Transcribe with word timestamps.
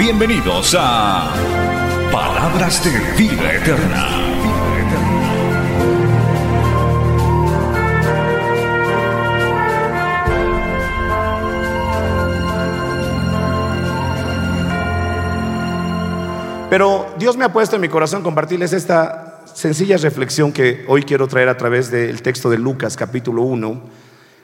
Bienvenidos 0.00 0.74
a 0.78 1.30
Palabras 2.10 2.82
de 2.82 3.22
Vida 3.22 3.52
Eterna. 3.52 4.08
Pero 16.70 17.14
Dios 17.18 17.36
me 17.36 17.44
ha 17.44 17.52
puesto 17.52 17.76
en 17.76 17.82
mi 17.82 17.90
corazón 17.90 18.22
compartirles 18.22 18.72
esta 18.72 19.42
sencilla 19.52 19.98
reflexión 19.98 20.50
que 20.50 20.86
hoy 20.88 21.02
quiero 21.02 21.28
traer 21.28 21.50
a 21.50 21.58
través 21.58 21.90
del 21.90 22.22
texto 22.22 22.48
de 22.48 22.56
Lucas 22.56 22.96
capítulo 22.96 23.42
1. 23.42 23.82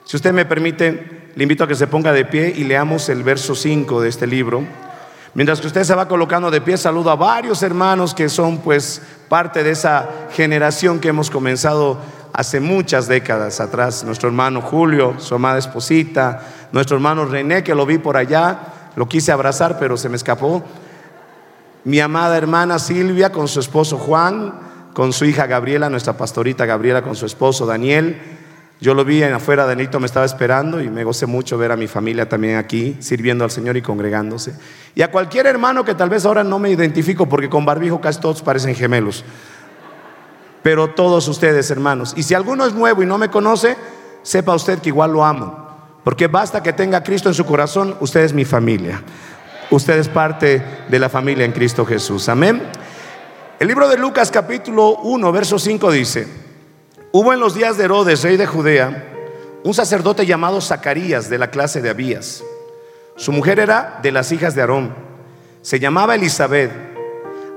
Si 0.05 0.17
usted 0.17 0.33
me 0.33 0.45
permite, 0.45 1.31
le 1.33 1.43
invito 1.43 1.63
a 1.63 1.67
que 1.67 1.73
se 1.73 1.87
ponga 1.87 2.13
de 2.13 2.25
pie 2.25 2.53
y 2.55 2.63
leamos 2.63 3.09
el 3.09 3.23
verso 3.23 3.55
5 3.55 4.01
de 4.01 4.09
este 4.09 4.27
libro. 4.27 4.86
Mientras 5.33 5.61
que 5.61 5.67
usted 5.67 5.83
se 5.83 5.95
va 5.95 6.07
colocando 6.07 6.49
de 6.49 6.61
pie, 6.61 6.77
saludo 6.77 7.11
a 7.11 7.15
varios 7.15 7.61
hermanos 7.63 8.13
que 8.13 8.29
son 8.29 8.59
pues 8.59 9.01
parte 9.29 9.63
de 9.63 9.71
esa 9.71 10.09
generación 10.31 10.99
que 10.99 11.09
hemos 11.09 11.29
comenzado 11.29 11.97
hace 12.33 12.59
muchas 12.59 13.07
décadas 13.07 13.59
atrás. 13.59 14.03
Nuestro 14.03 14.29
hermano 14.29 14.61
Julio, 14.61 15.15
su 15.19 15.35
amada 15.35 15.59
esposita, 15.59 16.41
nuestro 16.71 16.97
hermano 16.97 17.25
René, 17.25 17.63
que 17.63 17.75
lo 17.75 17.85
vi 17.85 17.97
por 17.97 18.17
allá, 18.17 18.59
lo 18.95 19.07
quise 19.07 19.31
abrazar, 19.31 19.77
pero 19.79 19.97
se 19.97 20.09
me 20.09 20.15
escapó 20.15 20.63
mi 21.87 22.01
amada 22.01 22.35
hermana 22.35 22.79
Silvia 22.79 23.31
con 23.31 23.47
su 23.47 23.61
esposo 23.61 23.97
Juan, 23.97 24.53
con 24.93 25.13
su 25.13 25.23
hija 25.23 25.47
Gabriela, 25.47 25.89
nuestra 25.89 26.17
pastorita 26.17 26.65
Gabriela 26.65 27.01
con 27.01 27.15
su 27.15 27.25
esposo 27.25 27.65
Daniel. 27.65 28.36
Yo 28.79 28.93
lo 28.93 29.03
vi 29.03 29.23
en 29.23 29.33
afuera, 29.33 29.65
Danito 29.65 29.99
me 29.99 30.05
estaba 30.05 30.25
esperando 30.25 30.81
y 30.81 30.89
me 30.89 31.03
gocé 31.03 31.25
mucho 31.25 31.57
ver 31.57 31.71
a 31.71 31.75
mi 31.75 31.87
familia 31.87 32.29
también 32.29 32.57
aquí, 32.57 32.95
sirviendo 32.99 33.43
al 33.43 33.49
Señor 33.49 33.75
y 33.75 33.81
congregándose. 33.81 34.53
Y 34.93 35.01
a 35.01 35.09
cualquier 35.09 35.47
hermano 35.47 35.83
que 35.83 35.95
tal 35.95 36.09
vez 36.09 36.25
ahora 36.25 36.43
no 36.43 36.59
me 36.59 36.69
identifico 36.69 37.27
porque 37.27 37.49
con 37.49 37.65
barbijo 37.65 37.99
casi 37.99 38.19
todos 38.19 38.43
parecen 38.43 38.75
gemelos. 38.75 39.25
Pero 40.61 40.89
todos 40.91 41.27
ustedes, 41.27 41.71
hermanos. 41.71 42.13
Y 42.15 42.23
si 42.23 42.35
alguno 42.35 42.65
es 42.65 42.73
nuevo 42.73 43.01
y 43.01 43.07
no 43.07 43.17
me 43.17 43.29
conoce, 43.29 43.75
sepa 44.21 44.53
usted 44.53 44.79
que 44.79 44.89
igual 44.89 45.11
lo 45.11 45.25
amo. 45.25 45.65
Porque 46.03 46.27
basta 46.27 46.61
que 46.61 46.71
tenga 46.71 46.99
a 46.99 47.03
Cristo 47.03 47.29
en 47.29 47.35
su 47.35 47.45
corazón, 47.45 47.95
usted 47.99 48.21
es 48.21 48.33
mi 48.33 48.45
familia. 48.45 49.01
Usted 49.71 49.97
es 49.97 50.07
parte 50.07 50.63
de 50.87 50.99
la 50.99 51.09
familia 51.09 51.45
en 51.45 51.51
Cristo 51.51 51.85
Jesús. 51.85 52.29
Amén. 52.29 52.61
El 53.59 53.67
libro 53.67 53.89
de 53.89 53.97
Lucas 53.97 54.29
capítulo 54.29 54.97
1, 54.97 55.31
verso 55.31 55.57
5 55.57 55.91
dice, 55.91 56.46
hubo 57.19 57.33
en 57.33 57.39
los 57.39 57.55
días 57.55 57.77
de 57.77 57.85
Herodes, 57.85 58.21
rey 58.21 58.37
de 58.37 58.45
Judea, 58.45 59.03
un 59.63 59.73
sacerdote 59.73 60.27
llamado 60.27 60.61
Zacarías 60.61 61.31
de 61.31 61.39
la 61.39 61.49
clase 61.49 61.81
de 61.81 61.89
Abías. 61.89 62.43
Su 63.15 63.31
mujer 63.31 63.57
era 63.57 63.99
de 64.03 64.11
las 64.11 64.31
hijas 64.31 64.53
de 64.53 64.61
Aarón. 64.61 64.93
Se 65.63 65.79
llamaba 65.79 66.13
Elizabeth. 66.13 66.71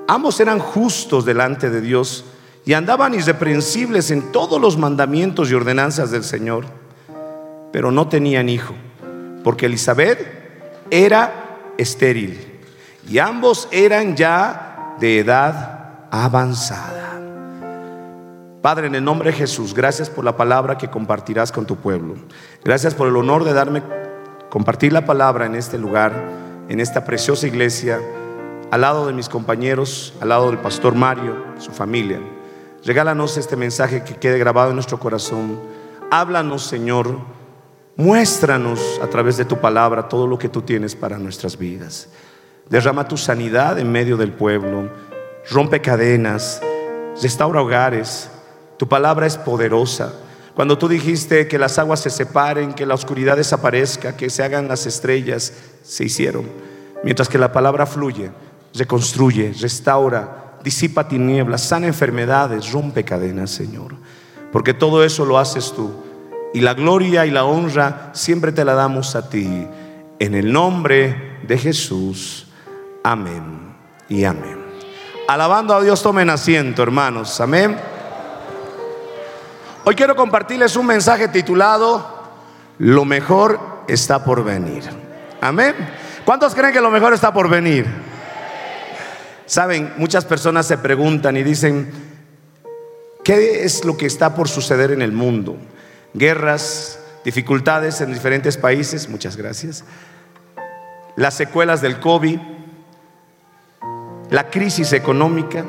Ambos 0.08 0.41
eran 0.41 0.61
justos 0.61 1.27
delante 1.27 1.69
de 1.69 1.83
Dios 1.83 2.25
y 2.64 2.72
andaban 2.72 3.12
irreprensibles 3.12 4.11
en 4.11 4.33
todos 4.33 4.58
los 4.58 4.79
mandamientos 4.79 5.51
y 5.51 5.55
ordenanzas 5.55 6.11
del 6.11 6.24
Señor. 6.24 6.64
Pero 7.70 7.92
no 7.92 8.08
tenían 8.08 8.48
hijo, 8.48 8.74
porque 9.45 9.67
Elizabeth 9.67 10.27
era 10.89 11.58
estéril 11.77 12.63
y 13.07 13.18
ambos 13.18 13.68
eran 13.70 14.17
ya 14.17 14.96
de 14.98 15.18
edad 15.18 16.07
avanzada. 16.11 17.20
Padre, 18.62 18.88
en 18.88 18.94
el 18.94 19.04
nombre 19.04 19.30
de 19.30 19.36
Jesús, 19.36 19.74
gracias 19.74 20.10
por 20.10 20.24
la 20.24 20.36
palabra 20.36 20.76
que 20.76 20.90
compartirás 20.90 21.50
con 21.50 21.66
tu 21.66 21.76
pueblo. 21.76 22.14
Gracias 22.64 22.94
por 22.94 23.08
el 23.08 23.16
honor 23.16 23.44
de 23.44 23.52
darme 23.52 23.82
compartir 24.50 24.92
la 24.92 25.06
palabra 25.06 25.46
en 25.46 25.54
este 25.54 25.78
lugar, 25.78 26.12
en 26.68 26.80
esta 26.80 27.04
preciosa 27.04 27.46
iglesia, 27.46 28.00
al 28.70 28.80
lado 28.82 29.06
de 29.06 29.12
mis 29.12 29.28
compañeros, 29.28 30.14
al 30.20 30.28
lado 30.28 30.48
del 30.48 30.58
pastor 30.58 30.94
Mario, 30.94 31.36
su 31.58 31.72
familia. 31.72 32.20
Regálanos 32.84 33.36
este 33.36 33.56
mensaje 33.56 34.04
que 34.04 34.16
quede 34.16 34.38
grabado 34.38 34.70
en 34.70 34.77
nuestro 34.77 34.98
corazón. 34.98 35.58
Háblanos, 36.10 36.64
Señor 36.64 37.40
Muéstranos 38.00 38.98
a 39.02 39.08
través 39.08 39.36
de 39.36 39.44
tu 39.44 39.58
palabra 39.58 40.08
todo 40.08 40.27
lo 40.27 40.38
que 40.38 40.48
tú 40.48 40.62
tienes 40.62 40.96
para 40.96 41.18
nuestras 41.18 41.58
vidas. 41.58 42.08
Derrama 42.70 43.06
tu 43.06 43.18
sanidad 43.18 43.78
en 43.78 43.92
medio 43.92 44.16
del 44.16 44.32
pueblo. 44.32 44.90
Rompe 45.50 45.82
cadenas. 45.82 46.62
Restaura 47.20 47.60
hogares. 47.60 48.30
Tu 48.80 48.89
palabra 48.89 49.27
es 49.27 49.36
poderosa. 49.36 50.11
Cuando 50.55 50.79
tú 50.79 50.89
dijiste 50.89 51.46
que 51.46 51.58
las 51.58 51.79
aguas 51.79 52.01
se 52.01 52.08
separen, 52.08 52.73
que 52.73 52.86
la 52.86 52.95
oscuridad 52.95 53.36
desaparezca, 53.36 54.17
que 54.17 54.30
se 54.30 54.42
hagan 54.42 54.68
las 54.68 54.86
estrellas, 54.86 55.52
se 55.83 56.05
hicieron. 56.05 56.46
Mientras 57.05 57.29
que 57.29 57.36
la 57.36 57.52
palabra 57.52 57.85
fluye, 57.85 58.30
reconstruye, 58.73 59.52
restaura, 59.61 60.55
disipa 60.64 61.07
tinieblas, 61.07 61.61
sana 61.61 61.89
enfermedades, 61.89 62.73
rompe 62.73 63.05
cadenas, 63.05 63.51
Señor. 63.51 63.96
Porque 64.51 64.73
todo 64.73 65.05
eso 65.05 65.27
lo 65.27 65.39
haces 65.39 65.74
tú 65.77 65.92
y 66.55 66.63
la 66.63 66.73
gloria 66.73 67.27
y 67.27 67.30
la 67.30 67.45
honra 67.45 68.08
siempre 68.14 68.51
te 68.51 68.64
la 68.64 68.73
damos 68.73 69.14
a 69.14 69.29
ti. 69.29 69.67
En 70.19 70.35
el 70.35 70.51
nombre 70.51 71.39
de 71.46 71.58
Jesús. 71.58 72.46
Amén 73.05 73.74
y 74.08 74.24
amén. 74.24 74.57
Alabando 75.29 75.74
a 75.74 75.83
Dios, 75.83 76.02
tomen 76.02 76.30
asiento, 76.30 76.83
hermanos. 76.83 77.42
Amén. 77.42 77.89
Hoy 79.90 79.96
quiero 79.96 80.14
compartirles 80.14 80.77
un 80.77 80.86
mensaje 80.86 81.27
titulado 81.27 82.06
Lo 82.78 83.05
mejor 83.05 83.58
está 83.89 84.23
por 84.23 84.45
venir. 84.45 84.84
Amén. 85.40 85.74
¿Cuántos 86.24 86.55
creen 86.55 86.73
que 86.73 86.80
lo 86.80 86.92
mejor 86.92 87.12
está 87.12 87.33
por 87.33 87.48
venir? 87.48 87.86
Saben, 89.46 89.92
muchas 89.96 90.24
personas 90.24 90.67
se 90.67 90.78
preguntan 90.78 91.36
y 91.36 91.42
dicen, 91.42 91.90
¿qué 93.24 93.64
es 93.64 93.84
lo 93.84 93.96
que 93.96 94.06
está 94.06 94.33
por 94.33 94.48
suceder 94.48 94.92
en 94.92 95.02
el 95.02 95.11
mundo? 95.11 95.56
guerras, 96.14 97.01
dificultades 97.24 98.01
en 98.01 98.12
diferentes 98.12 98.57
países, 98.57 99.08
muchas 99.08 99.36
gracias, 99.36 99.83
las 101.17 101.34
secuelas 101.34 101.80
del 101.80 101.98
COVID, 101.98 102.39
la 104.30 104.51
crisis 104.51 104.92
económica. 104.92 105.64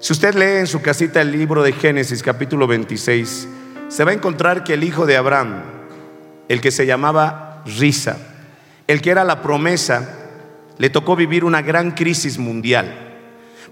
Si 0.00 0.12
usted 0.12 0.36
lee 0.36 0.60
en 0.60 0.68
su 0.68 0.80
casita 0.80 1.20
el 1.20 1.32
libro 1.32 1.64
de 1.64 1.72
Génesis 1.72 2.22
capítulo 2.22 2.68
26, 2.68 3.48
se 3.88 4.04
va 4.04 4.12
a 4.12 4.14
encontrar 4.14 4.62
que 4.62 4.74
el 4.74 4.84
hijo 4.84 5.06
de 5.06 5.16
Abraham, 5.16 5.62
el 6.48 6.60
que 6.60 6.70
se 6.70 6.86
llamaba 6.86 7.64
Risa, 7.66 8.16
el 8.86 9.02
que 9.02 9.10
era 9.10 9.24
la 9.24 9.42
promesa, 9.42 10.14
le 10.78 10.88
tocó 10.88 11.16
vivir 11.16 11.44
una 11.44 11.62
gran 11.62 11.90
crisis 11.90 12.38
mundial. 12.38 13.16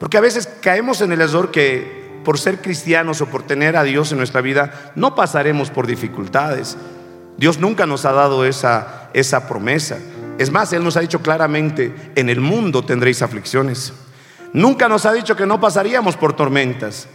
Porque 0.00 0.18
a 0.18 0.20
veces 0.20 0.48
caemos 0.60 1.00
en 1.00 1.12
el 1.12 1.20
error 1.20 1.52
que 1.52 2.20
por 2.24 2.40
ser 2.40 2.60
cristianos 2.60 3.20
o 3.20 3.26
por 3.26 3.44
tener 3.44 3.76
a 3.76 3.84
Dios 3.84 4.10
en 4.10 4.18
nuestra 4.18 4.40
vida, 4.40 4.92
no 4.96 5.14
pasaremos 5.14 5.70
por 5.70 5.86
dificultades. 5.86 6.76
Dios 7.36 7.60
nunca 7.60 7.86
nos 7.86 8.04
ha 8.04 8.10
dado 8.10 8.44
esa, 8.44 9.10
esa 9.14 9.46
promesa. 9.46 9.98
Es 10.38 10.50
más, 10.50 10.72
Él 10.72 10.82
nos 10.82 10.96
ha 10.96 11.00
dicho 11.00 11.22
claramente, 11.22 11.94
en 12.16 12.28
el 12.30 12.40
mundo 12.40 12.84
tendréis 12.84 13.22
aflicciones. 13.22 13.92
Nunca 14.56 14.88
nos 14.88 15.04
ha 15.04 15.12
dicho 15.12 15.36
que 15.36 15.44
no 15.44 15.60
pasaríamos 15.60 16.16
por 16.16 16.32
tormentas. 16.32 17.08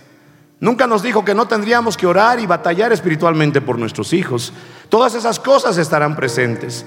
Nunca 0.59 0.85
nos 0.85 1.01
dijo 1.01 1.25
que 1.25 1.33
no 1.33 1.47
tendríamos 1.47 1.97
que 1.97 2.05
orar 2.05 2.39
y 2.39 2.45
batallar 2.45 2.93
espiritualmente 2.93 3.61
por 3.61 3.79
nuestros 3.79 4.13
hijos. 4.13 4.53
Todas 4.89 5.15
esas 5.15 5.39
cosas 5.39 5.79
estarán 5.79 6.15
presentes. 6.15 6.85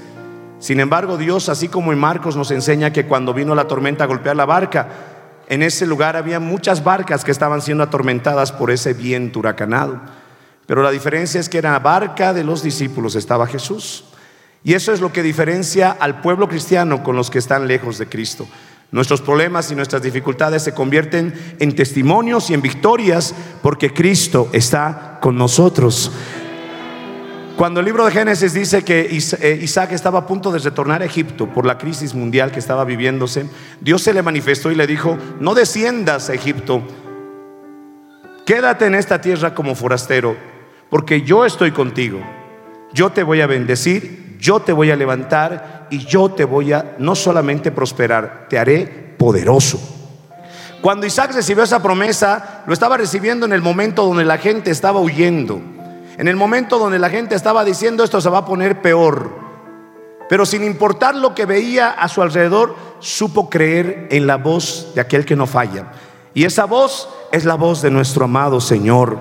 Sin 0.61 0.79
embargo, 0.79 1.17
Dios, 1.17 1.49
así 1.49 1.67
como 1.67 1.93
en 1.93 1.99
Marcos 1.99 2.37
nos 2.37 2.53
enseña 2.53 2.93
que 2.93 3.05
cuando 3.05 3.35
vino 3.35 3.57
la 3.57 3.67
tormenta 3.67 4.05
a 4.05 4.07
golpear 4.07 4.37
la 4.37 4.45
barca, 4.45 4.89
en 5.49 5.65
ese 5.65 5.87
lugar 5.87 6.17
había 6.17 6.39
muchas 6.39 6.85
barcas 6.85 7.25
que 7.25 7.33
estaban 7.33 7.61
siendo 7.61 7.83
atormentadas 7.83 8.53
por 8.53 8.71
ese 8.71 8.95
viento 8.95 9.41
huracanado. 9.41 10.03
Pero 10.67 10.85
la 10.85 10.93
diferencia 10.93 11.41
es 11.41 11.49
que 11.49 11.59
en 11.59 11.65
la 11.65 11.81
barca 11.81 12.33
de 12.33 12.45
los 12.45 12.63
discípulos 12.63 13.17
estaba 13.17 13.49
Jesús. 13.49 14.05
Y 14.63 14.75
eso 14.75 14.93
es 14.93 15.01
lo 15.01 15.13
que 15.13 15.25
diferencia 15.25 15.91
al 15.91 16.21
pueblo 16.21 16.49
cristiano 16.49 17.03
con 17.03 17.17
los 17.17 17.29
que 17.29 17.41
están 17.41 17.67
lejos 17.67 17.99
de 17.99 18.07
Cristo. 18.07 18.47
Nuestros 18.95 19.23
problemas 19.23 19.73
y 19.73 19.75
nuestras 19.75 20.03
dificultades 20.03 20.63
se 20.63 20.73
convierten 20.73 21.35
en 21.59 21.75
testimonios 21.75 22.49
y 22.49 22.55
en 22.55 22.63
victorias 22.63 23.35
porque 23.61 23.93
Cristo 23.93 24.49
está 24.53 25.19
con 25.21 25.37
nosotros. 25.37 26.13
Cuando 27.57 27.81
el 27.81 27.87
libro 27.87 28.05
de 28.05 28.13
Génesis 28.13 28.55
dice 28.55 28.85
que 28.85 29.01
eh, 29.01 29.59
Isaac 29.61 29.91
estaba 29.91 30.21
a 30.21 30.27
punto 30.29 30.53
de 30.53 30.61
retornar 30.61 31.03
a 31.03 31.07
Egipto 31.07 31.53
por 31.53 31.67
la 31.67 31.77
crisis 31.77 32.15
mundial 32.15 32.53
que 32.53 32.61
estaba 32.61 32.85
viviéndose, 32.85 33.47
Dios 33.81 34.01
se 34.01 34.15
le 34.15 34.23
manifestó 34.23 34.71
y 34.71 34.77
le 34.77 34.87
dijo, 34.87 35.19
no 35.41 35.55
desciendas 35.55 36.31
a 36.31 36.35
Egipto, 36.35 36.81
quédate 38.47 38.87
en 38.87 38.95
esta 38.95 39.21
tierra 39.21 39.57
como 39.57 39.75
forastero, 39.75 40.37
porque 40.89 41.23
yo 41.23 41.45
estoy 41.45 41.73
contigo, 41.73 42.21
yo 42.93 43.11
te 43.11 43.25
voy 43.25 43.41
a 43.41 43.49
bendecir, 43.49 44.24
yo 44.45 44.61
te 44.61 44.73
voy 44.73 44.91
a 44.91 44.97
levantar 44.97 45.87
y 45.91 46.05
yo 46.05 46.31
te 46.31 46.45
voy 46.45 46.73
a 46.73 46.97
no 46.99 47.15
solamente 47.15 47.73
prosperar, 47.73 48.47
te 48.49 48.59
haré 48.59 49.15
poderoso. 49.17 49.79
Cuando 50.83 51.07
Isaac 51.07 51.33
recibió 51.33 51.65
esa 51.65 51.83
promesa, 51.83 52.63
lo 52.67 52.75
estaba 52.75 52.99
recibiendo 52.99 53.47
en 53.47 53.53
el 53.53 53.63
momento 53.63 54.05
donde 54.05 54.25
la 54.25 54.37
gente 54.37 54.71
estaba 54.71 55.01
huyendo 55.01 55.61
en 56.17 56.29
el 56.29 56.37
momento 56.37 56.79
donde 56.79 56.99
la 56.99 57.11
gente 57.11 57.35
estaba 57.35 57.65
diciendo 57.65 58.05
esto 58.05 58.21
se 58.21 58.31
va 58.31 58.39
a 58.39 58.45
poner 58.45 58.81
peor. 58.81 59.43
Pero 60.29 60.47
sin 60.47 60.65
importar 60.65 61.15
lo 61.17 61.35
que 61.35 61.45
veía 61.45 61.91
a 61.91 62.09
su 62.09 62.23
alrededor, 62.23 62.77
supo 63.01 63.51
creer 63.51 64.09
en 64.11 64.27
la 64.27 64.37
voz 64.37 64.93
de 64.95 65.01
aquel 65.01 65.25
que 65.25 65.37
no 65.37 65.47
falla. 65.47 65.93
Y 66.33 66.45
esa 66.45 66.65
voz 66.65 67.09
es 67.31 67.45
la 67.45 67.55
voz 67.55 67.83
de 67.83 67.91
nuestro 67.91 68.25
amado 68.25 68.61
Señor. 68.61 69.19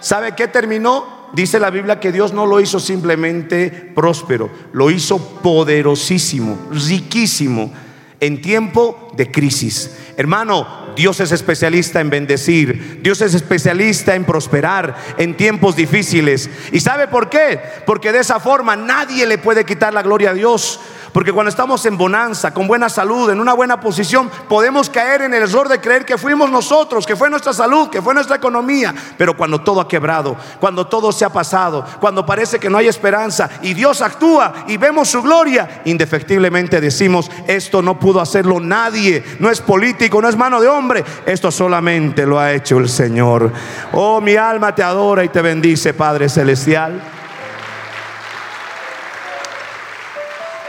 ¿Sabe 0.00 0.32
qué 0.32 0.48
terminó? 0.48 1.21
Dice 1.32 1.58
la 1.58 1.70
Biblia 1.70 1.98
que 1.98 2.12
Dios 2.12 2.32
no 2.32 2.46
lo 2.46 2.60
hizo 2.60 2.78
simplemente 2.78 3.70
próspero, 3.94 4.50
lo 4.72 4.90
hizo 4.90 5.18
poderosísimo, 5.18 6.58
riquísimo 6.70 7.72
en 8.20 8.42
tiempo 8.42 9.12
de 9.16 9.30
crisis. 9.30 9.90
Hermano, 10.16 10.82
Dios 10.94 11.20
es 11.20 11.32
especialista 11.32 12.00
en 12.00 12.10
bendecir, 12.10 13.00
Dios 13.02 13.20
es 13.22 13.34
especialista 13.34 14.14
en 14.14 14.24
prosperar 14.24 14.94
en 15.16 15.36
tiempos 15.36 15.74
difíciles. 15.74 16.50
¿Y 16.70 16.80
sabe 16.80 17.08
por 17.08 17.30
qué? 17.30 17.58
Porque 17.86 18.12
de 18.12 18.18
esa 18.18 18.38
forma 18.38 18.76
nadie 18.76 19.26
le 19.26 19.38
puede 19.38 19.64
quitar 19.64 19.94
la 19.94 20.02
gloria 20.02 20.30
a 20.30 20.34
Dios. 20.34 20.80
Porque 21.12 21.32
cuando 21.32 21.50
estamos 21.50 21.84
en 21.84 21.98
bonanza, 21.98 22.54
con 22.54 22.66
buena 22.66 22.88
salud, 22.88 23.30
en 23.30 23.40
una 23.40 23.52
buena 23.52 23.80
posición, 23.80 24.30
podemos 24.48 24.88
caer 24.88 25.22
en 25.22 25.34
el 25.34 25.42
error 25.42 25.68
de 25.68 25.80
creer 25.80 26.06
que 26.06 26.16
fuimos 26.16 26.50
nosotros, 26.50 27.06
que 27.06 27.16
fue 27.16 27.28
nuestra 27.28 27.52
salud, 27.52 27.90
que 27.90 28.00
fue 28.00 28.14
nuestra 28.14 28.36
economía. 28.36 28.94
Pero 29.18 29.36
cuando 29.36 29.60
todo 29.60 29.80
ha 29.80 29.88
quebrado, 29.88 30.36
cuando 30.58 30.86
todo 30.86 31.12
se 31.12 31.24
ha 31.24 31.30
pasado, 31.30 31.84
cuando 32.00 32.24
parece 32.24 32.58
que 32.58 32.70
no 32.70 32.78
hay 32.78 32.88
esperanza 32.88 33.50
y 33.60 33.74
Dios 33.74 34.00
actúa 34.00 34.64
y 34.66 34.78
vemos 34.78 35.08
su 35.08 35.22
gloria, 35.22 35.82
indefectiblemente 35.84 36.80
decimos, 36.80 37.30
esto 37.46 37.82
no 37.82 37.98
pudo 37.98 38.20
hacerlo 38.20 38.58
nadie, 38.58 39.22
no 39.38 39.50
es 39.50 39.60
político, 39.60 40.22
no 40.22 40.28
es 40.28 40.36
mano 40.36 40.60
de 40.60 40.68
hombre, 40.68 41.04
esto 41.26 41.50
solamente 41.50 42.24
lo 42.24 42.38
ha 42.38 42.52
hecho 42.52 42.78
el 42.78 42.88
Señor. 42.88 43.52
Oh, 43.92 44.20
mi 44.20 44.36
alma 44.36 44.74
te 44.74 44.82
adora 44.82 45.24
y 45.24 45.28
te 45.28 45.42
bendice, 45.42 45.92
Padre 45.92 46.30
Celestial. 46.30 47.21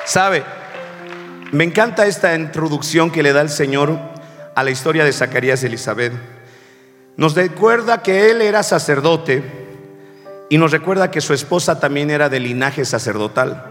¿Sabe? 0.06 0.44
Me 1.52 1.64
encanta 1.64 2.06
esta 2.06 2.36
introducción 2.36 3.12
que 3.12 3.24
le 3.24 3.32
da 3.32 3.42
el 3.42 3.50
Señor 3.50 3.98
a 4.56 4.64
la 4.64 4.72
historia 4.72 5.06
de 5.06 5.14
Zacarías 5.14 5.64
y 5.64 5.68
Elizabeth. 5.68 6.14
Nos 7.16 7.36
recuerda 7.36 8.02
que 8.02 8.32
él 8.32 8.42
era 8.42 8.64
sacerdote 8.64 9.44
y 10.50 10.58
nos 10.58 10.72
recuerda 10.72 11.10
que 11.10 11.22
su 11.22 11.34
esposa 11.34 11.80
también 11.80 12.10
era 12.10 12.28
de 12.28 12.40
linaje 12.40 12.86
sacerdotal. 12.86 13.66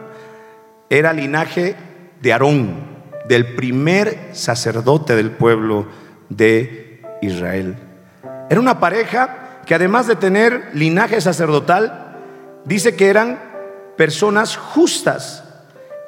Era 0.89 1.13
linaje 1.13 1.77
de 2.21 2.33
Aarón, 2.33 2.87
del 3.29 3.55
primer 3.55 4.31
sacerdote 4.33 5.17
del 5.17 5.33
pueblo 5.33 5.87
de 6.29 7.03
Israel. 7.21 7.77
Era 8.49 8.61
una 8.61 8.81
pareja 8.81 9.61
que 9.67 9.75
además 9.75 10.07
de 10.07 10.17
tener 10.17 10.71
linaje 10.73 11.21
sacerdotal, 11.21 12.17
dice 12.65 12.97
que 12.97 13.09
eran 13.09 13.39
personas 13.97 14.57
justas 14.57 15.52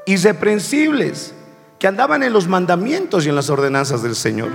irreprensibles, 0.07 1.35
que 1.79 1.87
andaban 1.87 2.23
en 2.23 2.33
los 2.33 2.49
mandamientos 2.49 3.27
y 3.27 3.29
en 3.29 3.37
las 3.37 3.51
ordenanzas 3.51 4.03
del 4.03 4.15
Señor. 4.15 4.51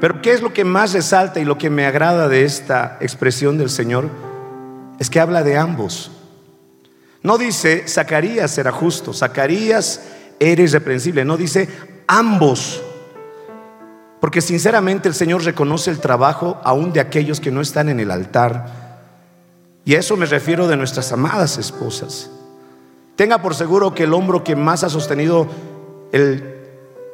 Pero 0.00 0.20
¿qué 0.20 0.32
es 0.32 0.42
lo 0.42 0.52
que 0.52 0.64
más 0.64 0.92
resalta 0.92 1.40
y 1.40 1.44
lo 1.44 1.58
que 1.58 1.70
me 1.70 1.86
agrada 1.86 2.28
de 2.28 2.44
esta 2.44 2.98
expresión 3.00 3.58
del 3.58 3.70
Señor? 3.70 4.08
Es 4.98 5.10
que 5.10 5.20
habla 5.20 5.42
de 5.42 5.56
ambos. 5.56 6.10
No 7.22 7.38
dice, 7.38 7.88
Zacarías 7.88 8.56
era 8.58 8.72
justo, 8.72 9.12
Zacarías 9.12 10.02
era 10.38 10.62
irreprensible, 10.62 11.24
no 11.24 11.36
dice 11.36 11.68
ambos. 12.06 12.82
Porque 14.20 14.40
sinceramente 14.40 15.08
el 15.08 15.14
Señor 15.14 15.44
reconoce 15.44 15.90
el 15.90 15.98
trabajo 15.98 16.60
aún 16.62 16.92
de 16.92 17.00
aquellos 17.00 17.40
que 17.40 17.50
no 17.50 17.60
están 17.60 17.88
en 17.88 18.00
el 18.00 18.10
altar. 18.10 18.86
Y 19.84 19.94
a 19.94 19.98
eso 19.98 20.16
me 20.16 20.26
refiero 20.26 20.68
de 20.68 20.76
nuestras 20.76 21.10
amadas 21.12 21.58
esposas. 21.58 22.30
Tenga 23.16 23.40
por 23.40 23.54
seguro 23.54 23.94
que 23.94 24.04
el 24.04 24.12
hombro 24.12 24.44
que 24.44 24.54
más 24.54 24.84
ha 24.84 24.90
sostenido 24.90 25.48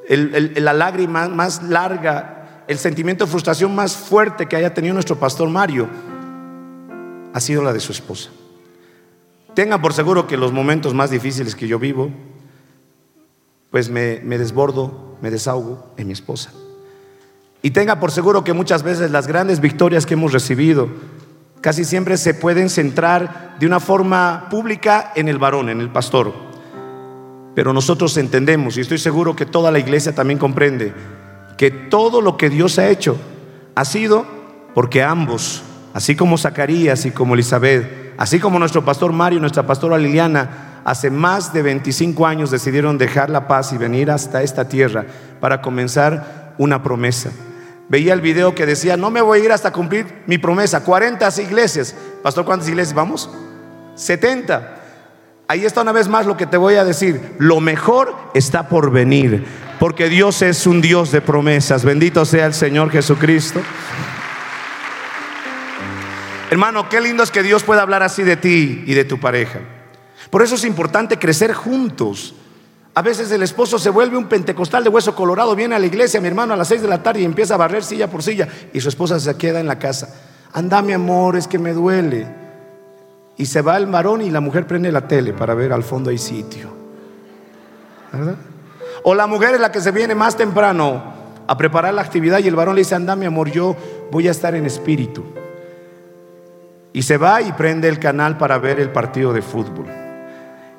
la 0.08 0.72
lágrima 0.72 1.28
más 1.28 1.62
larga, 1.62 2.64
el 2.66 2.78
sentimiento 2.78 3.24
de 3.24 3.30
frustración 3.30 3.74
más 3.74 3.96
fuerte 3.96 4.46
que 4.46 4.56
haya 4.56 4.74
tenido 4.74 4.94
nuestro 4.94 5.16
pastor 5.16 5.48
Mario, 5.48 5.88
ha 7.32 7.40
sido 7.40 7.62
la 7.62 7.72
de 7.72 7.80
su 7.80 7.92
esposa. 7.92 8.30
Tenga 9.54 9.80
por 9.80 9.92
seguro 9.92 10.26
que 10.26 10.36
los 10.36 10.52
momentos 10.52 10.92
más 10.92 11.10
difíciles 11.10 11.54
que 11.54 11.68
yo 11.68 11.78
vivo, 11.78 12.10
pues 13.70 13.88
me, 13.88 14.20
me 14.24 14.38
desbordo, 14.38 15.16
me 15.22 15.30
desahogo 15.30 15.92
en 15.96 16.08
mi 16.08 16.12
esposa. 16.14 16.52
Y 17.62 17.70
tenga 17.70 18.00
por 18.00 18.10
seguro 18.10 18.42
que 18.42 18.52
muchas 18.52 18.82
veces 18.82 19.12
las 19.12 19.28
grandes 19.28 19.60
victorias 19.60 20.04
que 20.04 20.14
hemos 20.14 20.32
recibido, 20.32 20.88
casi 21.62 21.84
siempre 21.84 22.18
se 22.18 22.34
pueden 22.34 22.68
centrar 22.68 23.56
de 23.58 23.66
una 23.66 23.80
forma 23.80 24.48
pública 24.50 25.12
en 25.14 25.28
el 25.28 25.38
varón, 25.38 25.68
en 25.70 25.80
el 25.80 25.90
pastor. 25.90 26.34
Pero 27.54 27.72
nosotros 27.72 28.16
entendemos, 28.16 28.76
y 28.76 28.80
estoy 28.80 28.98
seguro 28.98 29.36
que 29.36 29.46
toda 29.46 29.70
la 29.70 29.78
iglesia 29.78 30.14
también 30.14 30.38
comprende, 30.38 30.92
que 31.56 31.70
todo 31.70 32.20
lo 32.20 32.36
que 32.36 32.50
Dios 32.50 32.78
ha 32.78 32.88
hecho 32.88 33.16
ha 33.76 33.84
sido 33.84 34.26
porque 34.74 35.02
ambos, 35.02 35.62
así 35.94 36.16
como 36.16 36.36
Zacarías 36.36 37.06
y 37.06 37.12
como 37.12 37.34
Elizabeth, 37.34 38.14
así 38.18 38.40
como 38.40 38.58
nuestro 38.58 38.84
pastor 38.84 39.12
Mario 39.12 39.38
y 39.38 39.40
nuestra 39.40 39.64
pastora 39.64 39.98
Liliana, 39.98 40.80
hace 40.84 41.10
más 41.10 41.52
de 41.52 41.62
25 41.62 42.26
años 42.26 42.50
decidieron 42.50 42.98
dejar 42.98 43.30
la 43.30 43.46
paz 43.46 43.72
y 43.72 43.78
venir 43.78 44.10
hasta 44.10 44.42
esta 44.42 44.68
tierra 44.68 45.06
para 45.40 45.62
comenzar 45.62 46.54
una 46.58 46.82
promesa 46.82 47.30
veía 47.88 48.14
el 48.14 48.20
video 48.20 48.54
que 48.54 48.66
decía, 48.66 48.96
no 48.96 49.10
me 49.10 49.20
voy 49.20 49.40
a 49.40 49.44
ir 49.44 49.52
hasta 49.52 49.72
cumplir 49.72 50.06
mi 50.26 50.38
promesa. 50.38 50.82
40 50.84 51.28
iglesias. 51.42 51.94
Pastor, 52.22 52.44
¿cuántas 52.44 52.68
iglesias 52.68 52.94
vamos? 52.94 53.30
70. 53.94 54.78
Ahí 55.48 55.64
está 55.66 55.82
una 55.82 55.92
vez 55.92 56.08
más 56.08 56.26
lo 56.26 56.36
que 56.36 56.46
te 56.46 56.56
voy 56.56 56.76
a 56.76 56.84
decir. 56.84 57.34
Lo 57.38 57.60
mejor 57.60 58.14
está 58.34 58.68
por 58.68 58.90
venir. 58.90 59.44
Porque 59.78 60.08
Dios 60.08 60.42
es 60.42 60.66
un 60.66 60.80
Dios 60.80 61.12
de 61.12 61.20
promesas. 61.20 61.84
Bendito 61.84 62.24
sea 62.24 62.46
el 62.46 62.54
Señor 62.54 62.90
Jesucristo. 62.90 63.60
Hermano, 66.50 66.88
qué 66.88 67.00
lindo 67.00 67.22
es 67.22 67.30
que 67.30 67.42
Dios 67.42 67.62
pueda 67.62 67.82
hablar 67.82 68.02
así 68.02 68.22
de 68.22 68.36
ti 68.36 68.84
y 68.86 68.94
de 68.94 69.04
tu 69.04 69.18
pareja. 69.18 69.60
Por 70.30 70.42
eso 70.42 70.54
es 70.54 70.64
importante 70.64 71.18
crecer 71.18 71.52
juntos. 71.52 72.34
A 72.94 73.00
veces 73.00 73.30
el 73.32 73.42
esposo 73.42 73.78
se 73.78 73.88
vuelve 73.88 74.18
un 74.18 74.28
pentecostal 74.28 74.84
de 74.84 74.90
hueso 74.90 75.14
colorado, 75.14 75.56
viene 75.56 75.74
a 75.74 75.78
la 75.78 75.86
iglesia, 75.86 76.20
mi 76.20 76.28
hermano, 76.28 76.52
a 76.52 76.56
las 76.56 76.68
seis 76.68 76.82
de 76.82 76.88
la 76.88 77.02
tarde 77.02 77.22
y 77.22 77.24
empieza 77.24 77.54
a 77.54 77.56
barrer 77.56 77.82
silla 77.82 78.10
por 78.10 78.22
silla 78.22 78.46
y 78.72 78.80
su 78.80 78.88
esposa 78.88 79.18
se 79.18 79.34
queda 79.36 79.60
en 79.60 79.66
la 79.66 79.78
casa. 79.78 80.14
Anda, 80.52 80.82
mi 80.82 80.92
amor, 80.92 81.36
es 81.36 81.48
que 81.48 81.58
me 81.58 81.72
duele. 81.72 82.26
Y 83.38 83.46
se 83.46 83.62
va 83.62 83.78
el 83.78 83.86
varón 83.86 84.20
y 84.20 84.30
la 84.30 84.40
mujer 84.40 84.66
prende 84.66 84.92
la 84.92 85.08
tele 85.08 85.32
para 85.32 85.54
ver 85.54 85.72
al 85.72 85.82
fondo 85.82 86.10
hay 86.10 86.18
sitio. 86.18 86.70
¿Verdad? 88.12 88.36
O 89.04 89.14
la 89.14 89.26
mujer 89.26 89.54
es 89.54 89.60
la 89.60 89.72
que 89.72 89.80
se 89.80 89.90
viene 89.90 90.14
más 90.14 90.36
temprano 90.36 91.02
a 91.46 91.56
preparar 91.56 91.94
la 91.94 92.02
actividad 92.02 92.40
y 92.40 92.48
el 92.48 92.54
varón 92.54 92.74
le 92.74 92.82
dice, 92.82 92.94
anda, 92.94 93.16
mi 93.16 93.24
amor, 93.24 93.50
yo 93.50 93.74
voy 94.10 94.28
a 94.28 94.30
estar 94.30 94.54
en 94.54 94.66
espíritu. 94.66 95.24
Y 96.92 97.02
se 97.02 97.16
va 97.16 97.40
y 97.40 97.52
prende 97.52 97.88
el 97.88 97.98
canal 97.98 98.36
para 98.36 98.58
ver 98.58 98.78
el 98.78 98.90
partido 98.90 99.32
de 99.32 99.40
fútbol. 99.40 99.86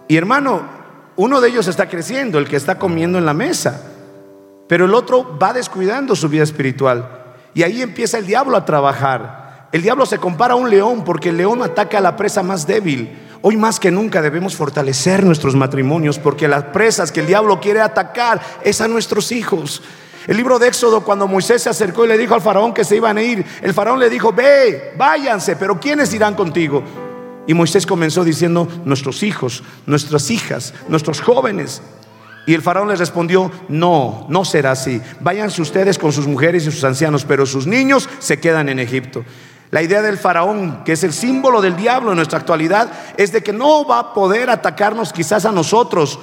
Y 0.07 0.15
hermano, 0.15 0.82
uno 1.15 1.41
de 1.41 1.49
ellos 1.49 1.67
está 1.67 1.87
creciendo, 1.87 2.39
el 2.39 2.47
que 2.47 2.55
está 2.55 2.79
comiendo 2.79 3.17
en 3.17 3.25
la 3.25 3.33
mesa, 3.33 3.81
pero 4.67 4.85
el 4.85 4.93
otro 4.93 5.37
va 5.37 5.53
descuidando 5.53 6.15
su 6.15 6.29
vida 6.29 6.43
espiritual. 6.43 7.23
Y 7.53 7.63
ahí 7.63 7.81
empieza 7.81 8.17
el 8.17 8.25
diablo 8.25 8.57
a 8.57 8.65
trabajar. 8.65 9.69
El 9.71 9.81
diablo 9.81 10.05
se 10.05 10.17
compara 10.17 10.53
a 10.53 10.57
un 10.57 10.69
león 10.69 11.03
porque 11.03 11.29
el 11.29 11.37
león 11.37 11.61
ataca 11.61 11.99
a 11.99 12.01
la 12.01 12.15
presa 12.15 12.41
más 12.41 12.65
débil. 12.65 13.19
Hoy 13.41 13.57
más 13.57 13.79
que 13.79 13.91
nunca 13.91 14.21
debemos 14.21 14.55
fortalecer 14.55 15.23
nuestros 15.23 15.55
matrimonios 15.55 16.17
porque 16.17 16.47
las 16.47 16.63
presas 16.65 17.11
que 17.11 17.19
el 17.19 17.27
diablo 17.27 17.59
quiere 17.59 17.81
atacar 17.81 18.41
es 18.63 18.81
a 18.81 18.87
nuestros 18.87 19.31
hijos. 19.31 19.81
El 20.25 20.37
libro 20.37 20.57
de 20.57 20.69
Éxodo, 20.69 21.03
cuando 21.03 21.27
Moisés 21.27 21.61
se 21.61 21.69
acercó 21.69 22.05
y 22.05 22.07
le 22.07 22.17
dijo 22.17 22.33
al 22.33 22.41
faraón 22.41 22.73
que 22.73 22.85
se 22.85 22.95
iban 22.95 23.17
a 23.17 23.21
ir, 23.21 23.45
el 23.61 23.73
faraón 23.73 23.99
le 23.99 24.09
dijo, 24.09 24.31
ve, 24.31 24.93
váyanse, 24.97 25.57
pero 25.57 25.79
¿quiénes 25.79 26.13
irán 26.13 26.33
contigo? 26.33 26.81
Y 27.47 27.53
Moisés 27.53 27.85
comenzó 27.85 28.23
diciendo, 28.23 28.67
nuestros 28.85 29.23
hijos, 29.23 29.63
nuestras 29.85 30.31
hijas, 30.31 30.73
nuestros 30.87 31.21
jóvenes. 31.21 31.81
Y 32.45 32.53
el 32.53 32.61
faraón 32.61 32.89
les 32.89 32.99
respondió, 32.99 33.51
no, 33.69 34.25
no 34.29 34.45
será 34.45 34.71
así. 34.71 35.01
Váyanse 35.19 35.61
ustedes 35.61 35.97
con 35.97 36.11
sus 36.11 36.27
mujeres 36.27 36.65
y 36.65 36.71
sus 36.71 36.83
ancianos, 36.83 37.25
pero 37.25 37.45
sus 37.45 37.67
niños 37.67 38.09
se 38.19 38.39
quedan 38.39 38.69
en 38.69 38.79
Egipto. 38.79 39.23
La 39.71 39.81
idea 39.81 40.01
del 40.01 40.17
faraón, 40.17 40.83
que 40.83 40.91
es 40.91 41.03
el 41.03 41.13
símbolo 41.13 41.59
del 41.59 41.75
diablo 41.75 42.11
en 42.11 42.17
nuestra 42.17 42.37
actualidad, 42.37 42.91
es 43.17 43.31
de 43.31 43.41
que 43.41 43.53
no 43.53 43.87
va 43.87 43.99
a 43.99 44.13
poder 44.13 44.49
atacarnos 44.49 45.11
quizás 45.11 45.45
a 45.45 45.51
nosotros, 45.51 46.19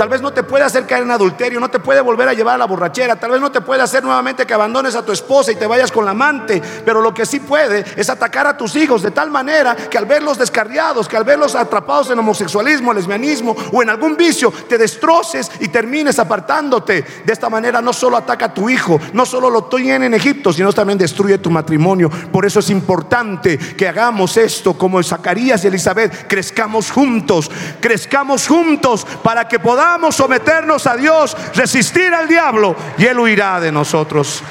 Tal 0.00 0.08
vez 0.08 0.22
no 0.22 0.32
te 0.32 0.42
puede 0.42 0.64
hacer 0.64 0.86
caer 0.86 1.02
en 1.02 1.10
adulterio, 1.10 1.60
no 1.60 1.68
te 1.68 1.78
puede 1.78 2.00
volver 2.00 2.26
a 2.26 2.32
llevar 2.32 2.54
a 2.54 2.56
la 2.56 2.64
borrachera, 2.64 3.16
tal 3.16 3.32
vez 3.32 3.38
no 3.38 3.52
te 3.52 3.60
puede 3.60 3.82
hacer 3.82 4.02
nuevamente 4.02 4.46
que 4.46 4.54
abandones 4.54 4.94
a 4.94 5.04
tu 5.04 5.12
esposa 5.12 5.52
y 5.52 5.56
te 5.56 5.66
vayas 5.66 5.92
con 5.92 6.06
la 6.06 6.12
amante, 6.12 6.62
pero 6.86 7.02
lo 7.02 7.12
que 7.12 7.26
sí 7.26 7.38
puede 7.38 7.84
es 7.94 8.08
atacar 8.08 8.46
a 8.46 8.56
tus 8.56 8.76
hijos 8.76 9.02
de 9.02 9.10
tal 9.10 9.30
manera 9.30 9.76
que 9.76 9.98
al 9.98 10.06
verlos 10.06 10.38
descarriados, 10.38 11.06
que 11.06 11.18
al 11.18 11.24
verlos 11.24 11.54
atrapados 11.54 12.10
en 12.10 12.18
homosexualismo, 12.18 12.94
lesbianismo 12.94 13.54
o 13.74 13.82
en 13.82 13.90
algún 13.90 14.16
vicio, 14.16 14.50
te 14.50 14.78
destroces 14.78 15.50
y 15.60 15.68
termines 15.68 16.18
apartándote. 16.18 17.04
De 17.26 17.32
esta 17.34 17.50
manera 17.50 17.82
no 17.82 17.92
solo 17.92 18.16
ataca 18.16 18.46
a 18.46 18.54
tu 18.54 18.70
hijo, 18.70 18.98
no 19.12 19.26
solo 19.26 19.50
lo 19.50 19.64
tiene 19.64 20.06
en 20.06 20.14
Egipto, 20.14 20.50
sino 20.50 20.72
también 20.72 20.98
destruye 20.98 21.36
tu 21.36 21.50
matrimonio. 21.50 22.08
Por 22.08 22.46
eso 22.46 22.60
es 22.60 22.70
importante 22.70 23.58
que 23.58 23.86
hagamos 23.86 24.38
esto 24.38 24.72
como 24.72 25.02
Zacarías 25.02 25.62
y 25.64 25.66
Elizabeth, 25.66 26.26
crezcamos 26.26 26.90
juntos, 26.90 27.50
crezcamos 27.82 28.48
juntos 28.48 29.06
para 29.22 29.46
que 29.46 29.58
podamos 29.58 29.89
someternos 30.10 30.86
a 30.86 30.96
Dios, 30.96 31.36
resistir 31.54 32.12
al 32.14 32.28
diablo 32.28 32.76
y 32.98 33.06
Él 33.06 33.18
huirá 33.18 33.60
de 33.60 33.72
nosotros. 33.72 34.42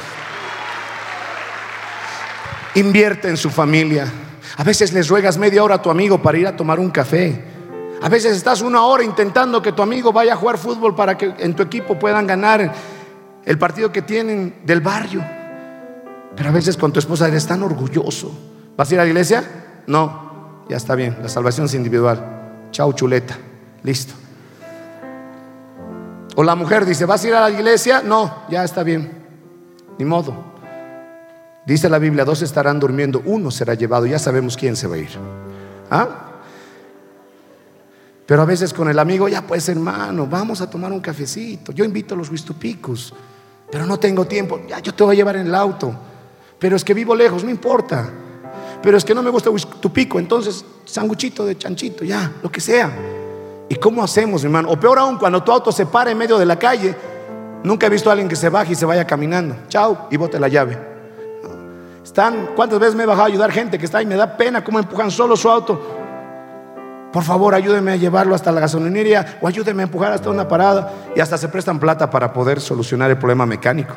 Invierte 2.75 3.29
en 3.29 3.37
su 3.37 3.49
familia. 3.49 4.07
A 4.57 4.63
veces 4.63 4.93
les 4.93 5.07
ruegas 5.07 5.37
media 5.37 5.63
hora 5.63 5.75
a 5.75 5.81
tu 5.81 5.89
amigo 5.89 6.21
para 6.21 6.37
ir 6.37 6.47
a 6.47 6.55
tomar 6.55 6.79
un 6.79 6.89
café. 6.89 7.43
A 8.01 8.09
veces 8.09 8.35
estás 8.35 8.61
una 8.61 8.83
hora 8.83 9.03
intentando 9.03 9.61
que 9.61 9.71
tu 9.71 9.81
amigo 9.81 10.11
vaya 10.13 10.33
a 10.33 10.35
jugar 10.37 10.57
fútbol 10.57 10.95
para 10.95 11.17
que 11.17 11.33
en 11.37 11.55
tu 11.55 11.63
equipo 11.63 11.97
puedan 11.97 12.27
ganar 12.27 12.73
el 13.45 13.57
partido 13.57 13.91
que 13.91 14.01
tienen 14.01 14.59
del 14.63 14.81
barrio. 14.81 15.23
Pero 16.35 16.49
a 16.49 16.53
veces 16.53 16.77
con 16.77 16.91
tu 16.91 16.99
esposa 16.99 17.27
eres 17.27 17.47
tan 17.47 17.63
orgulloso. 17.63 18.31
¿Vas 18.77 18.89
a 18.89 18.93
ir 18.93 18.99
a 18.99 19.03
la 19.03 19.09
iglesia? 19.09 19.43
No, 19.87 20.63
ya 20.69 20.77
está 20.77 20.95
bien, 20.95 21.17
la 21.21 21.27
salvación 21.27 21.65
es 21.65 21.73
individual. 21.73 22.67
Chao 22.71 22.93
chuleta, 22.93 23.37
listo. 23.83 24.18
O 26.39 26.43
la 26.45 26.55
mujer 26.55 26.85
dice, 26.85 27.03
¿vas 27.03 27.21
a 27.21 27.27
ir 27.27 27.33
a 27.33 27.41
la 27.41 27.49
iglesia? 27.49 28.01
No, 28.01 28.43
ya 28.49 28.63
está 28.63 28.81
bien. 28.81 29.11
Ni 29.97 30.05
modo. 30.05 30.33
Dice 31.65 31.89
la 31.89 31.99
Biblia, 31.99 32.23
dos 32.23 32.41
estarán 32.41 32.79
durmiendo, 32.79 33.21
uno 33.25 33.51
será 33.51 33.73
llevado, 33.73 34.05
ya 34.05 34.17
sabemos 34.17 34.55
quién 34.55 34.77
se 34.77 34.87
va 34.87 34.95
a 34.95 34.99
ir. 34.99 35.09
¿Ah? 35.91 36.07
Pero 38.25 38.41
a 38.41 38.45
veces 38.45 38.73
con 38.73 38.87
el 38.87 38.97
amigo, 38.99 39.27
ya 39.27 39.45
pues 39.45 39.67
hermano, 39.67 40.27
vamos 40.27 40.61
a 40.61 40.69
tomar 40.69 40.93
un 40.93 41.01
cafecito. 41.01 41.73
Yo 41.73 41.83
invito 41.83 42.15
a 42.15 42.17
los 42.17 42.29
huistupicos, 42.29 43.13
pero 43.69 43.85
no 43.85 43.99
tengo 43.99 44.23
tiempo. 44.23 44.61
Ya 44.65 44.79
yo 44.79 44.93
te 44.93 45.03
voy 45.03 45.15
a 45.15 45.17
llevar 45.17 45.35
en 45.35 45.47
el 45.47 45.55
auto. 45.55 45.93
Pero 46.57 46.77
es 46.77 46.85
que 46.85 46.93
vivo 46.93 47.15
lejos, 47.15 47.43
no 47.43 47.49
importa. 47.49 48.09
Pero 48.81 48.97
es 48.97 49.03
que 49.03 49.13
no 49.13 49.21
me 49.21 49.29
gusta 49.29 49.49
huistupico, 49.49 50.17
entonces 50.17 50.63
sanguchito 50.85 51.45
de 51.45 51.57
chanchito, 51.57 52.05
ya, 52.05 52.31
lo 52.41 52.49
que 52.49 52.61
sea. 52.61 53.18
¿Y 53.69 53.75
cómo 53.75 54.03
hacemos, 54.03 54.43
hermano? 54.43 54.69
O 54.71 54.79
peor 54.79 54.97
aún, 54.97 55.17
cuando 55.17 55.43
tu 55.43 55.51
auto 55.51 55.71
se 55.71 55.85
para 55.85 56.09
en 56.09 56.17
medio 56.17 56.39
de 56.39 56.45
la 56.45 56.57
calle, 56.57 56.95
nunca 57.63 57.85
he 57.85 57.89
visto 57.89 58.09
a 58.09 58.13
alguien 58.13 58.27
que 58.27 58.35
se 58.35 58.49
baje 58.49 58.73
y 58.73 58.75
se 58.75 58.85
vaya 58.85 59.05
caminando. 59.05 59.55
Chao, 59.67 60.07
y 60.09 60.17
bote 60.17 60.39
la 60.39 60.47
llave. 60.47 60.89
¿cuántas 62.55 62.79
veces 62.79 62.95
me 62.95 63.03
he 63.03 63.05
bajado 63.05 63.25
a 63.25 63.27
ayudar 63.27 63.51
gente 63.51 63.77
que 63.77 63.85
está 63.85 63.99
ahí? 63.99 64.05
Me 64.05 64.15
da 64.15 64.35
pena 64.35 64.63
cómo 64.63 64.79
empujan 64.79 65.11
solo 65.11 65.37
su 65.37 65.49
auto. 65.49 65.79
Por 67.13 67.23
favor, 67.23 67.55
ayúdenme 67.55 67.91
a 67.91 67.95
llevarlo 67.95 68.35
hasta 68.35 68.51
la 68.51 68.59
gasolinería 68.59 69.37
o 69.41 69.47
ayúdenme 69.47 69.83
a 69.83 69.85
empujar 69.85 70.11
hasta 70.11 70.29
una 70.29 70.47
parada 70.47 70.91
y 71.15 71.19
hasta 71.21 71.37
se 71.37 71.47
prestan 71.47 71.79
plata 71.79 72.09
para 72.09 72.33
poder 72.33 72.59
solucionar 72.59 73.09
el 73.09 73.17
problema 73.17 73.45
mecánico. 73.45 73.95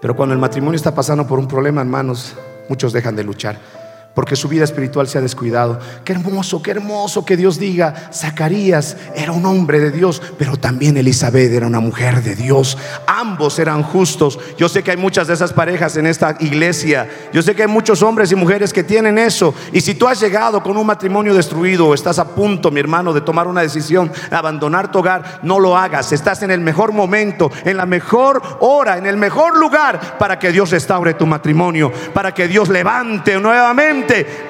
Pero 0.00 0.14
cuando 0.14 0.34
el 0.34 0.40
matrimonio 0.40 0.76
está 0.76 0.94
pasando 0.94 1.26
por 1.26 1.38
un 1.38 1.48
problema, 1.48 1.80
hermanos, 1.80 2.34
muchos 2.68 2.92
dejan 2.92 3.16
de 3.16 3.24
luchar 3.24 3.79
porque 4.14 4.36
su 4.36 4.48
vida 4.48 4.64
espiritual 4.64 5.06
se 5.06 5.18
ha 5.18 5.20
descuidado. 5.20 5.78
Qué 6.04 6.12
hermoso, 6.12 6.62
qué 6.62 6.72
hermoso 6.72 7.24
que 7.24 7.36
Dios 7.36 7.58
diga, 7.58 8.10
Zacarías 8.12 8.96
era 9.14 9.32
un 9.32 9.46
hombre 9.46 9.78
de 9.78 9.90
Dios, 9.90 10.20
pero 10.36 10.56
también 10.56 10.96
Elizabeth 10.96 11.52
era 11.52 11.66
una 11.66 11.80
mujer 11.80 12.22
de 12.22 12.34
Dios. 12.34 12.76
Ambos 13.06 13.58
eran 13.58 13.82
justos. 13.82 14.38
Yo 14.58 14.68
sé 14.68 14.82
que 14.82 14.90
hay 14.90 14.96
muchas 14.96 15.28
de 15.28 15.34
esas 15.34 15.52
parejas 15.52 15.96
en 15.96 16.06
esta 16.06 16.36
iglesia. 16.40 17.08
Yo 17.32 17.40
sé 17.42 17.54
que 17.54 17.62
hay 17.62 17.68
muchos 17.68 18.02
hombres 18.02 18.32
y 18.32 18.34
mujeres 18.34 18.72
que 18.72 18.82
tienen 18.82 19.16
eso. 19.16 19.54
Y 19.72 19.80
si 19.80 19.94
tú 19.94 20.08
has 20.08 20.20
llegado 20.20 20.62
con 20.62 20.76
un 20.76 20.86
matrimonio 20.86 21.32
destruido 21.32 21.86
o 21.86 21.94
estás 21.94 22.18
a 22.18 22.34
punto, 22.34 22.70
mi 22.70 22.80
hermano, 22.80 23.12
de 23.12 23.20
tomar 23.20 23.46
una 23.46 23.62
decisión, 23.62 24.10
abandonar 24.30 24.90
tu 24.90 24.98
hogar, 24.98 25.40
no 25.42 25.60
lo 25.60 25.76
hagas. 25.76 26.10
Estás 26.12 26.42
en 26.42 26.50
el 26.50 26.60
mejor 26.60 26.92
momento, 26.92 27.50
en 27.64 27.76
la 27.76 27.86
mejor 27.86 28.42
hora, 28.60 28.98
en 28.98 29.06
el 29.06 29.16
mejor 29.16 29.56
lugar 29.56 30.18
para 30.18 30.38
que 30.38 30.50
Dios 30.50 30.70
restaure 30.70 31.14
tu 31.14 31.26
matrimonio, 31.26 31.92
para 32.12 32.34
que 32.34 32.48
Dios 32.48 32.68
levante 32.68 33.38
nuevamente 33.38 33.99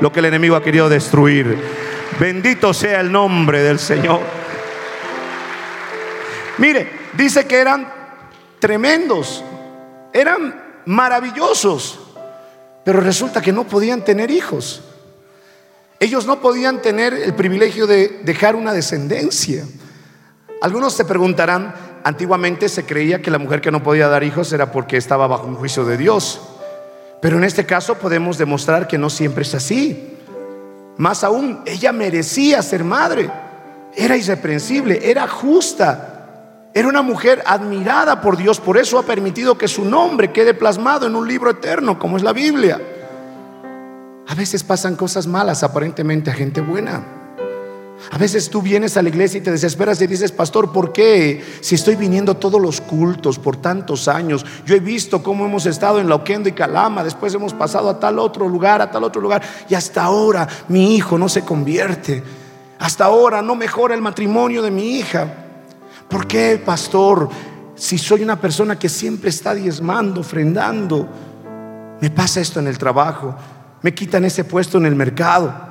lo 0.01 0.13
que 0.13 0.21
el 0.21 0.27
enemigo 0.27 0.57
ha 0.57 0.63
querido 0.63 0.89
destruir. 0.89 1.59
Bendito 2.19 2.75
sea 2.75 3.01
el 3.01 3.11
nombre 3.11 3.63
del 3.63 3.79
Señor. 3.79 4.21
Mire, 6.59 6.91
dice 7.17 7.47
que 7.47 7.57
eran 7.57 7.91
tremendos, 8.59 9.43
eran 10.13 10.83
maravillosos, 10.85 12.01
pero 12.85 13.01
resulta 13.01 13.41
que 13.41 13.53
no 13.53 13.65
podían 13.65 14.05
tener 14.05 14.31
hijos. 14.31 14.83
Ellos 15.99 16.27
no 16.27 16.41
podían 16.41 16.83
tener 16.83 17.15
el 17.15 17.35
privilegio 17.35 17.87
de 17.87 18.21
dejar 18.23 18.57
una 18.57 18.73
descendencia. 18.73 19.65
Algunos 20.61 20.95
se 20.95 21.05
preguntarán, 21.05 21.75
antiguamente 22.05 22.69
se 22.69 22.85
creía 22.85 23.23
que 23.23 23.31
la 23.31 23.39
mujer 23.39 23.61
que 23.61 23.71
no 23.71 23.83
podía 23.83 24.09
dar 24.09 24.25
hijos 24.25 24.53
era 24.53 24.73
porque 24.73 24.97
estaba 24.97 25.27
bajo 25.27 25.47
un 25.47 25.57
juicio 25.57 25.85
de 25.85 25.97
Dios. 25.97 26.41
Pero 27.21 27.37
en 27.37 27.45
este 27.45 27.67
caso 27.67 27.97
podemos 27.97 28.39
demostrar 28.39 28.87
que 28.89 28.99
no 28.99 29.11
siempre 29.11 29.43
es 29.43 29.55
así. 29.55 30.17
Más 30.97 31.23
aún, 31.23 31.61
ella 31.67 31.93
merecía 31.93 32.63
ser 32.63 32.85
madre. 32.85 33.31
Era 33.95 34.17
irreprensible, 34.17 35.11
era 35.11 35.29
justa. 35.29 36.71
Era 36.73 36.89
una 36.89 37.03
mujer 37.03 37.43
admirada 37.47 38.21
por 38.21 38.37
Dios. 38.37 38.61
Por 38.61 38.79
eso 38.79 38.99
ha 38.99 39.03
permitido 39.03 39.59
que 39.59 39.69
su 39.69 39.85
nombre 39.85 40.33
quede 40.33 40.55
plasmado 40.55 41.07
en 41.07 41.17
un 41.17 41.27
libro 41.27 41.51
eterno 41.51 41.99
como 41.99 42.17
es 42.17 42.23
la 42.23 42.33
Biblia. 42.33 42.81
A 44.27 44.35
veces 44.35 44.63
pasan 44.63 44.95
cosas 44.97 45.27
malas 45.27 45.63
aparentemente 45.63 46.31
a 46.31 46.35
gente 46.35 46.61
buena. 46.61 47.20
A 48.11 48.19
veces 48.19 48.49
tú 48.49 48.63
vienes 48.63 48.97
a 48.97 49.03
la 49.03 49.09
iglesia 49.09 49.39
y 49.39 49.43
te 49.43 49.51
desesperas 49.51 50.01
y 50.01 50.07
dices, 50.07 50.33
pastor, 50.33 50.73
¿por 50.73 50.93
qué? 50.93 51.45
Si 51.61 51.75
estoy 51.75 51.97
viniendo 51.97 52.33
a 52.33 52.41
todos 52.41 52.61
los 52.61 52.81
cultos 52.81 53.39
por 53.39 53.57
tantos 53.57 54.09
años, 54.09 54.45
yo 54.65 54.75
he 54.75 54.81
visto 54.81 55.23
cómo 55.23 55.45
hemos 55.45 55.67
estado 55.67 56.01
en 56.01 56.09
Lauquendo 56.09 56.49
y 56.49 56.53
Calama, 56.53 57.05
después 57.05 57.35
hemos 57.35 57.53
pasado 57.53 57.91
a 57.91 58.01
tal 58.01 58.19
otro 58.19 58.49
lugar, 58.49 58.81
a 58.81 58.91
tal 58.91 59.05
otro 59.05 59.21
lugar, 59.21 59.43
y 59.69 59.75
hasta 59.75 60.03
ahora 60.03 60.49
mi 60.69 60.97
hijo 60.97 61.19
no 61.19 61.29
se 61.29 61.43
convierte. 61.43 62.23
Hasta 62.79 63.05
ahora 63.05 63.43
no 63.43 63.55
mejora 63.55 63.95
el 63.95 64.01
matrimonio 64.01 64.63
de 64.63 64.71
mi 64.71 64.97
hija. 64.99 65.29
¿Por 66.09 66.27
qué, 66.27 66.61
pastor? 66.65 67.29
Si 67.77 67.99
soy 67.99 68.23
una 68.23 68.41
persona 68.41 68.79
que 68.79 68.89
siempre 68.89 69.31
está 69.31 69.55
diezmando, 69.55 70.23
ofrendando, 70.23 71.07
me 72.01 72.11
pasa 72.11 72.41
esto 72.41 72.59
en 72.59 72.67
el 72.67 72.79
trabajo, 72.79 73.35
me 73.83 73.95
quitan 73.95 74.25
ese 74.25 74.45
puesto 74.45 74.79
en 74.79 74.87
el 74.87 74.97
mercado. 74.97 75.70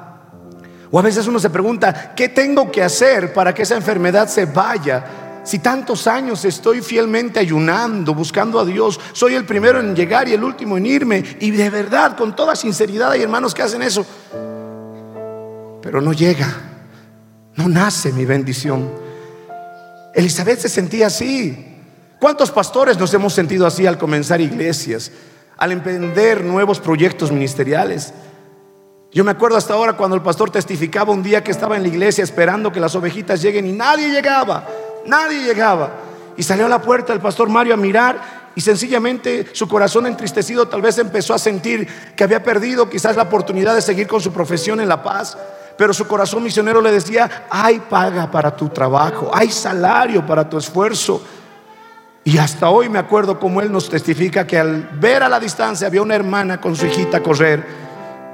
O 0.91 0.97
a 0.97 1.03
veces 1.03 1.27
uno 1.27 1.39
se 1.39 1.49
pregunta, 1.49 2.13
¿qué 2.15 2.29
tengo 2.29 2.71
que 2.71 2.81
hacer 2.81 3.31
para 3.33 3.53
que 3.53 3.61
esa 3.61 3.75
enfermedad 3.75 4.27
se 4.27 4.45
vaya? 4.45 5.05
Si 5.43 5.59
tantos 5.59 6.07
años 6.07 6.43
estoy 6.45 6.81
fielmente 6.81 7.39
ayunando, 7.39 8.13
buscando 8.13 8.59
a 8.59 8.65
Dios, 8.65 8.99
soy 9.13 9.35
el 9.35 9.45
primero 9.45 9.79
en 9.79 9.95
llegar 9.95 10.27
y 10.27 10.33
el 10.33 10.43
último 10.43 10.77
en 10.77 10.85
irme. 10.85 11.23
Y 11.39 11.51
de 11.51 11.69
verdad, 11.69 12.17
con 12.17 12.35
toda 12.35 12.55
sinceridad, 12.55 13.11
hay 13.11 13.21
hermanos 13.21 13.53
que 13.53 13.61
hacen 13.61 13.81
eso. 13.81 14.05
Pero 15.81 16.01
no 16.01 16.13
llega, 16.13 16.47
no 17.55 17.67
nace 17.67 18.11
mi 18.11 18.25
bendición. 18.25 18.89
Elizabeth 20.13 20.59
se 20.59 20.69
sentía 20.69 21.07
así. 21.07 21.65
¿Cuántos 22.19 22.51
pastores 22.51 22.97
nos 22.97 23.13
hemos 23.13 23.33
sentido 23.33 23.65
así 23.65 23.87
al 23.87 23.97
comenzar 23.97 24.41
iglesias, 24.41 25.11
al 25.57 25.71
emprender 25.71 26.43
nuevos 26.43 26.79
proyectos 26.79 27.31
ministeriales? 27.31 28.13
Yo 29.11 29.23
me 29.23 29.31
acuerdo 29.31 29.57
hasta 29.57 29.73
ahora 29.73 29.93
cuando 29.93 30.15
el 30.15 30.21
pastor 30.21 30.51
testificaba 30.51 31.11
un 31.11 31.23
día 31.23 31.43
que 31.43 31.49
estaba 31.49 31.75
en 31.75 31.81
la 31.81 31.87
iglesia 31.87 32.23
esperando 32.23 32.71
que 32.71 32.79
las 32.79 32.93
ovejitas 32.95 33.41
lleguen 33.41 33.65
y 33.65 33.71
nadie 33.71 34.09
llegaba, 34.09 34.67
nadie 35.07 35.41
llegaba. 35.43 35.89
Y 36.37 36.43
salió 36.43 36.67
a 36.67 36.69
la 36.69 36.81
puerta 36.81 37.11
el 37.11 37.19
pastor 37.19 37.49
Mario 37.49 37.73
a 37.73 37.77
mirar 37.77 38.51
y 38.53 38.61
sencillamente 38.61 39.47
su 39.53 39.67
corazón 39.67 40.05
entristecido 40.05 40.67
tal 40.67 40.83
vez 40.83 40.99
empezó 40.99 41.33
a 41.33 41.39
sentir 41.39 41.87
que 42.15 42.23
había 42.23 42.43
perdido 42.43 42.87
quizás 42.87 43.15
la 43.15 43.23
oportunidad 43.23 43.73
de 43.73 43.81
seguir 43.81 44.07
con 44.07 44.21
su 44.21 44.31
profesión 44.31 44.79
en 44.79 44.87
la 44.87 45.01
paz. 45.01 45.35
Pero 45.75 45.91
su 45.91 46.07
corazón 46.07 46.43
misionero 46.43 46.79
le 46.79 46.91
decía, 46.91 47.47
hay 47.49 47.79
paga 47.79 48.29
para 48.29 48.55
tu 48.55 48.69
trabajo, 48.69 49.31
hay 49.33 49.49
salario 49.49 50.23
para 50.23 50.47
tu 50.47 50.57
esfuerzo. 50.57 51.23
Y 52.25 52.37
hasta 52.37 52.69
hoy 52.69 52.89
me 52.89 52.99
acuerdo 52.99 53.39
como 53.39 53.59
él 53.59 53.71
nos 53.71 53.89
testifica 53.89 54.45
que 54.45 54.59
al 54.59 54.87
ver 54.99 55.23
a 55.23 55.29
la 55.29 55.39
distancia 55.39 55.87
había 55.87 56.03
una 56.03 56.15
hermana 56.15 56.61
con 56.61 56.75
su 56.75 56.85
hijita 56.85 57.23
correr 57.23 57.88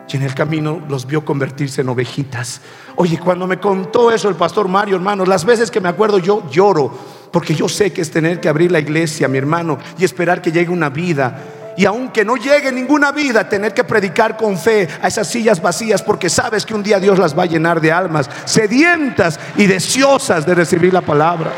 y 0.08 0.18
en 0.18 0.24
el 0.24 0.36
camino 0.36 0.82
los 0.88 1.06
vio 1.06 1.26
convertirse 1.26 1.82
en 1.82 1.90
ovejitas. 1.90 2.62
Oye, 2.96 3.20
cuando 3.20 3.48
me 3.48 3.60
contó 3.60 4.12
eso 4.12 4.30
el 4.30 4.36
pastor 4.36 4.68
Mario, 4.68 4.96
hermano, 4.96 5.26
las 5.26 5.46
veces 5.46 5.72
que 5.72 5.82
me 5.82 5.90
acuerdo 5.90 6.20
yo 6.20 6.48
lloro, 6.50 6.92
porque 7.32 7.56
yo 7.56 7.68
sé 7.68 7.92
que 7.92 8.02
es 8.02 8.12
tener 8.12 8.40
que 8.40 8.48
abrir 8.48 8.72
la 8.72 8.80
iglesia, 8.80 9.28
mi 9.28 9.38
hermano, 9.38 9.78
y 9.98 10.06
esperar 10.06 10.42
que 10.42 10.52
llegue 10.52 10.70
una 10.72 10.90
vida. 10.90 11.74
Y 11.78 11.86
aunque 11.86 12.24
no 12.24 12.38
llegue 12.38 12.72
ninguna 12.72 13.12
vida, 13.12 13.50
tener 13.50 13.74
que 13.74 13.84
predicar 13.84 14.38
con 14.38 14.58
fe 14.58 14.88
a 15.02 15.08
esas 15.08 15.28
sillas 15.28 15.62
vacías, 15.62 16.02
porque 16.02 16.30
sabes 16.30 16.66
que 16.66 16.74
un 16.74 16.84
día 16.84 17.00
Dios 17.00 17.20
las 17.20 17.38
va 17.38 17.44
a 17.44 17.48
llenar 17.48 17.82
de 17.82 17.92
almas 17.92 18.30
sedientas 18.46 19.40
y 19.58 19.66
deseosas 19.66 20.46
de 20.46 20.56
recibir 20.56 20.94
la 20.94 21.02
palabra. 21.02 21.52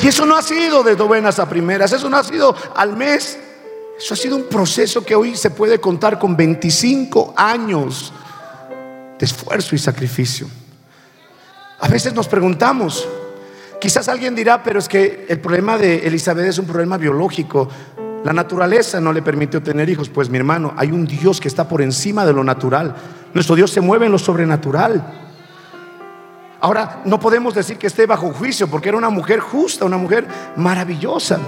Y 0.00 0.08
eso 0.08 0.26
no 0.26 0.36
ha 0.36 0.42
sido 0.42 0.82
de 0.82 0.96
novenas 0.96 1.38
a 1.38 1.48
primeras, 1.48 1.92
eso 1.92 2.08
no 2.08 2.16
ha 2.16 2.24
sido 2.24 2.54
al 2.76 2.96
mes. 2.96 3.38
Eso 3.98 4.14
ha 4.14 4.16
sido 4.16 4.36
un 4.36 4.44
proceso 4.44 5.04
que 5.04 5.14
hoy 5.14 5.36
se 5.36 5.50
puede 5.50 5.78
contar 5.80 6.18
con 6.18 6.36
25 6.36 7.34
años 7.36 8.12
de 9.18 9.24
esfuerzo 9.24 9.74
y 9.74 9.78
sacrificio. 9.78 10.48
A 11.80 11.88
veces 11.88 12.14
nos 12.14 12.28
preguntamos, 12.28 13.06
quizás 13.80 14.08
alguien 14.08 14.34
dirá, 14.34 14.62
pero 14.62 14.78
es 14.78 14.88
que 14.88 15.26
el 15.28 15.40
problema 15.40 15.76
de 15.78 16.06
Elizabeth 16.06 16.46
es 16.46 16.58
un 16.58 16.66
problema 16.66 16.96
biológico. 16.96 17.68
La 18.24 18.32
naturaleza 18.32 19.00
no 19.00 19.12
le 19.12 19.20
permitió 19.20 19.62
tener 19.62 19.88
hijos. 19.90 20.08
Pues 20.08 20.28
mi 20.28 20.38
hermano, 20.38 20.72
hay 20.76 20.90
un 20.90 21.06
Dios 21.06 21.40
que 21.40 21.48
está 21.48 21.68
por 21.68 21.82
encima 21.82 22.24
de 22.24 22.32
lo 22.32 22.44
natural. 22.44 22.94
Nuestro 23.34 23.56
Dios 23.56 23.70
se 23.70 23.80
mueve 23.80 24.06
en 24.06 24.12
lo 24.12 24.18
sobrenatural. 24.18 25.22
Ahora, 26.60 27.02
no 27.04 27.18
podemos 27.18 27.54
decir 27.54 27.76
que 27.76 27.88
esté 27.88 28.06
bajo 28.06 28.32
juicio 28.32 28.68
porque 28.68 28.88
era 28.88 28.98
una 28.98 29.10
mujer 29.10 29.40
justa, 29.40 29.84
una 29.84 29.96
mujer 29.96 30.26
maravillosa. 30.54 31.40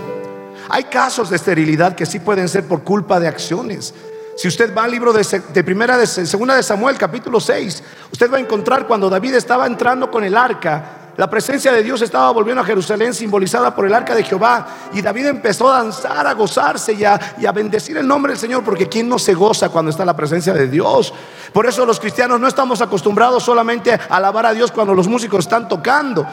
Hay 0.69 0.85
casos 0.85 1.31
de 1.31 1.37
esterilidad 1.37 1.95
que 1.95 2.07
sí 2.07 2.21
pueden 2.21 2.49
ser 2.49 2.67
por 2.67 2.83
culpa 2.83 3.21
de 3.21 3.29
acciones. 3.29 3.95
Si 4.37 4.49
usted 4.49 4.75
va 4.77 4.85
al 4.85 4.91
libro 4.91 5.13
de, 5.13 5.65
primera 5.65 5.97
de 5.97 6.07
segunda 6.07 6.57
de 6.57 6.63
Samuel, 6.63 6.99
capítulo 6.99 7.41
6, 7.41 7.83
usted 8.13 8.33
va 8.33 8.39
a 8.39 8.41
encontrar 8.41 8.87
cuando 8.87 9.09
David 9.09 9.35
estaba 9.35 9.67
entrando 9.67 10.11
con 10.11 10.25
el 10.25 10.37
arca, 10.37 11.05
la 11.17 11.31
presencia 11.31 11.73
de 11.73 11.85
Dios 11.85 12.03
estaba 12.03 12.33
volviendo 12.33 12.61
a 12.61 12.65
Jerusalén 12.65 13.15
simbolizada 13.15 13.73
por 13.73 13.87
el 13.87 13.95
arca 13.95 14.17
de 14.17 14.25
Jehová. 14.25 14.67
Y 14.93 15.01
David 15.01 15.27
empezó 15.27 15.73
a 15.73 15.79
danzar, 15.79 16.27
a 16.27 16.33
gozarse 16.33 16.95
y 16.95 17.05
a, 17.05 17.37
y 17.39 17.47
a, 17.47 17.53
bendecir 17.53 17.97
el 17.97 18.09
nombre 18.09 18.33
del 18.33 18.41
Señor, 18.41 18.65
porque 18.65 18.89
¿quién 18.89 19.09
no 19.09 19.21
se 19.21 19.35
goza 19.35 19.69
cuando 19.69 19.93
está 19.93 20.05
la 20.05 20.17
presencia 20.17 20.53
de 20.53 20.67
Dios? 20.67 21.15
Por 21.53 21.67
eso 21.67 21.87
los 21.87 22.01
cristianos 22.01 22.41
no 22.41 22.49
estamos 22.49 22.81
acostumbrados 22.81 23.45
solamente 23.45 23.93
a 23.93 24.01
alabar 24.11 24.47
a 24.47 24.53
Dios 24.53 24.73
cuando 24.73 24.93
los 24.93 25.07
músicos 25.07 25.45
están 25.45 25.69
tocando. 25.69 26.27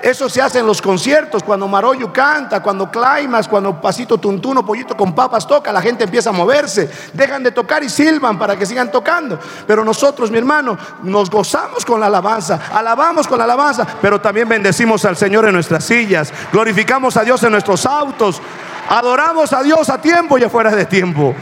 Eso 0.00 0.28
se 0.28 0.40
hace 0.40 0.60
en 0.60 0.66
los 0.66 0.80
conciertos, 0.80 1.42
cuando 1.42 1.66
Maroyu 1.66 2.12
canta, 2.12 2.62
cuando 2.62 2.88
Climas, 2.88 3.48
cuando 3.48 3.80
Pasito 3.80 4.16
Tuntuno, 4.18 4.64
Pollito 4.64 4.96
con 4.96 5.12
Papas 5.12 5.44
toca, 5.44 5.72
la 5.72 5.82
gente 5.82 6.04
empieza 6.04 6.30
a 6.30 6.32
moverse, 6.32 6.88
dejan 7.12 7.42
de 7.42 7.50
tocar 7.50 7.82
y 7.82 7.88
silban 7.88 8.38
para 8.38 8.56
que 8.56 8.64
sigan 8.64 8.92
tocando. 8.92 9.40
Pero 9.66 9.84
nosotros, 9.84 10.30
mi 10.30 10.38
hermano, 10.38 10.78
nos 11.02 11.28
gozamos 11.28 11.84
con 11.84 11.98
la 11.98 12.06
alabanza, 12.06 12.60
alabamos 12.72 13.26
con 13.26 13.38
la 13.38 13.44
alabanza, 13.44 13.84
pero 14.00 14.20
también 14.20 14.48
bendecimos 14.48 15.04
al 15.04 15.16
Señor 15.16 15.46
en 15.46 15.54
nuestras 15.54 15.82
sillas, 15.82 16.32
glorificamos 16.52 17.16
a 17.16 17.24
Dios 17.24 17.42
en 17.42 17.50
nuestros 17.50 17.84
autos, 17.84 18.40
adoramos 18.88 19.52
a 19.52 19.64
Dios 19.64 19.88
a 19.90 20.00
tiempo 20.00 20.38
y 20.38 20.44
afuera 20.44 20.70
de 20.70 20.86
tiempo. 20.86 21.34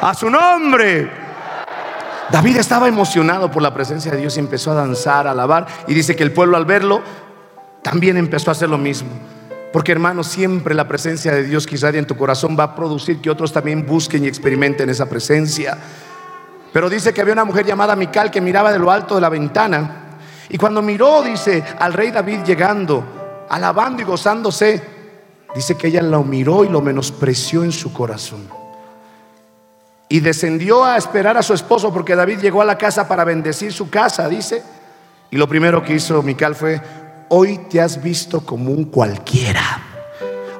A 0.00 0.14
su 0.14 0.30
nombre. 0.30 1.20
David 2.30 2.56
estaba 2.56 2.88
emocionado 2.88 3.50
por 3.50 3.60
la 3.60 3.74
presencia 3.74 4.12
de 4.12 4.18
Dios 4.18 4.36
y 4.36 4.40
empezó 4.40 4.70
a 4.70 4.74
danzar, 4.74 5.26
a 5.26 5.32
alabar. 5.32 5.66
Y 5.88 5.94
dice 5.94 6.16
que 6.16 6.22
el 6.22 6.32
pueblo 6.32 6.56
al 6.56 6.64
verlo 6.64 7.02
también 7.82 8.16
empezó 8.16 8.50
a 8.50 8.52
hacer 8.52 8.68
lo 8.68 8.78
mismo. 8.78 9.10
Porque 9.72 9.92
hermano, 9.92 10.24
siempre 10.24 10.74
la 10.74 10.88
presencia 10.88 11.32
de 11.32 11.44
Dios 11.44 11.66
que 11.66 11.76
en 11.76 12.06
tu 12.06 12.16
corazón 12.16 12.56
va 12.58 12.64
a 12.64 12.74
producir 12.74 13.20
que 13.20 13.30
otros 13.30 13.52
también 13.52 13.86
busquen 13.86 14.24
y 14.24 14.28
experimenten 14.28 14.90
esa 14.90 15.08
presencia. 15.08 15.78
Pero 16.72 16.90
dice 16.90 17.12
que 17.12 17.20
había 17.20 17.34
una 17.34 17.44
mujer 17.44 17.64
llamada 17.64 17.94
Mical 17.94 18.30
que 18.30 18.40
miraba 18.40 18.72
de 18.72 18.78
lo 18.78 18.90
alto 18.90 19.14
de 19.14 19.20
la 19.20 19.28
ventana. 19.28 20.18
Y 20.48 20.58
cuando 20.58 20.82
miró, 20.82 21.22
dice, 21.22 21.62
al 21.78 21.92
rey 21.92 22.10
David 22.10 22.40
llegando, 22.44 23.46
alabando 23.48 24.02
y 24.02 24.04
gozándose, 24.04 24.82
dice 25.54 25.76
que 25.76 25.88
ella 25.88 26.02
lo 26.02 26.24
miró 26.24 26.64
y 26.64 26.68
lo 26.68 26.80
menospreció 26.80 27.62
en 27.62 27.70
su 27.70 27.92
corazón. 27.92 28.48
Y 30.08 30.18
descendió 30.18 30.84
a 30.84 30.96
esperar 30.96 31.36
a 31.36 31.42
su 31.42 31.54
esposo 31.54 31.92
porque 31.92 32.16
David 32.16 32.40
llegó 32.40 32.62
a 32.62 32.64
la 32.64 32.76
casa 32.76 33.06
para 33.06 33.22
bendecir 33.22 33.72
su 33.72 33.88
casa, 33.88 34.28
dice. 34.28 34.64
Y 35.30 35.36
lo 35.36 35.48
primero 35.48 35.84
que 35.84 35.94
hizo 35.94 36.20
Mical 36.22 36.56
fue 36.56 36.80
hoy 37.30 37.58
te 37.70 37.80
has 37.80 38.02
visto 38.02 38.40
como 38.40 38.70
un 38.70 38.84
cualquiera. 38.84 39.62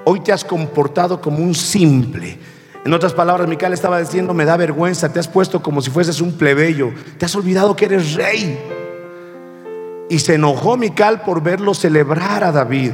Hoy 0.05 0.21
te 0.21 0.33
has 0.33 0.45
comportado 0.45 1.21
como 1.21 1.39
un 1.39 1.55
simple. 1.55 2.39
En 2.85 2.95
otras 2.95 3.13
palabras, 3.13 3.47
Mical 3.47 3.73
estaba 3.73 3.99
diciendo, 3.99 4.33
me 4.33 4.45
da 4.45 4.57
vergüenza, 4.57 5.13
te 5.13 5.21
has 5.21 5.29
puesto 5.29 5.63
como 5.63 5.83
si 5.83 5.91
fueses 5.91 6.21
un 6.21 6.33
plebeyo, 6.33 6.93
te 7.19 7.27
has 7.27 7.35
olvidado 7.35 7.77
que 7.77 7.85
eres 7.85 8.15
rey. 8.15 8.59
Y 10.09 10.19
se 10.21 10.37
enojó 10.37 10.77
Mical 10.77 11.23
por 11.23 11.43
verlo 11.43 11.75
celebrar 11.75 12.43
a 12.45 12.53
David 12.53 12.93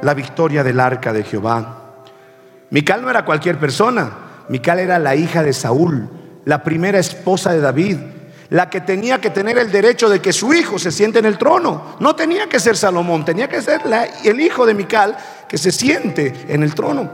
la 0.00 0.14
victoria 0.14 0.64
del 0.64 0.80
arca 0.80 1.12
de 1.12 1.24
Jehová. 1.24 2.04
Mical 2.70 3.02
no 3.02 3.10
era 3.10 3.24
cualquier 3.24 3.58
persona, 3.58 4.10
Mical 4.48 4.78
era 4.78 4.98
la 4.98 5.14
hija 5.14 5.42
de 5.42 5.52
Saúl, 5.52 6.08
la 6.44 6.62
primera 6.62 6.98
esposa 6.98 7.52
de 7.52 7.60
David 7.60 7.98
la 8.52 8.68
que 8.68 8.82
tenía 8.82 9.18
que 9.18 9.30
tener 9.30 9.56
el 9.56 9.72
derecho 9.72 10.10
de 10.10 10.20
que 10.20 10.30
su 10.30 10.52
hijo 10.52 10.78
se 10.78 10.92
siente 10.92 11.18
en 11.18 11.24
el 11.24 11.38
trono. 11.38 11.96
No 12.00 12.14
tenía 12.14 12.50
que 12.50 12.60
ser 12.60 12.76
Salomón, 12.76 13.24
tenía 13.24 13.48
que 13.48 13.62
ser 13.62 13.80
el 14.24 14.40
hijo 14.40 14.66
de 14.66 14.74
Mical 14.74 15.16
que 15.48 15.56
se 15.56 15.72
siente 15.72 16.34
en 16.48 16.62
el 16.62 16.74
trono. 16.74 17.10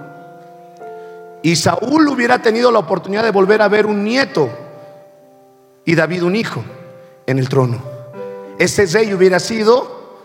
Y 1.40 1.54
Saúl 1.54 2.08
hubiera 2.08 2.42
tenido 2.42 2.72
la 2.72 2.80
oportunidad 2.80 3.22
de 3.22 3.30
volver 3.30 3.62
a 3.62 3.68
ver 3.68 3.86
un 3.86 4.02
nieto 4.02 4.50
y 5.84 5.94
David 5.94 6.24
un 6.24 6.34
hijo 6.34 6.64
en 7.24 7.38
el 7.38 7.48
trono. 7.48 7.80
Ese 8.58 8.86
rey 8.86 9.14
hubiera 9.14 9.38
sido 9.38 10.16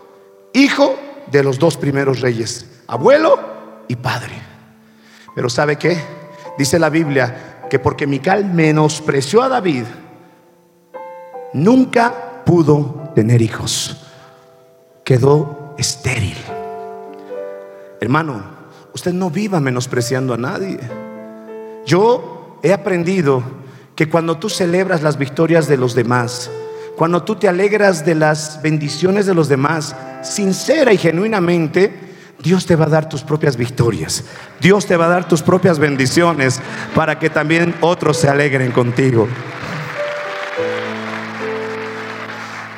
hijo 0.52 0.96
de 1.30 1.44
los 1.44 1.60
dos 1.60 1.76
primeros 1.76 2.22
reyes, 2.22 2.66
abuelo 2.88 3.38
y 3.86 3.94
padre. 3.94 4.34
Pero 5.36 5.48
¿sabe 5.48 5.76
qué? 5.76 5.96
Dice 6.58 6.80
la 6.80 6.90
Biblia 6.90 7.60
que 7.70 7.78
porque 7.78 8.08
Mical 8.08 8.46
menospreció 8.46 9.42
a 9.42 9.48
David, 9.48 9.84
nunca 11.54 12.42
pudo 12.44 13.10
tener 13.14 13.40
hijos. 13.40 13.96
Quedó 15.02 15.74
estéril. 15.78 16.36
Hermano, 18.00 18.42
usted 18.92 19.14
no 19.14 19.30
viva 19.30 19.60
menospreciando 19.60 20.34
a 20.34 20.36
nadie. 20.36 20.78
Yo 21.86 22.58
he 22.62 22.72
aprendido 22.72 23.42
que 23.94 24.08
cuando 24.08 24.36
tú 24.36 24.50
celebras 24.50 25.02
las 25.02 25.16
victorias 25.16 25.68
de 25.68 25.78
los 25.78 25.94
demás, 25.94 26.50
cuando 26.96 27.22
tú 27.22 27.36
te 27.36 27.48
alegras 27.48 28.04
de 28.04 28.14
las 28.14 28.60
bendiciones 28.62 29.26
de 29.26 29.34
los 29.34 29.48
demás, 29.48 29.96
sincera 30.22 30.92
y 30.92 30.98
genuinamente, 30.98 31.92
Dios 32.42 32.66
te 32.66 32.76
va 32.76 32.86
a 32.86 32.88
dar 32.88 33.08
tus 33.08 33.22
propias 33.22 33.56
victorias. 33.56 34.24
Dios 34.60 34.86
te 34.86 34.96
va 34.96 35.06
a 35.06 35.08
dar 35.08 35.28
tus 35.28 35.42
propias 35.42 35.78
bendiciones 35.78 36.60
para 36.94 37.18
que 37.18 37.30
también 37.30 37.74
otros 37.80 38.18
se 38.18 38.28
alegren 38.28 38.72
contigo. 38.72 39.28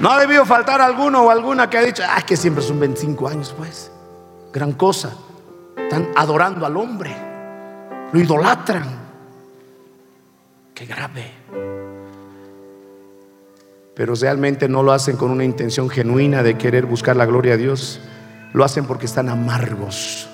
No 0.01 0.11
ha 0.11 0.21
debido 0.21 0.45
faltar 0.45 0.81
alguno 0.81 1.23
o 1.23 1.31
alguna 1.31 1.71
que 1.71 1.79
ha 1.79 1.83
dicho, 1.83 2.03
ah, 2.07 2.21
que 2.23 2.37
siempre 2.37 2.63
son 2.63 2.79
25 2.79 3.29
años, 3.29 3.55
pues. 3.57 3.91
Gran 4.53 4.73
cosa. 4.73 5.15
Están 5.77 6.09
adorando 6.15 6.67
al 6.67 6.77
hombre. 6.77 7.17
Lo 8.13 8.21
idolatran. 8.21 8.85
Qué 10.75 10.85
grave. 10.85 11.33
Pero 13.95 14.15
realmente 14.15 14.69
no 14.69 14.83
lo 14.83 14.93
hacen 14.93 15.17
con 15.17 15.31
una 15.31 15.45
intención 15.45 15.89
genuina 15.89 16.43
de 16.43 16.59
querer 16.59 16.85
buscar 16.85 17.17
la 17.17 17.25
gloria 17.25 17.55
a 17.55 17.57
Dios. 17.57 18.01
Lo 18.53 18.65
hacen 18.65 18.85
porque 18.85 19.07
están 19.07 19.31
amargos. 19.31 20.29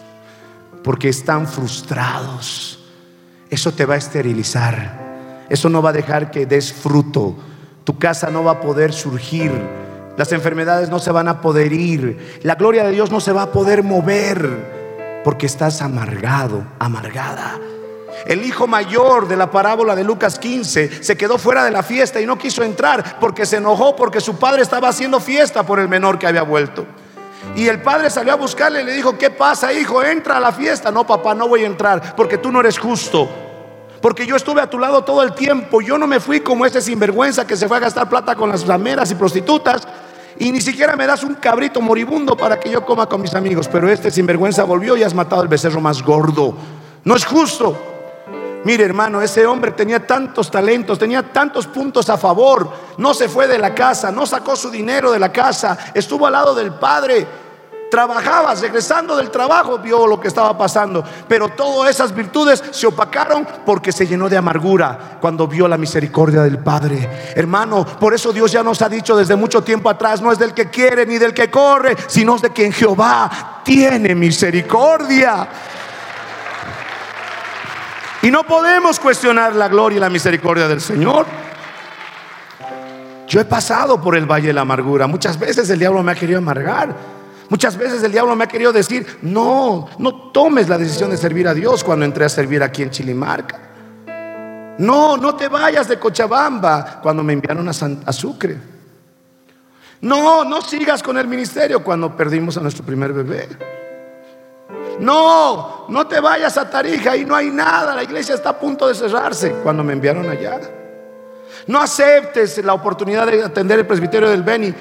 Porque 0.82 1.08
están 1.08 1.46
frustrados. 1.46 2.84
Eso 3.48 3.70
te 3.72 3.86
va 3.86 3.94
a 3.94 3.98
esterilizar. 3.98 5.46
Eso 5.48 5.68
no 5.68 5.80
va 5.80 5.90
a 5.90 5.92
dejar 5.92 6.32
que 6.32 6.46
des 6.46 6.72
fruto 6.72 7.36
tu 7.84 7.98
casa 7.98 8.30
no 8.30 8.44
va 8.44 8.52
a 8.52 8.60
poder 8.60 8.92
surgir. 8.92 9.52
Las 10.16 10.32
enfermedades 10.32 10.88
no 10.88 10.98
se 10.98 11.10
van 11.10 11.28
a 11.28 11.40
poder 11.40 11.72
ir. 11.72 12.40
La 12.42 12.54
gloria 12.54 12.84
de 12.84 12.92
Dios 12.92 13.10
no 13.10 13.20
se 13.20 13.32
va 13.32 13.42
a 13.42 13.52
poder 13.52 13.82
mover 13.82 15.20
porque 15.24 15.46
estás 15.46 15.82
amargado, 15.82 16.64
amargada. 16.78 17.58
El 18.26 18.44
hijo 18.44 18.66
mayor 18.66 19.26
de 19.26 19.36
la 19.36 19.50
parábola 19.50 19.96
de 19.96 20.04
Lucas 20.04 20.38
15 20.38 21.02
se 21.02 21.16
quedó 21.16 21.38
fuera 21.38 21.64
de 21.64 21.72
la 21.72 21.82
fiesta 21.82 22.20
y 22.20 22.26
no 22.26 22.38
quiso 22.38 22.62
entrar 22.62 23.18
porque 23.18 23.46
se 23.46 23.56
enojó 23.56 23.96
porque 23.96 24.20
su 24.20 24.36
padre 24.36 24.62
estaba 24.62 24.88
haciendo 24.88 25.18
fiesta 25.18 25.64
por 25.64 25.80
el 25.80 25.88
menor 25.88 26.18
que 26.18 26.26
había 26.26 26.42
vuelto. 26.42 26.86
Y 27.56 27.66
el 27.66 27.82
padre 27.82 28.10
salió 28.10 28.32
a 28.32 28.36
buscarle 28.36 28.82
y 28.82 28.84
le 28.84 28.92
dijo, 28.92 29.18
¿qué 29.18 29.30
pasa, 29.30 29.72
hijo? 29.72 30.04
Entra 30.04 30.36
a 30.36 30.40
la 30.40 30.52
fiesta. 30.52 30.92
No, 30.92 31.04
papá, 31.06 31.34
no 31.34 31.48
voy 31.48 31.64
a 31.64 31.66
entrar 31.66 32.14
porque 32.14 32.38
tú 32.38 32.52
no 32.52 32.60
eres 32.60 32.78
justo 32.78 33.28
porque 34.02 34.26
yo 34.26 34.34
estuve 34.34 34.60
a 34.60 34.68
tu 34.68 34.80
lado 34.80 35.04
todo 35.04 35.22
el 35.22 35.32
tiempo. 35.32 35.80
Yo 35.80 35.96
no 35.96 36.08
me 36.08 36.18
fui 36.18 36.40
como 36.40 36.66
ese 36.66 36.82
sinvergüenza 36.82 37.46
que 37.46 37.56
se 37.56 37.68
fue 37.68 37.76
a 37.76 37.80
gastar 37.80 38.08
plata 38.08 38.34
con 38.34 38.50
las 38.50 38.66
rameras 38.66 39.10
y 39.12 39.14
prostitutas. 39.14 39.86
Y 40.38 40.50
ni 40.50 40.60
siquiera 40.60 40.96
me 40.96 41.06
das 41.06 41.22
un 41.22 41.36
cabrito 41.36 41.80
moribundo 41.80 42.36
para 42.36 42.58
que 42.58 42.68
yo 42.68 42.84
coma 42.84 43.06
con 43.06 43.22
mis 43.22 43.32
amigos. 43.34 43.68
Pero 43.68 43.88
este 43.88 44.10
sinvergüenza 44.10 44.64
volvió 44.64 44.96
y 44.96 45.04
has 45.04 45.14
matado 45.14 45.40
al 45.40 45.48
becerro 45.48 45.80
más 45.80 46.02
gordo. 46.02 46.52
No 47.04 47.14
es 47.14 47.24
justo. 47.24 47.76
Mire 48.64 48.84
hermano, 48.84 49.22
ese 49.22 49.46
hombre 49.46 49.70
tenía 49.70 50.04
tantos 50.04 50.50
talentos, 50.50 50.98
tenía 50.98 51.22
tantos 51.22 51.68
puntos 51.68 52.10
a 52.10 52.18
favor. 52.18 52.70
No 52.98 53.14
se 53.14 53.28
fue 53.28 53.46
de 53.46 53.58
la 53.58 53.72
casa, 53.72 54.10
no 54.10 54.26
sacó 54.26 54.56
su 54.56 54.68
dinero 54.68 55.12
de 55.12 55.20
la 55.20 55.30
casa, 55.32 55.78
estuvo 55.94 56.26
al 56.26 56.32
lado 56.32 56.56
del 56.56 56.72
padre. 56.72 57.24
Trabajaba, 57.92 58.54
regresando 58.54 59.18
del 59.18 59.30
trabajo, 59.30 59.76
vio 59.76 60.06
lo 60.06 60.18
que 60.18 60.28
estaba 60.28 60.56
pasando. 60.56 61.04
Pero 61.28 61.50
todas 61.50 61.90
esas 61.90 62.14
virtudes 62.14 62.64
se 62.70 62.86
opacaron 62.86 63.46
porque 63.66 63.92
se 63.92 64.06
llenó 64.06 64.30
de 64.30 64.38
amargura 64.38 65.18
cuando 65.20 65.46
vio 65.46 65.68
la 65.68 65.76
misericordia 65.76 66.40
del 66.40 66.58
Padre. 66.58 67.34
Hermano, 67.36 67.84
por 67.84 68.14
eso 68.14 68.32
Dios 68.32 68.50
ya 68.50 68.62
nos 68.62 68.80
ha 68.80 68.88
dicho 68.88 69.14
desde 69.14 69.36
mucho 69.36 69.62
tiempo 69.62 69.90
atrás, 69.90 70.22
no 70.22 70.32
es 70.32 70.38
del 70.38 70.54
que 70.54 70.70
quiere 70.70 71.04
ni 71.04 71.18
del 71.18 71.34
que 71.34 71.50
corre, 71.50 71.94
sino 72.06 72.36
es 72.36 72.40
de 72.40 72.50
quien 72.50 72.72
Jehová 72.72 73.60
tiene 73.62 74.14
misericordia. 74.14 75.46
Y 78.22 78.30
no 78.30 78.42
podemos 78.44 78.98
cuestionar 78.98 79.54
la 79.54 79.68
gloria 79.68 79.98
y 79.98 80.00
la 80.00 80.08
misericordia 80.08 80.66
del 80.66 80.80
Señor. 80.80 81.26
Yo 83.28 83.38
he 83.38 83.44
pasado 83.44 84.00
por 84.00 84.16
el 84.16 84.24
valle 84.24 84.46
de 84.46 84.54
la 84.54 84.62
amargura. 84.62 85.06
Muchas 85.06 85.38
veces 85.38 85.68
el 85.68 85.78
diablo 85.78 86.02
me 86.02 86.12
ha 86.12 86.14
querido 86.14 86.38
amargar. 86.38 87.21
Muchas 87.48 87.76
veces 87.76 88.02
el 88.02 88.12
diablo 88.12 88.34
me 88.36 88.44
ha 88.44 88.48
querido 88.48 88.72
decir, 88.72 89.06
no, 89.22 89.88
no 89.98 90.30
tomes 90.32 90.68
la 90.68 90.78
decisión 90.78 91.10
de 91.10 91.16
servir 91.16 91.46
a 91.48 91.54
Dios 91.54 91.84
cuando 91.84 92.04
entré 92.04 92.24
a 92.24 92.28
servir 92.28 92.62
aquí 92.62 92.82
en 92.82 92.90
Chilimarca. 92.90 93.72
No, 94.78 95.16
no 95.16 95.34
te 95.34 95.48
vayas 95.48 95.88
de 95.88 95.98
Cochabamba 95.98 97.00
cuando 97.02 97.22
me 97.22 97.34
enviaron 97.34 97.68
a, 97.68 98.12
Sucre. 98.12 98.56
No, 100.00 100.44
no 100.44 100.62
sigas 100.62 101.02
con 101.02 101.18
el 101.18 101.28
ministerio 101.28 101.84
cuando 101.84 102.16
perdimos 102.16 102.56
a 102.56 102.60
nuestro 102.60 102.84
primer 102.84 103.12
bebé. 103.12 103.48
No, 104.98 105.86
no 105.88 106.06
te 106.06 106.20
vayas 106.20 106.56
a 106.56 106.68
Tarija 106.68 107.16
y 107.16 107.24
no 107.24 107.34
hay 107.34 107.50
nada, 107.50 107.94
la 107.94 108.02
iglesia 108.02 108.34
está 108.34 108.50
a 108.50 108.58
punto 108.58 108.88
de 108.88 108.94
cerrarse 108.94 109.52
cuando 109.62 109.84
me 109.84 109.92
enviaron 109.92 110.28
allá. 110.28 110.60
No 111.66 111.80
aceptes 111.80 112.64
la 112.64 112.74
oportunidad 112.74 113.26
de 113.26 113.42
atender 113.42 113.78
el 113.78 113.86
presbiterio 113.86 114.30
del 114.30 114.42
Beni 114.42 114.74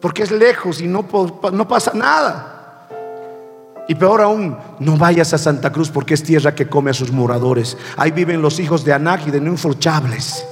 porque 0.00 0.22
es 0.22 0.30
lejos 0.30 0.80
y 0.80 0.86
no, 0.86 1.06
no 1.52 1.68
pasa 1.68 1.92
nada. 1.94 2.54
Y 3.88 3.94
peor 3.94 4.20
aún, 4.20 4.56
no 4.78 4.96
vayas 4.98 5.32
a 5.32 5.38
Santa 5.38 5.72
Cruz 5.72 5.90
porque 5.90 6.14
es 6.14 6.22
tierra 6.22 6.54
que 6.54 6.68
come 6.68 6.90
a 6.90 6.94
sus 6.94 7.10
moradores. 7.10 7.76
Ahí 7.96 8.10
viven 8.10 8.42
los 8.42 8.60
hijos 8.60 8.84
de 8.84 8.92
Anak 8.92 9.26
y 9.26 9.30
de 9.30 9.40
Ninforchables. 9.40 10.46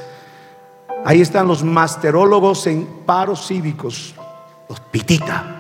Ahí 1.04 1.20
están 1.20 1.46
los 1.46 1.62
masterólogos 1.62 2.66
en 2.66 2.87
paros 3.04 3.46
cívicos, 3.46 4.14
los 4.68 4.80
pitita. 4.80 5.56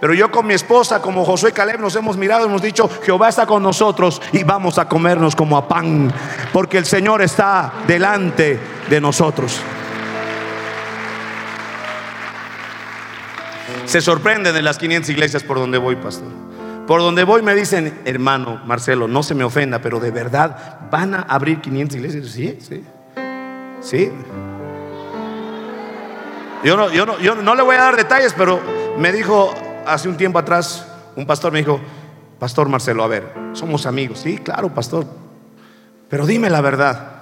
Pero 0.00 0.12
yo 0.12 0.30
con 0.30 0.46
mi 0.46 0.52
esposa, 0.52 1.00
como 1.00 1.24
Josué 1.24 1.52
Caleb, 1.52 1.80
nos 1.80 1.96
hemos 1.96 2.18
mirado 2.18 2.44
y 2.44 2.48
hemos 2.50 2.60
dicho, 2.60 2.90
Jehová 3.02 3.30
está 3.30 3.46
con 3.46 3.62
nosotros 3.62 4.20
y 4.32 4.44
vamos 4.44 4.78
a 4.78 4.86
comernos 4.86 5.34
como 5.34 5.56
a 5.56 5.66
pan, 5.66 6.12
porque 6.52 6.76
el 6.76 6.84
Señor 6.84 7.22
está 7.22 7.72
delante 7.86 8.60
de 8.90 9.00
nosotros. 9.00 9.58
Se 13.94 14.00
sorprenden 14.00 14.52
de 14.52 14.60
las 14.60 14.78
500 14.78 15.08
iglesias 15.10 15.44
por 15.44 15.56
donde 15.56 15.78
voy, 15.78 15.94
pastor. 15.94 16.26
Por 16.84 17.00
donde 17.00 17.22
voy 17.22 17.42
me 17.42 17.54
dicen, 17.54 18.00
hermano 18.04 18.60
Marcelo, 18.66 19.06
no 19.06 19.22
se 19.22 19.36
me 19.36 19.44
ofenda, 19.44 19.78
pero 19.78 20.00
de 20.00 20.10
verdad 20.10 20.80
van 20.90 21.14
a 21.14 21.20
abrir 21.20 21.60
500 21.60 21.96
iglesias. 21.98 22.26
Sí, 22.26 22.58
sí. 22.60 22.82
Sí. 23.80 24.10
Yo 26.64 26.76
no, 26.76 26.90
yo 26.90 27.06
no, 27.06 27.20
yo 27.20 27.36
no 27.36 27.54
le 27.54 27.62
voy 27.62 27.76
a 27.76 27.82
dar 27.82 27.96
detalles, 27.96 28.34
pero 28.36 28.60
me 28.98 29.12
dijo 29.12 29.54
hace 29.86 30.08
un 30.08 30.16
tiempo 30.16 30.40
atrás, 30.40 30.88
un 31.14 31.24
pastor 31.24 31.52
me 31.52 31.60
dijo, 31.60 31.80
Pastor 32.40 32.68
Marcelo, 32.68 33.04
a 33.04 33.06
ver, 33.06 33.32
somos 33.52 33.86
amigos. 33.86 34.18
Sí, 34.18 34.38
claro, 34.38 34.74
pastor. 34.74 35.06
Pero 36.08 36.26
dime 36.26 36.50
la 36.50 36.60
verdad. 36.60 37.12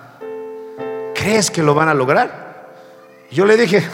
¿Crees 1.14 1.50
que 1.50 1.62
lo 1.62 1.74
van 1.74 1.90
a 1.90 1.94
lograr? 1.94 2.70
Yo 3.30 3.44
le 3.44 3.58
dije, 3.58 3.86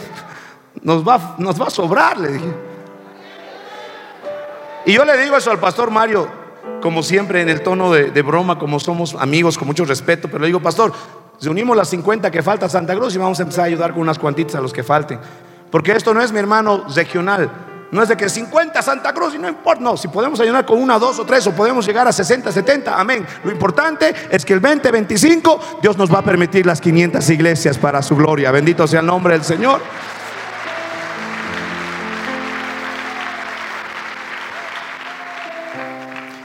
nos 0.81 1.05
va, 1.05 1.35
nos 1.39 1.61
va 1.61 1.67
a 1.67 1.71
sobrar, 1.71 2.17
le 2.17 2.29
dije. 2.29 2.68
Y 4.89 4.93
yo 4.93 5.05
le 5.05 5.15
digo 5.17 5.37
eso 5.37 5.51
al 5.51 5.59
pastor 5.59 5.91
Mario, 5.91 6.27
como 6.81 7.03
siempre 7.03 7.43
en 7.43 7.49
el 7.49 7.61
tono 7.61 7.91
de, 7.91 8.21
broma, 8.23 8.57
como 8.57 8.79
somos 8.79 9.13
amigos, 9.13 9.55
con 9.55 9.67
mucho 9.67 9.85
respeto, 9.85 10.27
pero 10.29 10.39
le 10.39 10.47
digo, 10.47 10.61
pastor, 10.61 10.91
reunimos 11.39 11.77
las 11.77 11.89
50 11.89 12.31
que 12.31 12.41
falta 12.41 12.65
a 12.65 12.69
Santa 12.69 12.95
Cruz 12.95 13.13
y 13.13 13.19
vamos 13.19 13.37
a 13.39 13.43
empezar 13.43 13.65
a 13.65 13.67
ayudar 13.67 13.91
con 13.91 14.01
unas 14.01 14.17
cuantitas 14.17 14.55
a 14.55 14.61
los 14.61 14.73
que 14.73 14.81
falten. 14.81 15.19
Porque 15.69 15.91
esto 15.91 16.11
no 16.11 16.23
es 16.23 16.31
mi 16.31 16.39
hermano 16.39 16.85
regional, 16.95 17.51
no 17.91 18.01
es 18.01 18.09
de 18.09 18.17
que 18.17 18.29
50 18.29 18.81
Santa 18.81 19.13
Cruz 19.13 19.35
y 19.35 19.37
no 19.37 19.47
importa. 19.47 19.79
No, 19.79 19.95
si 19.95 20.07
podemos 20.07 20.39
ayudar 20.39 20.65
con 20.65 20.81
una, 20.81 20.97
dos 20.97 21.19
o 21.19 21.23
tres 21.23 21.45
o 21.45 21.51
podemos 21.51 21.85
llegar 21.85 22.07
a 22.07 22.11
60, 22.11 22.51
70, 22.51 22.99
amén. 22.99 23.23
Lo 23.43 23.51
importante 23.51 24.15
es 24.31 24.43
que 24.43 24.53
el 24.53 24.59
2025 24.59 25.59
Dios 25.83 25.99
nos 25.99 26.11
va 26.11 26.17
a 26.17 26.23
permitir 26.23 26.65
las 26.65 26.81
500 26.81 27.29
iglesias 27.29 27.77
para 27.77 28.01
su 28.01 28.15
gloria. 28.15 28.49
Bendito 28.49 28.87
sea 28.87 29.01
el 29.01 29.05
nombre 29.05 29.35
del 29.35 29.43
Señor. 29.43 29.81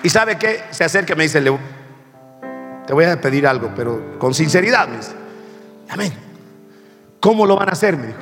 Y 0.04 0.10
sabe 0.10 0.36
que 0.36 0.60
se 0.70 0.84
acerca 0.84 1.14
y 1.14 1.16
me 1.16 1.22
dice, 1.22 1.40
te 1.40 2.92
voy 2.92 3.04
a 3.06 3.18
pedir 3.18 3.46
algo, 3.46 3.72
pero 3.74 4.18
con 4.18 4.34
sinceridad. 4.34 4.86
Me 4.86 4.98
dice, 4.98 5.12
amén. 5.88 6.12
¿Cómo 7.20 7.46
lo 7.46 7.56
van 7.56 7.70
a 7.70 7.72
hacer? 7.72 7.96
Me 7.96 8.08
dijo. 8.08 8.18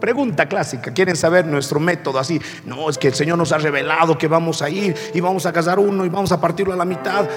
Pregunta 0.00 0.48
clásica, 0.48 0.92
quieren 0.92 1.14
saber 1.14 1.46
nuestro 1.46 1.78
método 1.78 2.18
así. 2.18 2.42
No, 2.64 2.90
es 2.90 2.98
que 2.98 3.06
el 3.06 3.14
Señor 3.14 3.38
nos 3.38 3.52
ha 3.52 3.58
revelado 3.58 4.18
que 4.18 4.26
vamos 4.26 4.60
a 4.60 4.68
ir 4.68 4.92
y 5.14 5.20
vamos 5.20 5.46
a 5.46 5.52
casar 5.52 5.78
uno 5.78 6.04
y 6.04 6.08
vamos 6.08 6.32
a 6.32 6.40
partirlo 6.40 6.72
a 6.72 6.76
la 6.76 6.84
mitad. 6.84 7.28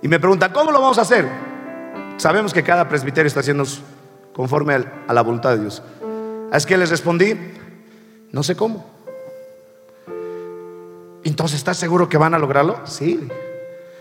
Y 0.00 0.08
me 0.08 0.18
preguntan, 0.18 0.52
¿cómo 0.54 0.72
lo 0.72 0.80
vamos 0.80 0.96
a 0.96 1.02
hacer? 1.02 1.28
Sabemos 2.16 2.54
que 2.54 2.62
cada 2.62 2.88
presbiterio 2.88 3.28
está 3.28 3.40
haciendo 3.40 3.64
conforme 4.32 4.74
a 5.06 5.12
la 5.12 5.20
voluntad 5.20 5.50
de 5.50 5.60
Dios. 5.60 5.82
Es 6.50 6.64
que 6.64 6.78
les 6.78 6.88
respondí, 6.88 7.36
no 8.30 8.42
sé 8.42 8.56
cómo. 8.56 9.01
Entonces, 11.24 11.58
¿estás 11.58 11.76
seguro 11.76 12.08
que 12.08 12.16
van 12.16 12.34
a 12.34 12.38
lograrlo? 12.38 12.80
Sí. 12.84 13.28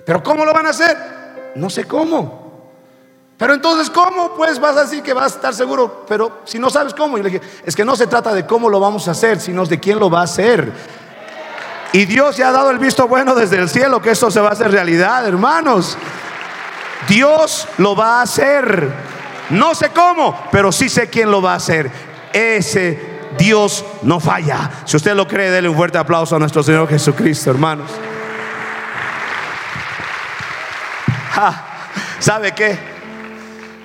¿Pero 0.05 0.23
cómo 0.23 0.45
lo 0.45 0.53
van 0.53 0.65
a 0.65 0.69
hacer? 0.69 0.97
No 1.55 1.69
sé 1.69 1.85
cómo. 1.85 2.41
Pero 3.37 3.53
entonces, 3.53 3.89
¿cómo? 3.89 4.35
Pues 4.35 4.59
vas 4.59 4.77
a 4.77 4.83
decir 4.83 5.01
que 5.01 5.13
vas 5.13 5.33
a 5.33 5.35
estar 5.35 5.53
seguro, 5.53 6.05
pero 6.07 6.41
si 6.45 6.59
no 6.59 6.69
sabes 6.69 6.93
cómo. 6.93 7.17
Y 7.17 7.23
le 7.23 7.31
dije, 7.31 7.45
es 7.65 7.75
que 7.75 7.83
no 7.83 7.95
se 7.95 8.07
trata 8.07 8.33
de 8.33 8.45
cómo 8.45 8.69
lo 8.69 8.79
vamos 8.79 9.07
a 9.07 9.11
hacer, 9.11 9.39
sino 9.39 9.65
de 9.65 9.79
quién 9.79 9.99
lo 9.99 10.09
va 10.09 10.21
a 10.21 10.23
hacer. 10.23 10.71
Y 11.93 12.05
Dios 12.05 12.37
ya 12.37 12.49
ha 12.49 12.51
dado 12.51 12.69
el 12.69 12.77
visto 12.77 13.07
bueno 13.07 13.35
desde 13.35 13.57
el 13.57 13.67
cielo 13.67 14.01
que 14.01 14.11
esto 14.11 14.31
se 14.31 14.39
va 14.39 14.49
a 14.49 14.51
hacer 14.53 14.71
realidad, 14.71 15.27
hermanos. 15.27 15.97
Dios 17.07 17.67
lo 17.79 17.95
va 17.95 18.19
a 18.19 18.21
hacer. 18.21 18.89
No 19.49 19.75
sé 19.75 19.89
cómo, 19.89 20.39
pero 20.51 20.71
sí 20.71 20.87
sé 20.87 21.09
quién 21.09 21.29
lo 21.29 21.41
va 21.41 21.53
a 21.53 21.57
hacer. 21.57 21.91
Ese 22.31 23.10
Dios 23.37 23.85
no 24.03 24.19
falla. 24.19 24.71
Si 24.85 24.97
usted 24.97 25.15
lo 25.15 25.27
cree, 25.27 25.49
déle 25.49 25.69
un 25.69 25.75
fuerte 25.75 25.97
aplauso 25.97 26.35
a 26.35 26.39
nuestro 26.39 26.63
Señor 26.63 26.87
Jesucristo, 26.87 27.49
hermanos. 27.51 27.89
¿Sabe 32.19 32.51
qué? 32.51 32.77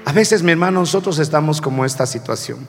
A 0.05 0.13
veces, 0.13 0.43
mi 0.43 0.53
hermano, 0.53 0.81
nosotros 0.81 1.19
estamos 1.19 1.61
como 1.61 1.85
esta 1.85 2.05
situación. 2.05 2.69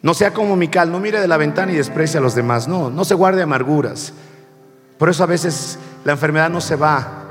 No 0.00 0.14
sea 0.14 0.32
como 0.32 0.56
Mical, 0.56 0.90
no 0.90 1.00
mire 1.00 1.20
de 1.20 1.28
la 1.28 1.36
ventana 1.36 1.70
y 1.72 1.76
desprecie 1.76 2.18
a 2.18 2.22
los 2.22 2.34
demás. 2.34 2.66
No, 2.66 2.90
no 2.90 3.04
se 3.04 3.14
guarde 3.14 3.42
amarguras. 3.42 4.12
Por 4.98 5.10
eso 5.10 5.22
a 5.22 5.26
veces 5.26 5.78
la 6.04 6.12
enfermedad 6.12 6.48
no 6.50 6.60
se 6.60 6.76
va. 6.76 7.24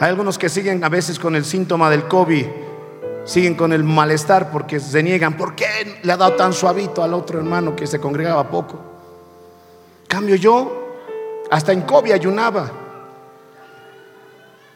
Hay 0.00 0.08
algunos 0.08 0.38
que 0.38 0.48
siguen 0.48 0.82
a 0.82 0.88
veces 0.88 1.18
con 1.18 1.36
el 1.36 1.44
síntoma 1.44 1.88
del 1.88 2.08
COVID, 2.08 2.46
siguen 3.24 3.54
con 3.54 3.72
el 3.72 3.84
malestar 3.84 4.50
porque 4.50 4.80
se 4.80 5.02
niegan. 5.02 5.36
¿Por 5.36 5.54
qué 5.54 6.00
le 6.02 6.12
ha 6.12 6.16
dado 6.16 6.34
tan 6.34 6.52
suavito 6.52 7.02
al 7.02 7.14
otro 7.14 7.38
hermano 7.38 7.76
que 7.76 7.86
se 7.86 8.00
congregaba 8.00 8.48
poco? 8.48 8.80
Cambio 10.08 10.36
yo, 10.36 10.96
hasta 11.50 11.72
en 11.72 11.82
COVID 11.82 12.12
ayunaba. 12.12 12.70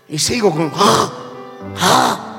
Y 0.09 0.18
sigo 0.18 0.50
con... 0.50 0.70
¡Ah! 0.74 1.12
¡Ah! 1.80 2.35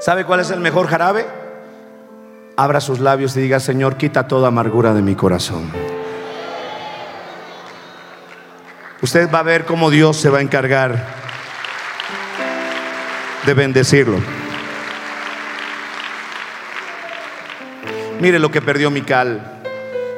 ¿Sabe 0.00 0.24
cuál 0.24 0.40
es 0.40 0.50
el 0.50 0.60
mejor 0.60 0.86
jarabe? 0.86 1.26
Abra 2.56 2.80
sus 2.80 3.00
labios 3.00 3.36
y 3.36 3.40
diga, 3.40 3.60
Señor, 3.60 3.96
quita 3.96 4.26
toda 4.26 4.48
amargura 4.48 4.94
de 4.94 5.02
mi 5.02 5.14
corazón. 5.14 5.70
Usted 9.02 9.30
va 9.32 9.40
a 9.40 9.42
ver 9.42 9.64
cómo 9.64 9.90
Dios 9.90 10.16
se 10.16 10.30
va 10.30 10.38
a 10.38 10.42
encargar 10.42 11.20
de 13.46 13.54
bendecirlo. 13.54 14.18
Mire 18.20 18.38
lo 18.38 18.50
que 18.50 18.60
perdió 18.60 18.90
Mical. 18.90 19.62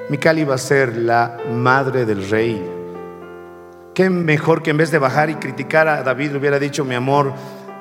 Mical 0.08 0.38
iba 0.38 0.54
a 0.54 0.58
ser 0.58 0.96
la 0.96 1.38
madre 1.50 2.04
del 2.04 2.28
rey. 2.28 2.60
Qué 3.94 4.10
mejor 4.10 4.62
que 4.62 4.70
en 4.70 4.78
vez 4.78 4.90
de 4.90 4.98
bajar 4.98 5.30
y 5.30 5.36
criticar 5.36 5.86
a 5.86 6.02
David 6.02 6.32
le 6.32 6.38
hubiera 6.38 6.58
dicho, 6.58 6.84
mi 6.84 6.94
amor, 6.94 7.32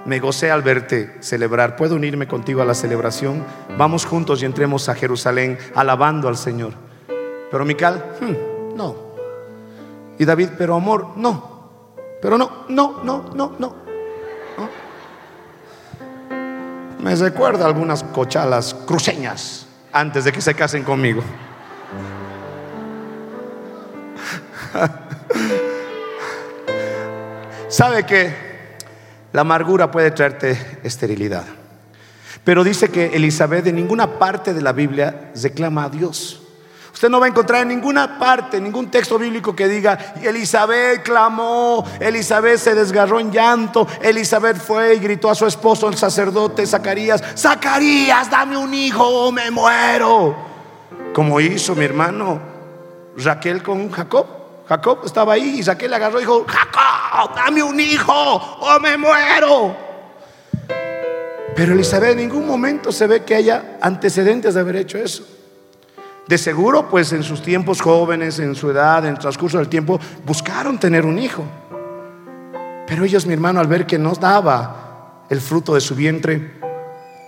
me 0.05 0.19
gocé 0.19 0.51
al 0.51 0.61
verte 0.61 1.15
celebrar. 1.21 1.75
¿Puedo 1.75 1.95
unirme 1.95 2.27
contigo 2.27 2.61
a 2.61 2.65
la 2.65 2.73
celebración? 2.73 3.43
Vamos 3.77 4.05
juntos 4.05 4.41
y 4.41 4.45
entremos 4.45 4.89
a 4.89 4.95
Jerusalén 4.95 5.57
alabando 5.73 6.27
al 6.27 6.37
Señor. 6.37 6.73
Pero 7.49 7.65
Mical, 7.65 8.03
hmm, 8.19 8.75
no. 8.75 8.95
Y 10.19 10.25
David, 10.25 10.49
pero 10.57 10.75
amor, 10.75 11.13
no. 11.15 11.95
Pero 12.21 12.37
no, 12.37 12.65
no, 12.69 13.01
no, 13.03 13.31
no, 13.33 13.55
no. 13.57 13.80
Me 17.01 17.15
recuerda 17.15 17.65
algunas 17.65 18.03
cochalas 18.03 18.75
cruceñas 18.85 19.65
antes 19.91 20.23
de 20.23 20.31
que 20.31 20.39
se 20.39 20.53
casen 20.53 20.83
conmigo. 20.83 21.23
¿Sabe 27.69 28.05
que 28.05 28.31
la 29.33 29.41
amargura 29.41 29.89
puede 29.89 30.11
traerte 30.11 30.79
esterilidad? 30.83 31.45
Pero 32.43 32.63
dice 32.63 32.89
que 32.89 33.07
Elizabeth 33.15 33.65
en 33.65 33.77
ninguna 33.77 34.19
parte 34.19 34.53
de 34.53 34.61
la 34.61 34.71
Biblia 34.71 35.31
reclama 35.41 35.85
a 35.85 35.89
Dios. 35.89 36.40
Usted 37.01 37.09
no 37.09 37.19
va 37.19 37.25
a 37.25 37.29
encontrar 37.29 37.63
en 37.63 37.69
ninguna 37.69 38.19
parte, 38.19 38.61
ningún 38.61 38.91
texto 38.91 39.17
bíblico 39.17 39.55
que 39.55 39.67
diga, 39.67 40.13
Elizabeth 40.21 41.01
clamó, 41.01 41.83
Elizabeth 41.99 42.59
se 42.59 42.75
desgarró 42.75 43.19
en 43.19 43.31
llanto, 43.31 43.87
Elizabeth 44.03 44.57
fue 44.57 44.93
y 44.93 44.99
gritó 44.99 45.31
a 45.31 45.33
su 45.33 45.47
esposo, 45.47 45.89
el 45.89 45.97
sacerdote 45.97 46.63
Zacarías, 46.67 47.23
Zacarías, 47.35 48.29
dame 48.29 48.55
un 48.55 48.71
hijo 48.75 49.31
me 49.31 49.49
muero. 49.49 50.35
Como 51.11 51.39
hizo 51.41 51.73
mi 51.73 51.85
hermano 51.85 52.39
Raquel 53.17 53.63
con 53.63 53.89
Jacob. 53.89 54.27
Jacob 54.69 54.99
estaba 55.03 55.33
ahí 55.33 55.55
y 55.57 55.61
Raquel 55.63 55.89
le 55.89 55.95
agarró 55.95 56.19
y 56.19 56.21
dijo, 56.21 56.45
Jacob, 56.47 57.35
dame 57.35 57.63
un 57.63 57.79
hijo 57.79 58.13
o 58.13 58.79
me 58.79 58.95
muero. 58.95 59.75
Pero 61.55 61.73
Elizabeth 61.73 62.11
en 62.11 62.17
ningún 62.17 62.45
momento 62.45 62.91
se 62.91 63.07
ve 63.07 63.23
que 63.23 63.33
haya 63.33 63.79
antecedentes 63.81 64.53
de 64.53 64.59
haber 64.59 64.75
hecho 64.75 64.99
eso. 64.99 65.40
De 66.31 66.37
seguro, 66.37 66.87
pues 66.87 67.11
en 67.11 67.23
sus 67.23 67.41
tiempos 67.41 67.81
jóvenes, 67.81 68.39
en 68.39 68.55
su 68.55 68.69
edad, 68.69 69.03
en 69.03 69.15
el 69.15 69.19
transcurso 69.19 69.57
del 69.57 69.67
tiempo, 69.67 69.99
buscaron 70.25 70.79
tener 70.79 71.05
un 71.05 71.19
hijo. 71.19 71.43
Pero 72.87 73.03
ellos, 73.03 73.25
mi 73.25 73.33
hermano, 73.33 73.59
al 73.59 73.67
ver 73.67 73.85
que 73.85 73.99
no 73.99 74.13
daba 74.13 75.25
el 75.29 75.41
fruto 75.41 75.73
de 75.73 75.81
su 75.81 75.93
vientre, 75.93 76.53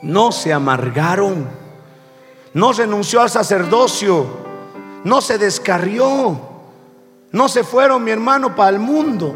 no 0.03 0.31
se 0.31 0.53
amargaron, 0.53 1.49
no 2.53 2.71
renunció 2.71 3.21
al 3.21 3.29
sacerdocio, 3.29 4.25
no 5.03 5.19
se 5.19 5.37
descarrió, 5.37 6.39
no 7.29 7.49
se 7.49 7.65
fueron, 7.65 8.05
mi 8.05 8.11
hermano, 8.11 8.55
para 8.55 8.69
el 8.69 8.79
mundo. 8.79 9.35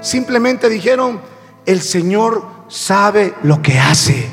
Simplemente 0.00 0.68
dijeron, 0.68 1.20
el 1.64 1.80
Señor 1.80 2.44
sabe 2.66 3.34
lo 3.44 3.62
que 3.62 3.78
hace. 3.78 4.28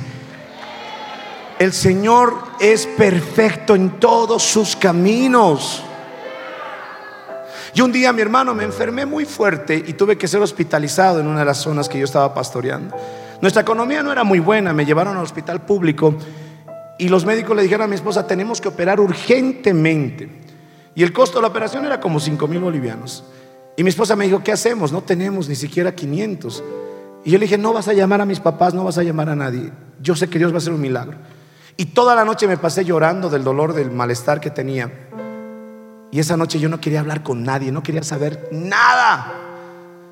El 1.60 1.74
Señor 1.74 2.53
es 2.64 2.88
perfecto 2.88 3.76
en 3.76 4.00
todos 4.00 4.42
sus 4.42 4.78
caminos. 4.78 5.84
Y 7.76 7.82
un 7.82 7.92
día 7.92 8.14
mi 8.14 8.22
hermano 8.22 8.54
me 8.54 8.64
enfermé 8.64 9.06
muy 9.06 9.26
fuerte 9.26 9.84
y 9.86 9.94
tuve 9.94 10.18
que 10.18 10.30
ser 10.30 10.42
hospitalizado 10.42 11.20
en 11.20 11.28
una 11.28 11.40
de 11.40 11.46
las 11.46 11.58
zonas 11.58 11.90
que 11.90 12.00
yo 12.00 12.06
estaba 12.06 12.34
pastoreando. 12.34 12.96
Nuestra 13.42 13.64
economía 13.64 14.02
no 14.02 14.14
era 14.14 14.24
muy 14.24 14.40
buena, 14.40 14.72
me 14.72 14.86
llevaron 14.86 15.18
al 15.18 15.24
hospital 15.24 15.66
público 15.66 16.16
y 16.98 17.10
los 17.10 17.26
médicos 17.26 17.54
le 17.58 17.64
dijeron 17.64 17.84
a 17.84 17.88
mi 17.88 17.96
esposa, 17.96 18.26
tenemos 18.26 18.62
que 18.62 18.70
operar 18.70 19.02
urgentemente. 19.02 20.30
Y 20.96 21.04
el 21.04 21.12
costo 21.12 21.40
de 21.40 21.42
la 21.42 21.50
operación 21.50 21.86
era 21.86 22.00
como 22.00 22.22
5 22.22 22.48
mil 22.48 22.60
bolivianos. 22.60 23.26
Y 23.76 23.84
mi 23.84 23.90
esposa 23.90 24.16
me 24.16 24.24
dijo, 24.24 24.42
¿qué 24.42 24.54
hacemos? 24.54 24.94
No 24.94 25.02
tenemos 25.02 25.50
ni 25.50 25.56
siquiera 25.56 25.94
500. 25.94 26.64
Y 27.26 27.32
yo 27.32 27.38
le 27.40 27.46
dije, 27.46 27.58
no 27.58 27.74
vas 27.74 27.90
a 27.90 27.94
llamar 27.94 28.22
a 28.22 28.26
mis 28.26 28.40
papás, 28.40 28.74
no 28.74 28.86
vas 28.86 28.98
a 28.98 29.04
llamar 29.04 29.28
a 29.28 29.36
nadie. 29.36 29.72
Yo 30.02 30.16
sé 30.16 30.30
que 30.30 30.38
Dios 30.38 30.54
va 30.54 30.56
a 30.56 30.58
hacer 30.60 30.72
un 30.72 30.80
milagro. 30.80 31.18
Y 31.78 31.86
toda 31.88 32.16
la 32.16 32.24
noche 32.26 32.48
me 32.48 32.58
pasé 32.58 32.86
llorando 32.86 33.30
del 33.30 33.44
dolor, 33.44 33.74
del 33.74 33.92
malestar 33.92 34.40
que 34.40 34.52
tenía. 34.52 34.92
Y 36.12 36.20
esa 36.20 36.38
noche 36.38 36.60
yo 36.60 36.70
no 36.70 36.80
quería 36.80 37.00
hablar 37.00 37.24
con 37.24 37.44
nadie, 37.44 37.72
no 37.72 37.82
quería 37.82 38.04
saber 38.04 38.50
nada. 38.52 39.34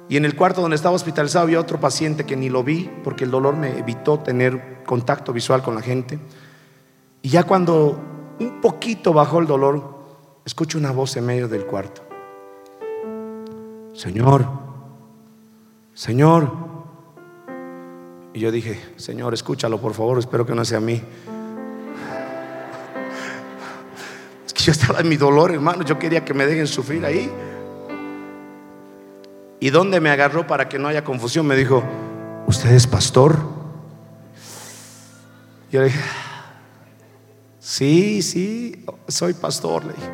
Y 0.10 0.18
en 0.18 0.26
el 0.26 0.36
cuarto 0.36 0.62
donde 0.62 0.76
estaba 0.76 0.96
hospitalizado 0.96 1.44
había 1.44 1.60
otro 1.60 1.80
paciente 1.80 2.26
que 2.26 2.36
ni 2.36 2.50
lo 2.50 2.64
vi 2.64 2.90
porque 3.04 3.24
el 3.24 3.32
dolor 3.32 3.56
me 3.56 3.78
evitó 3.78 4.20
tener 4.20 4.84
contacto 4.86 5.32
visual 5.32 5.62
con 5.62 5.76
la 5.76 5.82
gente. 5.82 6.20
Y 7.22 7.30
ya 7.30 7.44
cuando 7.44 8.00
un 8.40 8.60
poquito 8.60 9.14
bajó 9.14 9.40
el 9.40 9.46
dolor, 9.46 10.02
escucho 10.44 10.80
una 10.80 10.92
voz 10.92 11.16
en 11.18 11.26
medio 11.26 11.48
del 11.48 11.66
cuarto. 11.66 12.02
Señor, 13.94 14.48
Señor. 15.94 16.52
Y 18.34 18.40
yo 18.40 18.52
dije, 18.52 18.82
Señor, 18.96 19.34
escúchalo 19.34 19.80
por 19.80 19.94
favor, 19.94 20.18
espero 20.18 20.46
que 20.46 20.56
no 20.56 20.66
sea 20.66 20.80
a 20.80 20.82
mí. 20.82 21.02
Yo 24.62 24.72
estaba 24.72 25.00
en 25.00 25.10
mi 25.10 25.18
dolor, 25.18 25.52
hermano. 25.52 25.84
Yo 25.84 25.98
quería 25.98 26.24
que 26.24 26.36
me 26.36 26.46
dejen 26.46 26.68
sufrir 26.68 27.04
ahí. 27.04 27.32
¿Y 29.60 29.70
dónde 29.72 30.00
me 30.00 30.12
agarró 30.12 30.46
para 30.46 30.70
que 30.70 30.78
no 30.78 30.88
haya 30.88 31.04
confusión? 31.04 31.48
Me 31.48 31.56
dijo, 31.56 31.84
¿usted 32.46 32.72
es 32.72 32.86
pastor? 32.86 33.40
Yo 35.72 35.80
le 35.80 35.88
dije, 35.88 36.00
sí, 37.60 38.22
sí, 38.22 38.86
soy 39.08 39.34
pastor. 39.34 39.86
Le 39.86 39.94
dije, 39.94 40.10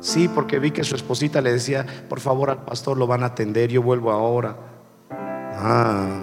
sí, 0.00 0.28
porque 0.28 0.58
vi 0.58 0.72
que 0.72 0.82
su 0.82 0.96
esposita 0.96 1.40
le 1.40 1.52
decía, 1.52 1.86
por 2.08 2.18
favor 2.18 2.50
al 2.50 2.64
pastor 2.64 2.96
lo 2.96 3.06
van 3.06 3.22
a 3.22 3.26
atender, 3.26 3.70
yo 3.70 3.82
vuelvo 3.82 4.10
ahora. 4.10 4.56
Ah. 5.10 6.22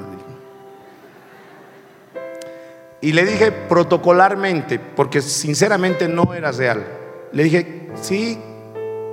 Y 3.00 3.14
le 3.14 3.26
dije 3.26 3.54
protocolarmente, 3.54 4.80
porque 4.80 5.22
sinceramente 5.22 6.10
no 6.10 6.34
era 6.34 6.52
real. 6.52 7.03
Le 7.34 7.44
dije, 7.44 7.90
sí, 7.96 8.40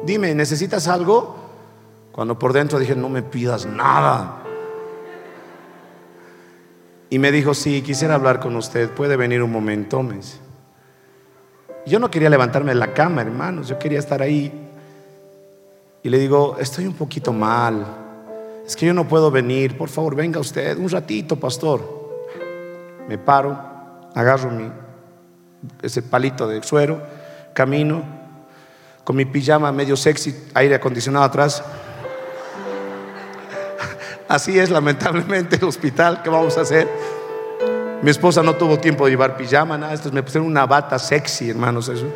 dime, 0.04 0.34
¿necesitas 0.34 0.88
algo? 0.88 1.36
Cuando 2.12 2.38
por 2.38 2.52
dentro 2.52 2.78
dije, 2.78 2.94
no 2.94 3.08
me 3.08 3.22
pidas 3.22 3.64
nada. 3.64 4.42
Y 7.08 7.18
me 7.18 7.32
dijo, 7.32 7.54
sí, 7.54 7.80
quisiera 7.80 8.14
hablar 8.14 8.38
con 8.38 8.54
usted, 8.56 8.90
puede 8.90 9.16
venir 9.16 9.42
un 9.42 9.50
momento. 9.50 10.02
Me 10.02 10.20
Yo 11.86 11.98
no 11.98 12.10
quería 12.10 12.28
levantarme 12.28 12.72
de 12.72 12.78
la 12.78 12.92
cama, 12.92 13.22
hermanos, 13.22 13.68
yo 13.68 13.78
quería 13.78 13.98
estar 13.98 14.20
ahí. 14.20 14.68
Y 16.02 16.08
le 16.10 16.18
digo, 16.18 16.56
estoy 16.60 16.86
un 16.86 16.94
poquito 16.94 17.32
mal, 17.32 17.86
es 18.66 18.76
que 18.76 18.86
yo 18.86 18.92
no 18.92 19.08
puedo 19.08 19.30
venir, 19.30 19.76
por 19.78 19.88
favor, 19.88 20.14
venga 20.14 20.38
usted, 20.40 20.76
un 20.76 20.90
ratito, 20.90 21.36
pastor. 21.36 21.82
Me 23.08 23.16
paro, 23.16 23.58
agarro 24.14 24.50
mi, 24.50 24.70
ese 25.82 26.02
palito 26.02 26.46
de 26.46 26.62
suero 26.62 27.19
camino 27.60 28.02
con 29.04 29.16
mi 29.16 29.26
pijama 29.26 29.70
medio 29.70 29.94
sexy, 29.94 30.34
aire 30.54 30.76
acondicionado 30.76 31.26
atrás. 31.26 31.62
Así 34.28 34.58
es 34.58 34.70
lamentablemente 34.70 35.56
el 35.56 35.64
hospital, 35.64 36.22
¿qué 36.22 36.30
vamos 36.30 36.56
a 36.56 36.62
hacer? 36.62 36.88
Mi 38.00 38.10
esposa 38.10 38.42
no 38.42 38.54
tuvo 38.54 38.78
tiempo 38.78 39.04
de 39.04 39.10
llevar 39.10 39.36
pijama, 39.36 39.76
nada, 39.76 39.92
estos 39.92 40.10
me 40.10 40.22
pusieron 40.22 40.48
una 40.48 40.64
bata 40.64 40.98
sexy, 40.98 41.50
hermanos. 41.50 41.90
Eso. 41.90 42.06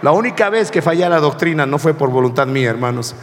La 0.00 0.12
única 0.12 0.48
vez 0.48 0.70
que 0.70 0.80
fallé 0.80 1.06
la 1.06 1.20
doctrina 1.20 1.66
no 1.66 1.78
fue 1.78 1.92
por 1.92 2.08
voluntad 2.08 2.46
mía, 2.46 2.70
hermanos. 2.70 3.14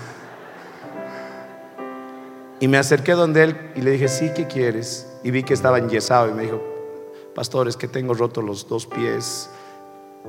Y 2.60 2.68
me 2.68 2.78
acerqué 2.78 3.14
donde 3.14 3.42
él 3.44 3.72
y 3.74 3.82
le 3.82 3.90
dije, 3.90 4.08
sí, 4.08 4.30
¿qué 4.36 4.46
quieres? 4.46 5.08
Y 5.24 5.32
vi 5.32 5.42
que 5.42 5.56
estaba 5.56 5.80
enyesado 5.80 6.30
y 6.30 6.34
me 6.34 6.44
dijo, 6.44 6.62
pastor, 7.34 7.68
es 7.68 7.76
que 7.76 7.88
tengo 7.88 8.14
roto 8.14 8.44
los 8.44 8.68
dos 8.68 8.86
pies 8.86 9.50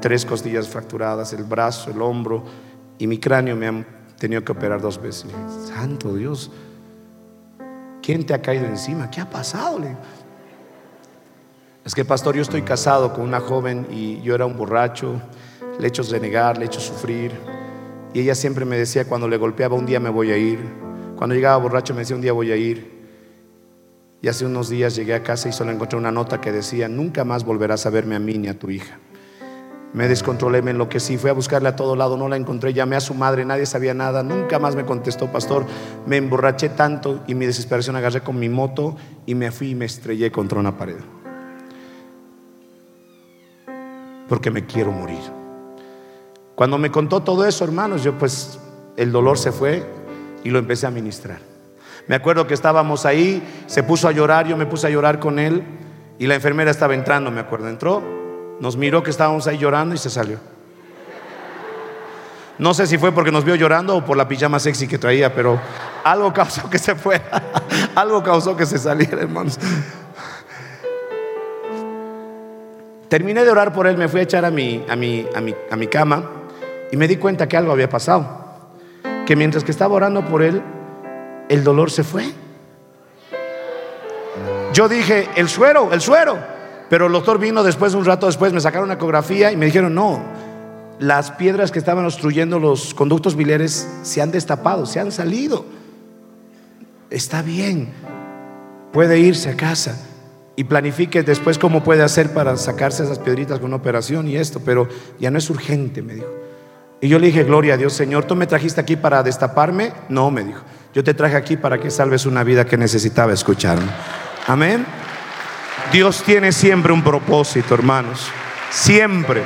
tres 0.00 0.24
costillas 0.24 0.68
fracturadas, 0.68 1.32
el 1.32 1.44
brazo, 1.44 1.90
el 1.90 2.00
hombro 2.02 2.44
y 2.98 3.06
mi 3.06 3.18
cráneo 3.18 3.56
me 3.56 3.66
han 3.66 3.86
tenido 4.18 4.44
que 4.44 4.52
operar 4.52 4.80
dos 4.80 5.00
veces. 5.00 5.30
Santo 5.66 6.14
Dios, 6.14 6.50
¿quién 8.00 8.24
te 8.24 8.34
ha 8.34 8.40
caído 8.40 8.66
encima? 8.66 9.10
¿Qué 9.10 9.20
ha 9.20 9.28
pasado? 9.28 9.80
Es 11.84 11.94
que, 11.94 12.04
pastor, 12.04 12.36
yo 12.36 12.42
estoy 12.42 12.62
casado 12.62 13.12
con 13.12 13.24
una 13.24 13.40
joven 13.40 13.86
y 13.90 14.20
yo 14.22 14.34
era 14.34 14.46
un 14.46 14.56
borracho, 14.56 15.20
le 15.78 15.86
he 15.86 15.88
hecho 15.88 16.02
renegar, 16.04 16.56
le 16.58 16.64
he 16.64 16.66
hecho 16.66 16.80
sufrir. 16.80 17.32
Y 18.14 18.20
ella 18.20 18.34
siempre 18.34 18.64
me 18.64 18.76
decía 18.76 19.06
cuando 19.06 19.26
le 19.26 19.36
golpeaba, 19.36 19.74
un 19.74 19.86
día 19.86 19.98
me 19.98 20.10
voy 20.10 20.30
a 20.30 20.36
ir. 20.36 20.60
Cuando 21.16 21.34
llegaba 21.34 21.56
borracho 21.56 21.94
me 21.94 22.00
decía, 22.00 22.14
un 22.14 22.22
día 22.22 22.32
voy 22.32 22.52
a 22.52 22.56
ir. 22.56 23.02
Y 24.20 24.28
hace 24.28 24.46
unos 24.46 24.68
días 24.68 24.94
llegué 24.94 25.14
a 25.14 25.24
casa 25.24 25.48
y 25.48 25.52
solo 25.52 25.72
encontré 25.72 25.98
una 25.98 26.12
nota 26.12 26.40
que 26.40 26.52
decía, 26.52 26.88
nunca 26.88 27.24
más 27.24 27.44
volverás 27.44 27.86
a 27.86 27.90
verme 27.90 28.14
a 28.14 28.20
mí 28.20 28.38
ni 28.38 28.46
a 28.46 28.56
tu 28.56 28.70
hija. 28.70 28.98
Me 29.94 30.08
descontrolé, 30.08 30.62
me 30.62 30.70
enloquecí, 30.70 31.18
fui 31.18 31.28
a 31.28 31.34
buscarle 31.34 31.68
a 31.68 31.76
todo 31.76 31.96
lado, 31.96 32.16
no 32.16 32.26
la 32.26 32.36
encontré, 32.36 32.72
llamé 32.72 32.96
a 32.96 33.00
su 33.00 33.12
madre, 33.12 33.44
nadie 33.44 33.66
sabía 33.66 33.92
nada, 33.92 34.22
nunca 34.22 34.58
más 34.58 34.74
me 34.74 34.86
contestó, 34.86 35.30
pastor. 35.30 35.66
Me 36.06 36.16
emborraché 36.16 36.70
tanto 36.70 37.22
y 37.26 37.34
mi 37.34 37.44
desesperación 37.44 37.96
agarré 37.96 38.22
con 38.22 38.38
mi 38.38 38.48
moto 38.48 38.96
y 39.26 39.34
me 39.34 39.50
fui 39.50 39.70
y 39.70 39.74
me 39.74 39.84
estrellé 39.84 40.32
contra 40.32 40.58
una 40.58 40.78
pared. 40.78 40.96
Porque 44.28 44.50
me 44.50 44.64
quiero 44.64 44.92
morir. 44.92 45.20
Cuando 46.54 46.78
me 46.78 46.90
contó 46.90 47.20
todo 47.20 47.44
eso, 47.44 47.62
hermanos, 47.62 48.02
yo 48.02 48.16
pues 48.16 48.58
el 48.96 49.12
dolor 49.12 49.36
se 49.36 49.52
fue 49.52 49.84
y 50.42 50.48
lo 50.48 50.58
empecé 50.58 50.86
a 50.86 50.90
ministrar. 50.90 51.40
Me 52.08 52.14
acuerdo 52.14 52.46
que 52.46 52.54
estábamos 52.54 53.04
ahí, 53.04 53.42
se 53.66 53.82
puso 53.82 54.08
a 54.08 54.12
llorar, 54.12 54.46
yo 54.46 54.56
me 54.56 54.64
puse 54.64 54.86
a 54.86 54.90
llorar 54.90 55.18
con 55.18 55.38
él 55.38 55.62
y 56.18 56.26
la 56.26 56.34
enfermera 56.34 56.70
estaba 56.70 56.94
entrando, 56.94 57.30
me 57.30 57.40
acuerdo, 57.40 57.68
entró 57.68 58.21
nos 58.62 58.76
miró 58.76 59.02
que 59.02 59.10
estábamos 59.10 59.48
ahí 59.48 59.58
llorando 59.58 59.92
y 59.92 59.98
se 59.98 60.08
salió. 60.08 60.38
No 62.58 62.74
sé 62.74 62.86
si 62.86 62.96
fue 62.96 63.10
porque 63.10 63.32
nos 63.32 63.44
vio 63.44 63.56
llorando 63.56 63.96
o 63.96 64.04
por 64.04 64.16
la 64.16 64.28
pijama 64.28 64.60
sexy 64.60 64.86
que 64.86 64.98
traía, 64.98 65.34
pero 65.34 65.58
algo 66.04 66.32
causó 66.32 66.70
que 66.70 66.78
se 66.78 66.94
fuera. 66.94 67.24
algo 67.96 68.22
causó 68.22 68.56
que 68.56 68.64
se 68.64 68.78
saliera, 68.78 69.20
hermanos. 69.20 69.58
Terminé 73.08 73.42
de 73.44 73.50
orar 73.50 73.72
por 73.72 73.88
él, 73.88 73.98
me 73.98 74.06
fui 74.06 74.20
a 74.20 74.22
echar 74.22 74.44
a 74.44 74.52
mi, 74.52 74.86
a 74.88 74.94
mi, 74.94 75.26
a 75.34 75.40
mi, 75.40 75.56
a 75.68 75.74
mi 75.74 75.88
cama 75.88 76.30
y 76.92 76.96
me 76.96 77.08
di 77.08 77.16
cuenta 77.16 77.48
que 77.48 77.56
algo 77.56 77.72
había 77.72 77.88
pasado. 77.88 78.44
Que 79.26 79.34
mientras 79.34 79.64
que 79.64 79.72
estaba 79.72 79.92
orando 79.92 80.24
por 80.24 80.40
él, 80.40 80.62
el 81.48 81.64
dolor 81.64 81.90
se 81.90 82.04
fue. 82.04 82.32
Yo 84.72 84.88
dije, 84.88 85.28
el 85.34 85.48
suero, 85.48 85.92
el 85.92 86.00
suero. 86.00 86.61
Pero 86.92 87.06
el 87.06 87.12
doctor 87.14 87.38
vino 87.38 87.62
después, 87.62 87.94
un 87.94 88.04
rato 88.04 88.26
después, 88.26 88.52
me 88.52 88.60
sacaron 88.60 88.84
una 88.84 88.96
ecografía 88.96 89.50
y 89.50 89.56
me 89.56 89.64
dijeron, 89.64 89.94
no, 89.94 90.22
las 90.98 91.30
piedras 91.30 91.72
que 91.72 91.78
estaban 91.78 92.04
obstruyendo 92.04 92.58
los 92.58 92.92
conductos 92.92 93.34
biliares 93.34 93.88
se 94.02 94.20
han 94.20 94.30
destapado, 94.30 94.84
se 94.84 95.00
han 95.00 95.10
salido. 95.10 95.64
Está 97.08 97.40
bien, 97.40 97.88
puede 98.92 99.18
irse 99.18 99.48
a 99.48 99.56
casa 99.56 100.06
y 100.54 100.64
planifique 100.64 101.22
después 101.22 101.56
cómo 101.56 101.82
puede 101.82 102.02
hacer 102.02 102.34
para 102.34 102.58
sacarse 102.58 103.04
esas 103.04 103.18
piedritas 103.18 103.58
con 103.58 103.68
una 103.68 103.76
operación 103.76 104.28
y 104.28 104.36
esto, 104.36 104.60
pero 104.62 104.86
ya 105.18 105.30
no 105.30 105.38
es 105.38 105.48
urgente, 105.48 106.02
me 106.02 106.16
dijo. 106.16 106.28
Y 107.00 107.08
yo 107.08 107.18
le 107.18 107.28
dije, 107.28 107.44
gloria 107.44 107.72
a 107.72 107.76
Dios, 107.78 107.94
Señor, 107.94 108.24
¿tú 108.24 108.36
me 108.36 108.46
trajiste 108.46 108.82
aquí 108.82 108.96
para 108.96 109.22
destaparme? 109.22 109.94
No, 110.10 110.30
me 110.30 110.44
dijo, 110.44 110.60
yo 110.92 111.02
te 111.02 111.14
traje 111.14 111.36
aquí 111.36 111.56
para 111.56 111.80
que 111.80 111.90
salves 111.90 112.26
una 112.26 112.44
vida 112.44 112.66
que 112.66 112.76
necesitaba 112.76 113.32
escucharme. 113.32 113.88
Amén. 114.46 114.84
Dios 115.90 116.22
tiene 116.22 116.52
siempre 116.52 116.92
un 116.92 117.02
propósito, 117.02 117.74
hermanos, 117.74 118.30
siempre. 118.70 119.42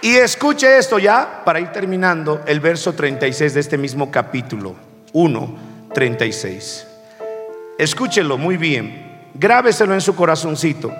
Y 0.00 0.16
escuche 0.16 0.78
esto 0.78 0.98
ya, 0.98 1.42
para 1.44 1.60
ir 1.60 1.68
terminando, 1.68 2.42
el 2.46 2.58
verso 2.58 2.92
36 2.92 3.54
de 3.54 3.60
este 3.60 3.78
mismo 3.78 4.10
capítulo, 4.10 4.74
1, 5.12 5.56
36. 5.94 6.88
Escúchelo 7.78 8.36
muy 8.36 8.56
bien, 8.56 9.30
grábeselo 9.34 9.94
en 9.94 10.00
su 10.00 10.16
corazoncito. 10.16 10.92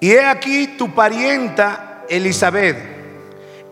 Y 0.00 0.12
he 0.12 0.24
aquí 0.24 0.68
tu 0.78 0.94
parienta 0.94 2.04
Elizabeth. 2.08 2.78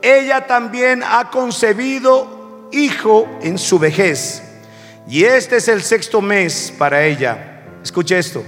Ella 0.02 0.46
también 0.46 1.02
ha 1.02 1.30
concebido 1.30 2.68
hijo 2.70 3.26
en 3.40 3.56
su 3.56 3.78
vejez. 3.78 4.42
Y 5.08 5.24
este 5.24 5.56
es 5.56 5.68
el 5.68 5.82
sexto 5.82 6.20
mes 6.20 6.72
para 6.76 7.02
ella. 7.04 7.62
Escuche 7.82 8.18
esto. 8.18 8.44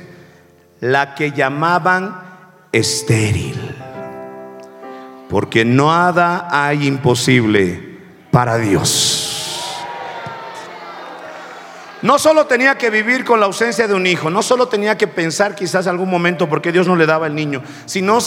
La 0.81 1.15
que 1.15 1.33
llamaban 1.33 2.21
estéril. 2.71 3.57
Porque 5.31 5.65
nada 5.65 6.49
hay 6.51 6.87
imposible 6.87 7.99
para 8.31 8.59
Dios. 8.59 9.77
No 12.03 12.19
solo 12.19 12.47
tenía 12.47 12.77
que 12.77 12.91
vivir 12.91 13.25
con 13.25 13.41
la 13.41 13.47
ausencia 13.47 13.87
de 13.87 13.95
un 13.95 14.07
hijo, 14.07 14.31
no 14.31 14.43
solo 14.43 14.69
tenía 14.69 14.97
que 14.97 15.07
pensar 15.07 15.55
quizás 15.55 15.87
algún 15.87 16.09
momento 16.09 16.49
porque 16.49 16.73
Dios 16.73 16.87
no 16.87 16.97
le 16.97 17.05
daba 17.05 17.27
el 17.27 17.35
niño, 17.35 17.63
sino 17.85 18.19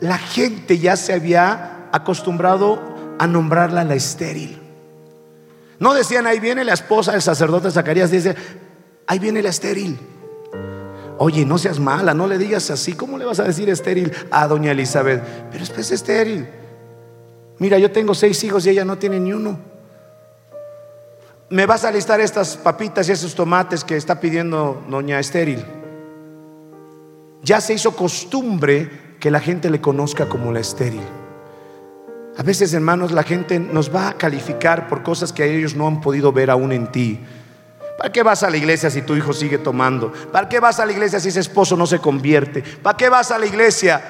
la 0.00 0.18
gente 0.18 0.78
ya 0.78 0.96
se 0.96 1.12
había 1.12 1.88
acostumbrado 1.92 3.16
a 3.18 3.26
nombrarla 3.28 3.84
la 3.84 3.94
estéril. 3.94 4.67
No 5.78 5.94
decían, 5.94 6.26
ahí 6.26 6.40
viene 6.40 6.64
la 6.64 6.74
esposa 6.74 7.12
del 7.12 7.22
sacerdote 7.22 7.70
Zacarías, 7.70 8.10
dice, 8.10 8.34
ahí 9.06 9.18
viene 9.18 9.42
la 9.42 9.50
estéril. 9.50 9.98
Oye, 11.18 11.44
no 11.44 11.58
seas 11.58 11.78
mala, 11.78 12.14
no 12.14 12.26
le 12.26 12.38
digas 12.38 12.70
así, 12.70 12.94
¿cómo 12.94 13.18
le 13.18 13.24
vas 13.24 13.40
a 13.40 13.44
decir 13.44 13.68
estéril 13.68 14.12
a 14.30 14.46
doña 14.46 14.72
Elizabeth? 14.72 15.22
Pero 15.50 15.64
es 15.64 15.70
pues 15.70 15.90
estéril. 15.90 16.48
Mira, 17.58 17.78
yo 17.78 17.90
tengo 17.90 18.14
seis 18.14 18.42
hijos 18.44 18.66
y 18.66 18.70
ella 18.70 18.84
no 18.84 18.98
tiene 18.98 19.18
ni 19.18 19.32
uno 19.32 19.58
me 21.50 21.64
vas 21.64 21.84
a 21.84 21.90
listar 21.90 22.20
estas 22.20 22.56
papitas 22.56 23.08
y 23.08 23.12
esos 23.12 23.34
tomates 23.34 23.84
que 23.84 23.96
está 23.96 24.20
pidiendo 24.20 24.82
doña 24.88 25.18
Estéril. 25.18 25.64
Ya 27.42 27.60
se 27.60 27.74
hizo 27.74 27.96
costumbre 27.96 29.16
que 29.18 29.30
la 29.30 29.40
gente 29.40 29.70
le 29.70 29.80
conozca 29.80 30.28
como 30.28 30.52
la 30.52 30.60
estéril. 30.60 31.00
A 32.38 32.42
veces, 32.44 32.72
hermanos, 32.72 33.10
la 33.10 33.24
gente 33.24 33.58
nos 33.58 33.92
va 33.92 34.10
a 34.10 34.12
calificar 34.14 34.86
por 34.86 35.02
cosas 35.02 35.32
que 35.32 35.44
ellos 35.44 35.74
no 35.74 35.88
han 35.88 36.00
podido 36.00 36.32
ver 36.32 36.50
aún 36.50 36.70
en 36.70 36.86
ti. 36.92 37.18
¿Para 37.98 38.12
qué 38.12 38.22
vas 38.22 38.44
a 38.44 38.50
la 38.50 38.56
iglesia 38.56 38.90
si 38.90 39.02
tu 39.02 39.16
hijo 39.16 39.32
sigue 39.32 39.58
tomando? 39.58 40.12
¿Para 40.30 40.48
qué 40.48 40.60
vas 40.60 40.78
a 40.78 40.86
la 40.86 40.92
iglesia 40.92 41.18
si 41.18 41.30
ese 41.30 41.40
esposo 41.40 41.76
no 41.76 41.84
se 41.84 41.98
convierte? 41.98 42.62
¿Para 42.62 42.96
qué 42.96 43.08
vas 43.08 43.32
a 43.32 43.40
la 43.40 43.46
iglesia 43.46 44.00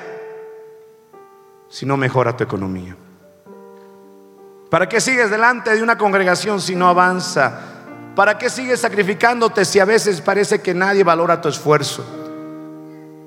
si 1.71 1.87
no 1.87 1.97
mejora 1.97 2.37
tu 2.37 2.45
economía? 2.45 2.95
¿Para 4.69 4.87
qué 4.87 5.01
sigues 5.01 5.31
delante 5.31 5.75
de 5.75 5.83
una 5.83 5.97
congregación 5.97 6.61
si 6.61 6.77
no 6.77 6.87
avanza? 6.87 7.59
¿Para 8.15 8.37
qué 8.37 8.51
sigues 8.51 8.81
sacrificándote 8.81 9.65
si 9.65 9.81
a 9.81 9.87
veces 9.87 10.21
parece 10.21 10.61
que 10.61 10.75
nadie 10.75 11.03
valora 11.03 11.41
tu 11.41 11.49
esfuerzo? 11.49 12.05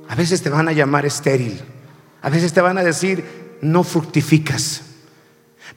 A 0.07 0.13
veces 0.13 0.43
te 0.43 0.51
van 0.51 0.67
a 0.67 0.73
llamar 0.73 1.07
estéril. 1.07 1.59
A 2.21 2.29
veces 2.29 2.53
te 2.53 2.61
van 2.61 2.77
a 2.77 2.83
decir, 2.83 3.57
no 3.61 3.83
fructificas. 3.83 4.90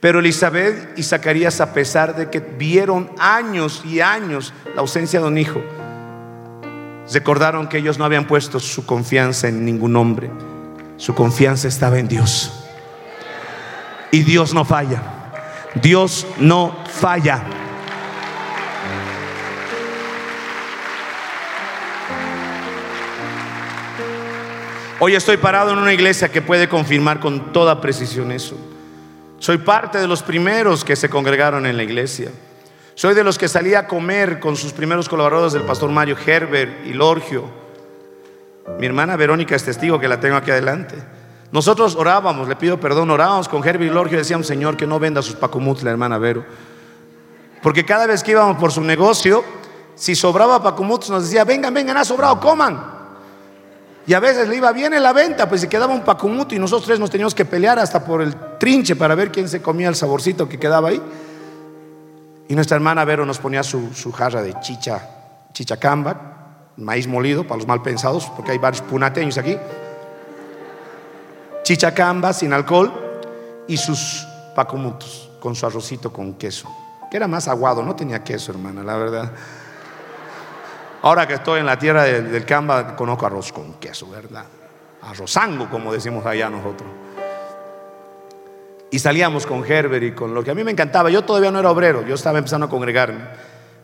Pero 0.01 0.21
Elizabeth 0.21 0.99
y 0.99 1.03
Zacarías, 1.03 1.61
a 1.61 1.73
pesar 1.73 2.15
de 2.17 2.31
que 2.31 2.41
vieron 2.41 3.11
años 3.19 3.83
y 3.85 4.01
años 4.01 4.53
la 4.75 4.81
ausencia 4.81 5.21
de 5.21 5.27
un 5.27 5.39
hijo, 5.39 5.63
recordaron 7.13 7.69
que 7.69 7.79
ellos 7.79 7.99
no 7.99 8.05
habían 8.05 8.27
puesto 8.27 8.61
su 8.61 8.87
confianza 8.87 9.49
en 9.49 9.65
ningún 9.65 9.97
hombre. 9.97 10.31
Su 10.97 11.15
confianza 11.15 11.69
estaba 11.69 11.99
en 11.99 12.09
Dios. 12.09 12.53
Y 14.11 14.23
Dios 14.23 14.55
no 14.55 14.65
falla. 14.65 15.03
Dios 15.75 16.27
no 16.39 16.77
falla. 16.87 17.43
Hoy 25.01 25.15
estoy 25.15 25.37
parado 25.37 25.73
en 25.73 25.79
una 25.79 25.93
iglesia 25.93 26.31
que 26.31 26.41
puede 26.41 26.69
confirmar 26.69 27.21
con 27.21 27.53
toda 27.53 27.81
precisión 27.81 28.33
eso. 28.33 28.57
Soy 29.39 29.59
parte 29.59 29.99
de 29.99 30.07
los 30.07 30.23
primeros 30.23 30.85
que 30.85 30.97
se 30.97 31.09
congregaron 31.09 31.67
en 31.67 31.77
la 31.77 31.83
iglesia. 31.83 32.31
Soy 32.95 33.15
de 33.15 33.25
los 33.25 33.39
que 33.39 33.49
salía 33.49 33.81
a 33.81 33.87
comer 33.89 34.39
con 34.39 34.57
sus 34.57 34.73
primeros 34.73 35.09
colaboradores 35.09 35.53
del 35.53 35.63
pastor 35.63 35.91
Mario 35.91 36.17
Herbert 36.25 36.87
y 36.87 36.93
Lorgio. 36.93 37.45
Mi 38.79 38.87
hermana 38.87 39.17
Verónica 39.17 39.57
es 39.57 39.65
testigo 39.65 39.99
que 39.99 40.09
la 40.09 40.21
tengo 40.21 40.37
aquí 40.37 40.51
adelante. 40.51 40.97
Nosotros 41.51 41.97
orábamos, 41.97 42.49
le 42.49 42.57
pido 42.57 42.81
perdón, 42.81 43.11
orábamos 43.11 43.49
con 43.49 43.67
Herbie 43.67 43.89
y 43.89 43.91
Lorgio 43.91 44.17
y 44.17 44.19
decíamos, 44.19 44.47
Señor, 44.47 44.77
que 44.77 44.87
no 44.87 44.99
venda 44.99 45.23
sus 45.23 45.35
pacumuts 45.35 45.83
la 45.83 45.91
hermana 45.91 46.19
Vero. 46.19 46.45
Porque 47.63 47.85
cada 47.85 48.07
vez 48.07 48.23
que 48.23 48.33
íbamos 48.33 48.59
por 48.59 48.73
su 48.73 48.81
negocio, 48.81 49.45
si 49.95 50.15
sobraba 50.15 50.63
pacumuts, 50.63 51.11
nos 51.11 51.25
decía, 51.25 51.45
vengan, 51.45 51.73
vengan, 51.73 51.97
ha 51.97 52.05
sobrado, 52.05 52.41
coman. 52.41 52.94
Y 54.07 54.13
a 54.15 54.21
veces 54.21 54.49
le 54.49 54.57
iba 54.57 54.71
bien 54.73 54.93
en 54.93 55.03
la 55.03 55.13
venta, 55.13 55.49
pues 55.49 55.63
si 55.63 55.69
quedaba 55.69 55.95
un 55.95 56.03
pacumut 56.03 56.53
y 56.53 56.59
nosotros 56.59 56.87
tres 56.87 57.01
nos 57.01 57.11
teníamos 57.11 57.35
que 57.35 57.45
pelear 57.45 57.79
hasta 57.79 58.05
por 58.05 58.21
el 58.21 58.35
trinche 58.59 58.97
para 58.97 59.15
ver 59.15 59.33
quién 59.33 59.49
se 59.49 59.63
comía 59.63 59.89
el 59.89 59.95
saborcito 59.95 60.49
que 60.49 60.59
quedaba 60.59 60.91
ahí. 60.91 61.03
Y 62.49 62.55
nuestra 62.55 62.77
hermana 62.77 63.05
Vero 63.05 63.25
nos 63.25 63.39
ponía 63.39 63.63
su, 63.63 63.95
su 63.95 64.13
jarra 64.13 64.43
de 64.43 64.55
chicha, 64.61 65.01
chichacamba, 65.53 66.69
maíz 66.77 67.07
molido 67.07 67.45
para 67.45 67.57
los 67.57 67.67
mal 67.67 67.81
pensados, 67.81 68.31
porque 68.37 68.53
hay 68.53 68.59
varios 68.59 68.83
punateños 68.83 69.39
aquí 69.39 69.57
chichacamba 71.65 72.33
sin 72.33 72.53
alcohol 72.53 72.93
y 73.67 73.77
sus 73.79 74.29
pacumutos 74.55 75.31
con 75.41 75.55
su 75.55 75.67
arrocito 75.67 76.13
con 76.13 76.35
queso, 76.35 76.71
que 77.11 77.17
era 77.17 77.27
más 77.27 77.49
aguado, 77.49 77.83
no 77.83 77.97
tenía 77.97 78.23
queso, 78.23 78.53
hermana, 78.53 78.85
la 78.85 78.97
verdad. 78.97 79.33
Ahora 81.05 81.29
que 81.29 81.35
estoy 81.35 81.61
en 81.61 81.67
la 81.67 81.79
tierra 81.79 82.05
del, 82.05 82.47
Camba, 82.47 82.97
conozco 82.97 83.27
arroz 83.27 83.53
con 83.53 83.75
queso, 83.75 84.09
¿verdad? 84.09 84.47
Arrozango, 85.03 85.69
como 85.69 85.93
decimos 85.93 86.25
allá 86.25 86.49
nosotros. 86.49 86.89
Y 88.91 88.99
salíamos 88.99 89.45
con 89.45 89.71
Herbert 89.71 90.03
y 90.03 90.13
con 90.13 90.33
lo 90.33 90.43
que 90.43 90.51
a 90.51 90.55
mí 90.55 90.65
me 90.65 90.71
encantaba. 90.71 91.11
Yo 91.11 91.23
todavía 91.23 91.51
no 91.51 91.59
era 91.59 91.71
obrero, 91.71 92.07
yo 92.07 92.15
estaba 92.15 92.39
empezando 92.39 92.69
a 92.69 92.71
congregarme. 92.71 93.21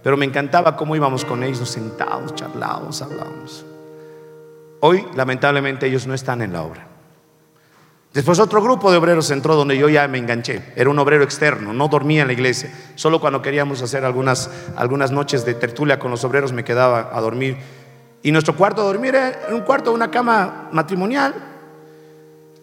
Pero 0.02 0.16
me 0.16 0.24
encantaba 0.24 0.76
cómo 0.76 0.96
íbamos 0.96 1.26
con 1.26 1.42
ellos 1.42 1.68
sentados, 1.68 2.34
charlábamos, 2.34 3.02
hablábamos. 3.02 3.66
Hoy, 4.80 5.06
lamentablemente, 5.14 5.88
ellos 5.88 6.06
no 6.06 6.14
están 6.14 6.40
en 6.40 6.54
la 6.54 6.62
obra. 6.62 6.89
Después 8.12 8.40
otro 8.40 8.60
grupo 8.60 8.90
de 8.90 8.96
obreros 8.96 9.30
entró 9.30 9.54
donde 9.54 9.78
yo 9.78 9.88
ya 9.88 10.08
me 10.08 10.18
enganché. 10.18 10.72
Era 10.74 10.90
un 10.90 10.98
obrero 10.98 11.22
externo, 11.22 11.72
no 11.72 11.86
dormía 11.86 12.22
en 12.22 12.26
la 12.26 12.32
iglesia. 12.32 12.72
Solo 12.96 13.20
cuando 13.20 13.40
queríamos 13.40 13.82
hacer 13.82 14.04
algunas, 14.04 14.50
algunas 14.76 15.12
noches 15.12 15.44
de 15.44 15.54
tertulia 15.54 16.00
con 16.00 16.10
los 16.10 16.24
obreros 16.24 16.52
me 16.52 16.64
quedaba 16.64 17.10
a 17.12 17.20
dormir. 17.20 17.56
Y 18.22 18.32
nuestro 18.32 18.56
cuarto 18.56 18.82
de 18.82 18.88
dormir 18.88 19.14
era 19.14 19.38
un 19.52 19.60
cuarto, 19.60 19.92
una 19.92 20.10
cama 20.10 20.68
matrimonial 20.72 21.34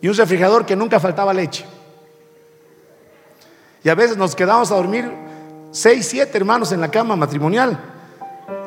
y 0.01 0.07
un 0.09 0.15
refrigerador 0.15 0.65
que 0.65 0.75
nunca 0.75 0.99
faltaba 0.99 1.33
leche. 1.33 1.65
Y 3.83 3.89
a 3.89 3.95
veces 3.95 4.17
nos 4.17 4.35
quedábamos 4.35 4.69
a 4.71 4.75
dormir 4.75 5.09
seis, 5.71 6.07
siete 6.07 6.37
hermanos 6.37 6.73
en 6.73 6.81
la 6.81 6.91
cama 6.91 7.15
matrimonial. 7.15 7.79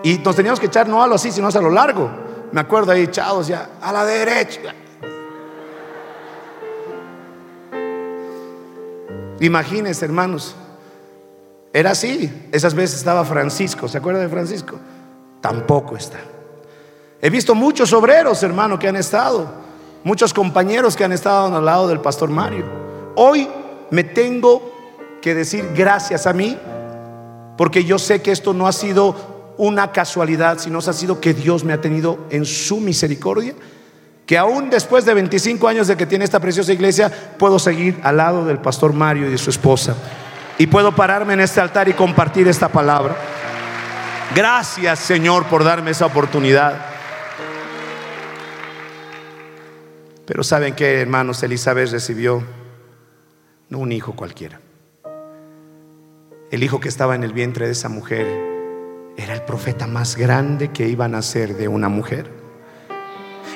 Y 0.02 0.16
nos 0.18 0.34
teníamos 0.34 0.58
que 0.58 0.66
echar 0.66 0.88
no 0.88 1.02
a 1.02 1.06
lo 1.06 1.16
así, 1.16 1.30
sino 1.30 1.48
a 1.48 1.60
lo 1.60 1.70
largo. 1.70 2.10
Me 2.52 2.60
acuerdo 2.62 2.90
ahí 2.92 3.02
echados 3.02 3.46
ya, 3.48 3.68
a 3.82 3.92
la 3.92 4.04
derecha, 4.04 4.74
Imagínense, 9.40 10.04
hermanos. 10.04 10.54
Era 11.72 11.92
así. 11.92 12.48
Esas 12.52 12.74
veces 12.74 12.98
estaba 12.98 13.24
Francisco. 13.24 13.88
¿Se 13.88 13.98
acuerda 13.98 14.20
de 14.20 14.28
Francisco? 14.28 14.78
Tampoco 15.40 15.96
está. 15.96 16.18
He 17.22 17.30
visto 17.30 17.54
muchos 17.54 17.92
obreros, 17.92 18.42
hermano, 18.42 18.78
que 18.78 18.88
han 18.88 18.96
estado, 18.96 19.46
muchos 20.04 20.32
compañeros 20.32 20.96
que 20.96 21.04
han 21.04 21.12
estado 21.12 21.54
al 21.54 21.64
lado 21.64 21.88
del 21.88 22.00
pastor 22.00 22.30
Mario. 22.30 22.64
Hoy 23.14 23.48
me 23.90 24.04
tengo 24.04 25.18
que 25.20 25.34
decir 25.34 25.70
gracias 25.74 26.26
a 26.26 26.32
mí, 26.32 26.56
porque 27.58 27.84
yo 27.84 27.98
sé 27.98 28.22
que 28.22 28.32
esto 28.32 28.54
no 28.54 28.66
ha 28.66 28.72
sido 28.72 29.14
una 29.58 29.92
casualidad, 29.92 30.58
sino 30.58 30.78
ha 30.78 30.92
sido 30.94 31.20
que 31.20 31.34
Dios 31.34 31.62
me 31.62 31.74
ha 31.74 31.80
tenido 31.82 32.20
en 32.30 32.46
su 32.46 32.80
misericordia, 32.80 33.52
que 34.30 34.38
aún 34.38 34.70
después 34.70 35.04
de 35.04 35.12
25 35.12 35.66
años 35.66 35.88
de 35.88 35.96
que 35.96 36.06
tiene 36.06 36.24
esta 36.24 36.38
preciosa 36.38 36.72
iglesia, 36.72 37.10
puedo 37.36 37.58
seguir 37.58 37.98
al 38.04 38.18
lado 38.18 38.44
del 38.44 38.58
pastor 38.58 38.92
Mario 38.92 39.26
y 39.26 39.30
de 39.32 39.38
su 39.38 39.50
esposa. 39.50 39.96
Y 40.56 40.68
puedo 40.68 40.94
pararme 40.94 41.32
en 41.32 41.40
este 41.40 41.60
altar 41.60 41.88
y 41.88 41.94
compartir 41.94 42.46
esta 42.46 42.68
palabra. 42.68 43.16
Gracias 44.32 45.00
Señor 45.00 45.46
por 45.46 45.64
darme 45.64 45.90
esa 45.90 46.06
oportunidad. 46.06 46.80
Pero 50.26 50.44
saben 50.44 50.76
que, 50.76 51.00
hermanos, 51.00 51.42
Elizabeth 51.42 51.90
recibió 51.90 52.40
no 53.68 53.78
un 53.78 53.90
hijo 53.90 54.14
cualquiera. 54.14 54.60
El 56.52 56.62
hijo 56.62 56.78
que 56.78 56.88
estaba 56.88 57.16
en 57.16 57.24
el 57.24 57.32
vientre 57.32 57.66
de 57.66 57.72
esa 57.72 57.88
mujer 57.88 58.28
era 59.16 59.34
el 59.34 59.42
profeta 59.42 59.88
más 59.88 60.14
grande 60.14 60.68
que 60.68 60.86
iba 60.86 61.06
a 61.06 61.08
nacer 61.08 61.56
de 61.56 61.66
una 61.66 61.88
mujer. 61.88 62.39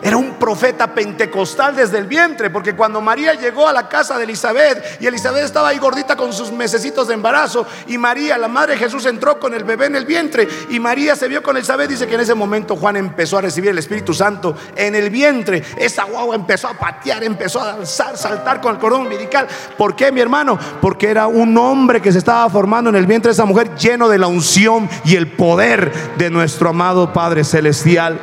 Era 0.02 0.16
un 0.16 0.34
profeta 0.34 0.92
pentecostal 0.92 1.76
desde 1.76 1.98
el 1.98 2.06
vientre, 2.06 2.50
porque 2.50 2.74
cuando 2.74 3.00
María 3.00 3.34
llegó 3.34 3.68
a 3.68 3.72
la 3.72 3.88
casa 3.88 4.18
de 4.18 4.24
Elizabeth 4.24 5.00
y 5.00 5.06
Elizabeth 5.06 5.44
estaba 5.44 5.68
ahí 5.68 5.78
gordita 5.78 6.16
con 6.16 6.32
sus 6.32 6.52
mesecitos 6.52 7.08
de 7.08 7.14
embarazo 7.14 7.66
y 7.86 7.98
María, 7.98 8.36
la 8.38 8.48
madre 8.48 8.74
de 8.74 8.78
Jesús, 8.78 9.06
entró 9.06 9.38
con 9.38 9.54
el 9.54 9.64
bebé 9.64 9.86
en 9.86 9.96
el 9.96 10.04
vientre 10.04 10.48
y 10.70 10.80
María 10.80 11.16
se 11.16 11.28
vio 11.28 11.42
con 11.42 11.56
Elizabeth, 11.56 11.88
dice 11.88 12.06
que 12.06 12.14
en 12.14 12.20
ese 12.20 12.34
momento 12.34 12.76
Juan 12.76 12.96
empezó 12.96 13.38
a 13.38 13.42
recibir 13.42 13.70
el 13.70 13.78
Espíritu 13.78 14.14
Santo 14.14 14.56
en 14.76 14.94
el 14.94 15.10
vientre. 15.10 15.62
Esa 15.76 16.04
guagua 16.04 16.34
empezó 16.34 16.68
a 16.68 16.74
patear, 16.74 17.22
empezó 17.24 17.60
a 17.60 17.66
danzar, 17.66 18.16
saltar 18.16 18.60
con 18.60 18.74
el 18.74 18.80
cordón 18.80 19.02
umbilical. 19.02 19.46
¿Por 19.76 19.96
qué, 19.96 20.12
mi 20.12 20.20
hermano? 20.20 20.58
Porque 20.80 21.10
era 21.10 21.26
un 21.26 21.56
hombre 21.56 22.00
que 22.00 22.12
se 22.12 22.18
estaba 22.18 22.48
formando 22.50 22.90
en 22.90 22.96
el 22.96 23.06
vientre 23.06 23.30
de 23.30 23.34
esa 23.34 23.44
mujer 23.44 23.74
lleno 23.76 24.08
de 24.08 24.18
la 24.18 24.26
unción 24.26 24.88
y 25.04 25.16
el 25.16 25.28
poder 25.28 25.92
de 26.16 26.30
nuestro 26.30 26.70
amado 26.70 27.12
Padre 27.12 27.44
Celestial. 27.44 28.18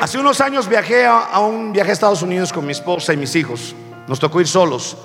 Hace 0.00 0.18
unos 0.18 0.40
años 0.40 0.66
viajé 0.66 1.04
a, 1.04 1.38
un 1.40 1.74
viaje 1.74 1.90
a 1.90 1.92
Estados 1.92 2.22
Unidos 2.22 2.54
con 2.54 2.64
mi 2.64 2.72
esposa 2.72 3.12
y 3.12 3.18
mis 3.18 3.36
hijos. 3.36 3.74
Nos 4.08 4.18
tocó 4.18 4.40
ir 4.40 4.48
solos. 4.48 4.96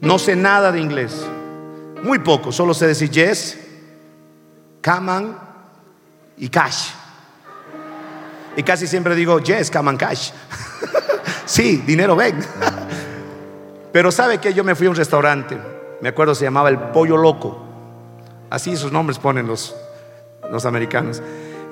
No 0.00 0.18
sé 0.18 0.34
nada 0.34 0.72
de 0.72 0.80
inglés. 0.80 1.24
Muy 2.02 2.18
poco. 2.18 2.50
Solo 2.50 2.74
sé 2.74 2.88
decir 2.88 3.08
yes, 3.08 3.56
come 4.84 5.12
on 5.12 5.38
y 6.38 6.48
cash. 6.48 6.88
Y 8.56 8.64
casi 8.64 8.88
siempre 8.88 9.14
digo 9.14 9.38
yes, 9.38 9.70
come 9.70 9.90
on, 9.90 9.96
cash. 9.96 10.32
sí, 11.46 11.76
dinero 11.86 12.16
ven. 12.16 12.44
Pero 13.92 14.10
sabe 14.10 14.38
que 14.38 14.52
yo 14.52 14.64
me 14.64 14.74
fui 14.74 14.88
a 14.88 14.90
un 14.90 14.96
restaurante. 14.96 15.56
Me 16.00 16.08
acuerdo 16.08 16.34
se 16.34 16.44
llamaba 16.44 16.68
el 16.68 16.78
Pollo 16.78 17.16
Loco. 17.16 17.64
Así 18.50 18.76
sus 18.76 18.90
nombres 18.90 19.20
ponen 19.20 19.46
los, 19.46 19.76
los 20.50 20.66
americanos. 20.66 21.22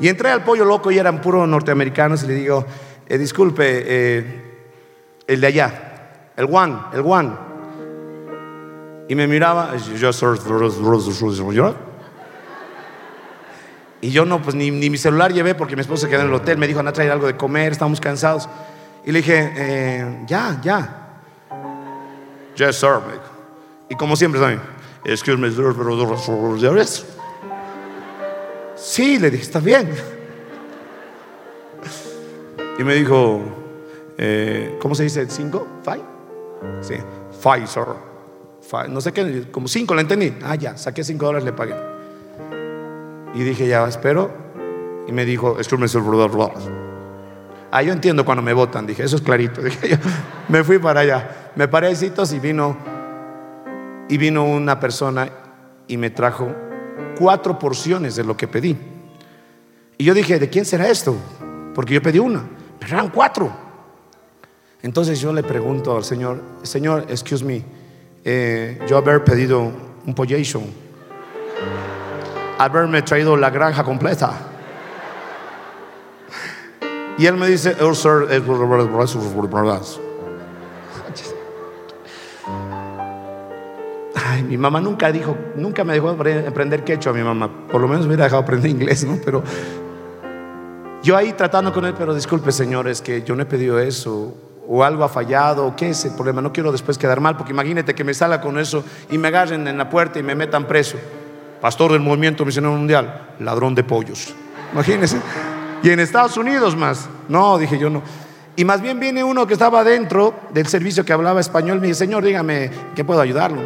Y 0.00 0.08
entré 0.08 0.30
al 0.30 0.44
pollo 0.44 0.64
loco 0.64 0.90
y 0.90 0.98
eran 0.98 1.20
puros 1.20 1.48
norteamericanos 1.48 2.22
y 2.24 2.26
le 2.26 2.34
digo, 2.34 2.66
eh, 3.08 3.18
disculpe, 3.18 3.64
eh, 3.86 4.42
el 5.26 5.40
de 5.40 5.46
allá, 5.46 6.32
el 6.36 6.46
one, 6.50 6.76
el 6.92 7.00
one. 7.04 7.32
Y 9.08 9.14
me 9.14 9.26
miraba, 9.26 9.74
y 14.00 14.10
yo 14.10 14.24
no, 14.24 14.42
pues 14.42 14.54
ni, 14.54 14.70
mi 14.70 14.96
celular 14.98 15.32
llevé 15.32 15.54
porque 15.54 15.74
mi 15.74 15.80
esposa 15.80 16.08
quedó 16.08 16.20
en 16.20 16.28
el 16.28 16.34
hotel, 16.34 16.58
me 16.58 16.66
dijo, 16.66 16.78
anda 16.78 16.90
a 16.90 16.92
traer 16.92 17.10
algo 17.10 17.26
de 17.26 17.36
comer, 17.36 17.72
estamos 17.72 18.00
cansados. 18.00 18.48
Y 19.04 19.12
le 19.12 19.20
dije, 19.20 19.52
eh, 19.56 20.24
ya, 20.26 20.60
ya. 20.62 21.02
Yes, 22.56 22.76
sir. 22.76 23.00
Y 23.88 23.94
como 23.94 24.16
siempre, 24.16 24.40
¿saben? 24.40 24.60
Excuse 25.04 25.38
me, 25.38 25.48
Sí, 28.86 29.18
le 29.18 29.32
dije, 29.32 29.42
está 29.42 29.58
bien. 29.58 29.90
Y 32.78 32.84
me 32.84 32.94
dijo, 32.94 33.40
eh, 34.16 34.78
¿cómo 34.80 34.94
se 34.94 35.02
dice? 35.02 35.28
¿Cinco? 35.28 35.66
¿Five? 35.82 36.04
Sí, 36.82 36.94
Pfizer. 37.42 37.84
No 38.88 39.00
sé 39.00 39.12
qué, 39.12 39.48
como 39.50 39.66
cinco, 39.66 39.92
le 39.96 40.02
entendí. 40.02 40.32
Ah, 40.40 40.54
ya, 40.54 40.76
saqué 40.76 41.02
cinco 41.02 41.26
dólares, 41.26 41.44
le 41.44 41.52
pagué. 41.52 41.74
Y 43.34 43.42
dije, 43.42 43.66
ya, 43.66 43.88
espero. 43.88 44.30
Y 45.08 45.12
me 45.12 45.24
dijo, 45.24 45.56
Ah, 47.72 47.82
yo 47.82 47.92
entiendo 47.92 48.24
cuando 48.24 48.42
me 48.42 48.52
votan. 48.52 48.86
Dije, 48.86 49.02
eso 49.02 49.16
es 49.16 49.22
clarito. 49.22 49.62
Dije, 49.64 49.98
me 50.48 50.62
fui 50.62 50.78
para 50.78 51.00
allá. 51.00 51.50
Me 51.56 51.66
paré 51.66 51.88
a 51.88 51.90
y 51.90 52.38
vino, 52.38 52.76
y 54.08 54.16
vino 54.16 54.44
una 54.44 54.78
persona 54.78 55.28
y 55.88 55.96
me 55.96 56.10
trajo 56.10 56.65
cuatro 57.18 57.58
porciones 57.58 58.16
de 58.16 58.24
lo 58.24 58.36
que 58.36 58.48
pedí. 58.48 58.76
Y 59.98 60.04
yo 60.04 60.14
dije, 60.14 60.38
¿de 60.38 60.48
quién 60.48 60.64
será 60.64 60.88
esto? 60.88 61.16
Porque 61.74 61.94
yo 61.94 62.02
pedí 62.02 62.18
una, 62.18 62.44
pero 62.78 62.94
eran 62.94 63.10
cuatro. 63.10 63.50
Entonces 64.82 65.20
yo 65.20 65.32
le 65.32 65.42
pregunto 65.42 65.96
al 65.96 66.04
Señor, 66.04 66.42
Señor, 66.62 67.06
excuse 67.08 67.44
me, 67.44 67.64
eh, 68.24 68.78
yo 68.86 68.96
haber 68.96 69.24
pedido 69.24 69.72
un 70.06 70.14
pollation, 70.14 70.64
haberme 72.58 73.02
traído 73.02 73.36
la 73.36 73.50
granja 73.50 73.82
completa. 73.84 74.32
Y 77.18 77.26
él 77.26 77.36
me 77.36 77.48
dice, 77.48 77.76
oh, 77.80 77.94
sir, 77.94 78.26
mi 84.42 84.56
mamá 84.56 84.80
nunca 84.80 85.10
dijo, 85.12 85.36
nunca 85.56 85.84
me 85.84 85.94
dejó 85.94 86.10
aprender 86.10 86.84
quechua, 86.84 87.12
mi 87.12 87.22
mamá. 87.22 87.50
Por 87.70 87.80
lo 87.80 87.88
menos 87.88 88.02
me 88.02 88.08
hubiera 88.08 88.24
dejado 88.24 88.42
aprender 88.42 88.70
inglés, 88.70 89.04
¿no? 89.04 89.18
Pero 89.24 89.42
yo 91.02 91.16
ahí 91.16 91.32
tratando 91.32 91.72
con 91.72 91.84
él, 91.84 91.94
pero 91.96 92.14
disculpe, 92.14 92.50
señores, 92.50 93.00
que 93.00 93.22
yo 93.22 93.36
no 93.36 93.42
he 93.42 93.46
pedido 93.46 93.78
eso. 93.78 94.34
O 94.68 94.82
algo 94.82 95.04
ha 95.04 95.08
fallado, 95.08 95.64
o 95.64 95.76
qué 95.76 95.90
es 95.90 96.04
el 96.04 96.14
problema. 96.14 96.42
No 96.42 96.52
quiero 96.52 96.72
después 96.72 96.98
quedar 96.98 97.20
mal, 97.20 97.36
porque 97.36 97.52
imagínate 97.52 97.94
que 97.94 98.02
me 98.02 98.12
salga 98.12 98.40
con 98.40 98.58
eso 98.58 98.82
y 99.10 99.16
me 99.16 99.28
agarren 99.28 99.68
en 99.68 99.78
la 99.78 99.88
puerta 99.88 100.18
y 100.18 100.24
me 100.24 100.34
metan 100.34 100.66
preso. 100.66 100.96
Pastor 101.60 101.92
del 101.92 102.00
movimiento 102.00 102.44
misionero 102.44 102.74
mundial, 102.74 103.28
ladrón 103.38 103.76
de 103.76 103.84
pollos. 103.84 104.34
Imagínense. 104.72 105.18
Y 105.84 105.90
en 105.90 106.00
Estados 106.00 106.36
Unidos 106.36 106.74
más. 106.74 107.08
No, 107.28 107.58
dije 107.58 107.78
yo 107.78 107.88
no. 107.88 108.02
Y 108.56 108.64
más 108.64 108.80
bien 108.80 108.98
viene 108.98 109.22
uno 109.22 109.46
que 109.46 109.52
estaba 109.52 109.84
dentro 109.84 110.34
del 110.52 110.66
servicio 110.66 111.04
que 111.04 111.12
hablaba 111.12 111.40
español. 111.40 111.80
Me 111.80 111.88
dice, 111.88 112.00
Señor, 112.00 112.24
dígame, 112.24 112.70
¿qué 112.94 113.04
puedo 113.04 113.20
ayudarlo? 113.20 113.60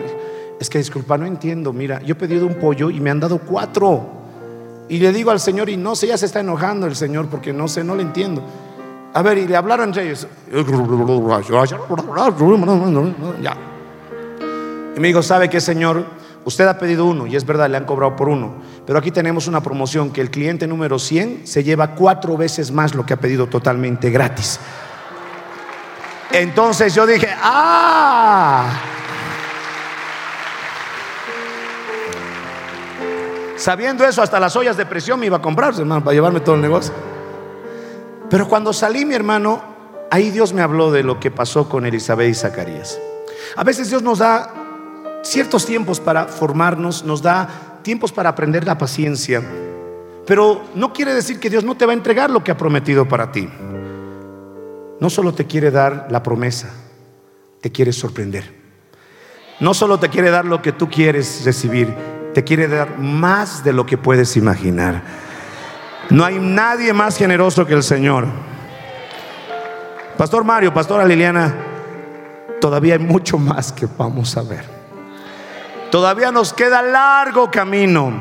Es 0.61 0.69
que 0.69 0.77
disculpa, 0.77 1.17
no 1.17 1.25
entiendo, 1.25 1.73
mira, 1.73 2.03
yo 2.03 2.13
he 2.13 2.15
pedido 2.15 2.47
un 2.47 2.57
pollo 2.57 2.91
y 2.91 3.01
me 3.01 3.09
han 3.09 3.19
dado 3.19 3.39
cuatro. 3.39 4.07
Y 4.91 4.99
le 4.99 5.11
digo 5.11 5.31
al 5.31 5.41
Señor, 5.41 5.71
y 5.71 5.79
no 5.79 5.97
sé, 5.97 6.09
ya 6.09 6.19
se 6.19 6.27
está 6.27 6.41
enojando 6.41 6.87
el 6.87 6.95
Señor 6.95 7.29
porque 7.29 7.51
no 7.51 7.67
sé, 7.67 7.83
no 7.83 7.97
le 7.97 8.03
entiendo. 8.03 8.45
A 9.15 9.23
ver, 9.23 9.39
y 9.39 9.49
le 9.49 9.57
hablaron 9.57 9.89
entre 9.89 10.05
ellos. 10.05 10.29
Ya. 13.43 13.57
Y 14.95 15.01
me 15.01 15.09
dijo, 15.09 15.23
¿sabe 15.23 15.49
qué, 15.49 15.63
Señor? 15.63 16.05
Usted 16.45 16.69
ha 16.69 16.79
pedido 16.79 17.07
uno, 17.07 17.27
y 17.27 17.37
es 17.37 17.47
verdad, 17.47 17.71
le 17.71 17.79
han 17.79 17.87
cobrado 17.87 18.15
por 18.15 18.29
uno. 18.29 18.57
Pero 18.85 18.99
aquí 18.99 19.11
tenemos 19.11 19.47
una 19.47 19.63
promoción 19.63 20.11
que 20.11 20.21
el 20.21 20.31
cliente 20.31 20.67
número 20.67 20.99
100 20.99 21.47
se 21.47 21.65
lleva 21.65 21.95
cuatro 21.95 22.37
veces 22.37 22.71
más 22.71 22.95
lo 22.95 23.07
que 23.07 23.15
ha 23.15 23.19
pedido 23.19 23.47
totalmente 23.47 24.11
gratis. 24.11 24.61
Entonces 26.33 26.95
yo 26.95 27.07
dije, 27.07 27.29
¡ah! 27.43 28.89
Sabiendo 33.61 34.07
eso, 34.07 34.23
hasta 34.23 34.41
las 34.41 34.57
ollas 34.57 34.79
de 34.79 34.87
presión 34.87 35.21
me 35.21 35.27
iba 35.27 35.37
a 35.37 35.43
comprar, 35.43 35.75
hermano, 35.79 36.03
para 36.03 36.15
llevarme 36.15 36.41
todo 36.41 36.55
el 36.55 36.63
negocio. 36.63 36.95
Pero 38.31 38.49
cuando 38.49 38.73
salí, 38.73 39.05
mi 39.05 39.15
hermano, 39.15 39.61
ahí 40.11 40.31
Dios 40.31 40.55
me 40.55 40.63
habló 40.63 40.91
de 40.91 41.03
lo 41.03 41.21
que 41.21 41.31
pasó 41.31 41.69
con 41.69 41.85
Elizabeth 41.85 42.31
y 42.31 42.35
Zacarías. 42.35 42.99
A 43.57 43.63
veces 43.63 43.91
Dios 43.91 44.03
nos 44.03 44.21
da 44.21 44.51
ciertos 45.23 45.67
tiempos 45.67 46.01
para 46.01 46.25
formarnos, 46.25 47.05
nos 47.05 47.21
da 47.21 47.81
tiempos 47.83 48.13
para 48.13 48.31
aprender 48.31 48.65
la 48.65 48.79
paciencia. 48.79 49.43
Pero 50.25 50.63
no 50.75 50.95
quiere 50.95 51.13
decir 51.13 51.39
que 51.39 51.51
Dios 51.51 51.63
no 51.63 51.77
te 51.77 51.85
va 51.85 51.93
a 51.93 51.97
entregar 51.97 52.31
lo 52.31 52.43
que 52.43 52.53
ha 52.53 52.57
prometido 52.57 53.09
para 53.09 53.31
ti. 53.31 53.47
No 55.01 55.11
solo 55.11 55.35
te 55.35 55.47
quiere 55.47 55.71
dar 55.71 56.07
la 56.11 56.23
promesa, 56.23 56.71
te 57.61 57.71
quiere 57.71 57.93
sorprender. 57.93 58.59
No 59.61 59.75
solo 59.75 60.01
te 60.01 60.09
quiere 60.09 60.31
dar 60.31 60.47
lo 60.47 60.63
que 60.63 60.73
tú 60.73 60.89
quieres 60.89 61.45
recibir, 61.45 61.95
te 62.35 62.45
quiere 62.45 62.68
dar 62.68 62.99
más 62.99 63.64
de 63.64 63.72
lo 63.72 63.87
que 63.87 63.99
puedes 63.99 64.37
imaginar. 64.37 65.03
No 66.11 66.24
hay 66.24 66.39
nadie 66.39 66.93
más 66.93 67.16
generoso 67.16 67.66
que 67.66 67.74
el 67.74 67.83
Señor. 67.83 68.26
Pastor 70.16 70.45
Mario, 70.45 70.74
Pastora 70.74 71.05
Liliana, 71.05 71.55
todavía 72.61 72.95
hay 72.95 73.01
mucho 73.01 73.39
más 73.39 73.72
que 73.72 73.87
vamos 73.97 74.37
a 74.37 74.43
ver. 74.43 74.64
Todavía 75.91 76.31
nos 76.31 76.53
queda 76.53 76.83
largo 76.83 77.51
camino. 77.51 78.12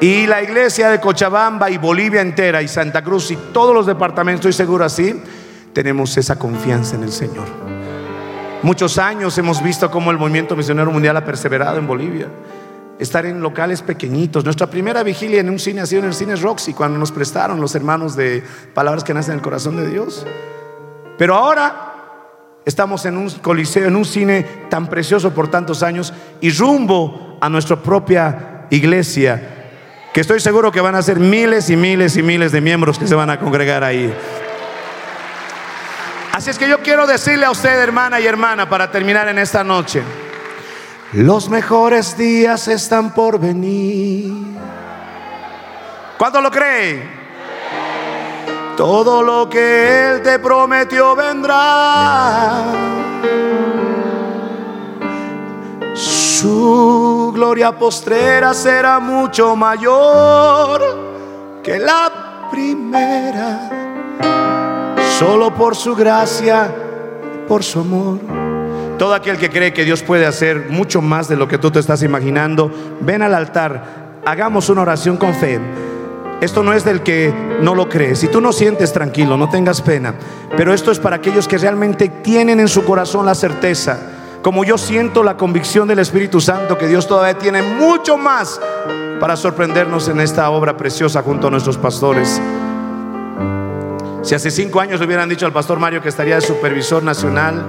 Y 0.00 0.26
la 0.26 0.42
iglesia 0.42 0.90
de 0.90 1.00
Cochabamba 1.00 1.70
y 1.70 1.78
Bolivia 1.78 2.20
entera 2.20 2.62
y 2.62 2.68
Santa 2.68 3.02
Cruz 3.02 3.30
y 3.30 3.36
todos 3.52 3.74
los 3.74 3.86
departamentos, 3.86 4.40
estoy 4.40 4.52
seguro 4.52 4.84
así, 4.84 5.22
tenemos 5.72 6.16
esa 6.16 6.38
confianza 6.38 6.96
en 6.96 7.04
el 7.04 7.12
Señor. 7.12 7.63
Muchos 8.64 8.96
años 8.96 9.36
hemos 9.36 9.62
visto 9.62 9.90
cómo 9.90 10.10
el 10.10 10.16
movimiento 10.16 10.56
misionero 10.56 10.90
mundial 10.90 11.14
ha 11.18 11.24
perseverado 11.26 11.76
en 11.76 11.86
Bolivia. 11.86 12.28
Estar 12.98 13.26
en 13.26 13.42
locales 13.42 13.82
pequeñitos. 13.82 14.42
Nuestra 14.42 14.68
primera 14.68 15.02
vigilia 15.02 15.40
en 15.42 15.50
un 15.50 15.58
cine 15.58 15.82
ha 15.82 15.86
sido 15.86 16.00
en 16.00 16.08
el 16.08 16.14
cine 16.14 16.34
Roxy, 16.34 16.72
cuando 16.72 16.98
nos 16.98 17.12
prestaron 17.12 17.60
los 17.60 17.74
hermanos 17.74 18.16
de 18.16 18.42
Palabras 18.72 19.04
que 19.04 19.12
nacen 19.12 19.32
en 19.32 19.40
el 19.40 19.42
corazón 19.42 19.76
de 19.76 19.86
Dios. 19.90 20.24
Pero 21.18 21.34
ahora 21.34 21.92
estamos 22.64 23.04
en 23.04 23.18
un 23.18 23.28
coliseo, 23.28 23.86
en 23.86 23.96
un 23.96 24.06
cine 24.06 24.46
tan 24.70 24.86
precioso 24.86 25.34
por 25.34 25.48
tantos 25.48 25.82
años 25.82 26.14
y 26.40 26.50
rumbo 26.50 27.36
a 27.42 27.50
nuestra 27.50 27.76
propia 27.76 28.66
iglesia, 28.70 29.74
que 30.14 30.22
estoy 30.22 30.40
seguro 30.40 30.72
que 30.72 30.80
van 30.80 30.94
a 30.94 31.02
ser 31.02 31.20
miles 31.20 31.68
y 31.68 31.76
miles 31.76 32.16
y 32.16 32.22
miles 32.22 32.50
de 32.50 32.62
miembros 32.62 32.98
que 32.98 33.06
se 33.06 33.14
van 33.14 33.28
a 33.28 33.38
congregar 33.38 33.84
ahí. 33.84 34.10
Así 36.34 36.50
es 36.50 36.58
que 36.58 36.68
yo 36.68 36.80
quiero 36.80 37.06
decirle 37.06 37.46
a 37.46 37.52
usted, 37.52 37.78
hermana 37.80 38.18
y 38.18 38.26
hermana, 38.26 38.68
para 38.68 38.90
terminar 38.90 39.28
en 39.28 39.38
esta 39.38 39.62
noche, 39.62 40.02
los 41.12 41.48
mejores 41.48 42.16
días 42.16 42.66
están 42.66 43.14
por 43.14 43.38
venir. 43.38 44.32
¿Cuándo 46.18 46.40
lo 46.40 46.50
cree? 46.50 47.08
Todo 48.76 49.22
lo 49.22 49.48
que 49.48 50.10
Él 50.10 50.22
te 50.22 50.40
prometió 50.40 51.14
vendrá. 51.14 52.64
Su 55.94 57.30
gloria 57.32 57.78
postrera 57.78 58.54
será 58.54 58.98
mucho 58.98 59.54
mayor 59.54 60.82
que 61.62 61.78
la 61.78 62.48
primera. 62.50 63.83
Solo 65.24 65.54
por 65.54 65.74
su 65.74 65.96
gracia, 65.96 66.70
por 67.48 67.64
su 67.64 67.80
amor. 67.80 68.18
Todo 68.98 69.14
aquel 69.14 69.38
que 69.38 69.48
cree 69.48 69.72
que 69.72 69.86
Dios 69.86 70.02
puede 70.02 70.26
hacer 70.26 70.66
mucho 70.68 71.00
más 71.00 71.28
de 71.28 71.36
lo 71.36 71.48
que 71.48 71.56
tú 71.56 71.70
te 71.70 71.78
estás 71.78 72.02
imaginando, 72.02 72.70
ven 73.00 73.22
al 73.22 73.34
altar, 73.34 74.20
hagamos 74.26 74.68
una 74.68 74.82
oración 74.82 75.16
con 75.16 75.32
fe. 75.34 75.58
Esto 76.42 76.62
no 76.62 76.74
es 76.74 76.84
del 76.84 77.02
que 77.02 77.32
no 77.62 77.74
lo 77.74 77.88
cree. 77.88 78.16
Si 78.16 78.28
tú 78.28 78.42
no 78.42 78.52
sientes 78.52 78.92
tranquilo, 78.92 79.38
no 79.38 79.48
tengas 79.48 79.80
pena. 79.80 80.14
Pero 80.58 80.74
esto 80.74 80.90
es 80.90 80.98
para 80.98 81.16
aquellos 81.16 81.48
que 81.48 81.56
realmente 81.56 82.10
tienen 82.10 82.60
en 82.60 82.68
su 82.68 82.84
corazón 82.84 83.24
la 83.24 83.34
certeza. 83.34 83.98
Como 84.42 84.62
yo 84.62 84.76
siento 84.76 85.22
la 85.22 85.38
convicción 85.38 85.88
del 85.88 86.00
Espíritu 86.00 86.42
Santo 86.42 86.76
que 86.76 86.86
Dios 86.86 87.08
todavía 87.08 87.38
tiene 87.38 87.62
mucho 87.62 88.18
más 88.18 88.60
para 89.20 89.36
sorprendernos 89.36 90.06
en 90.08 90.20
esta 90.20 90.50
obra 90.50 90.76
preciosa 90.76 91.22
junto 91.22 91.46
a 91.46 91.50
nuestros 91.50 91.78
pastores. 91.78 92.42
Si 94.24 94.34
hace 94.34 94.50
cinco 94.50 94.80
años 94.80 95.00
le 95.00 95.06
hubieran 95.06 95.28
dicho 95.28 95.44
al 95.44 95.52
pastor 95.52 95.78
Mario 95.78 96.00
que 96.00 96.08
estaría 96.08 96.36
de 96.36 96.40
supervisor 96.40 97.02
nacional 97.02 97.62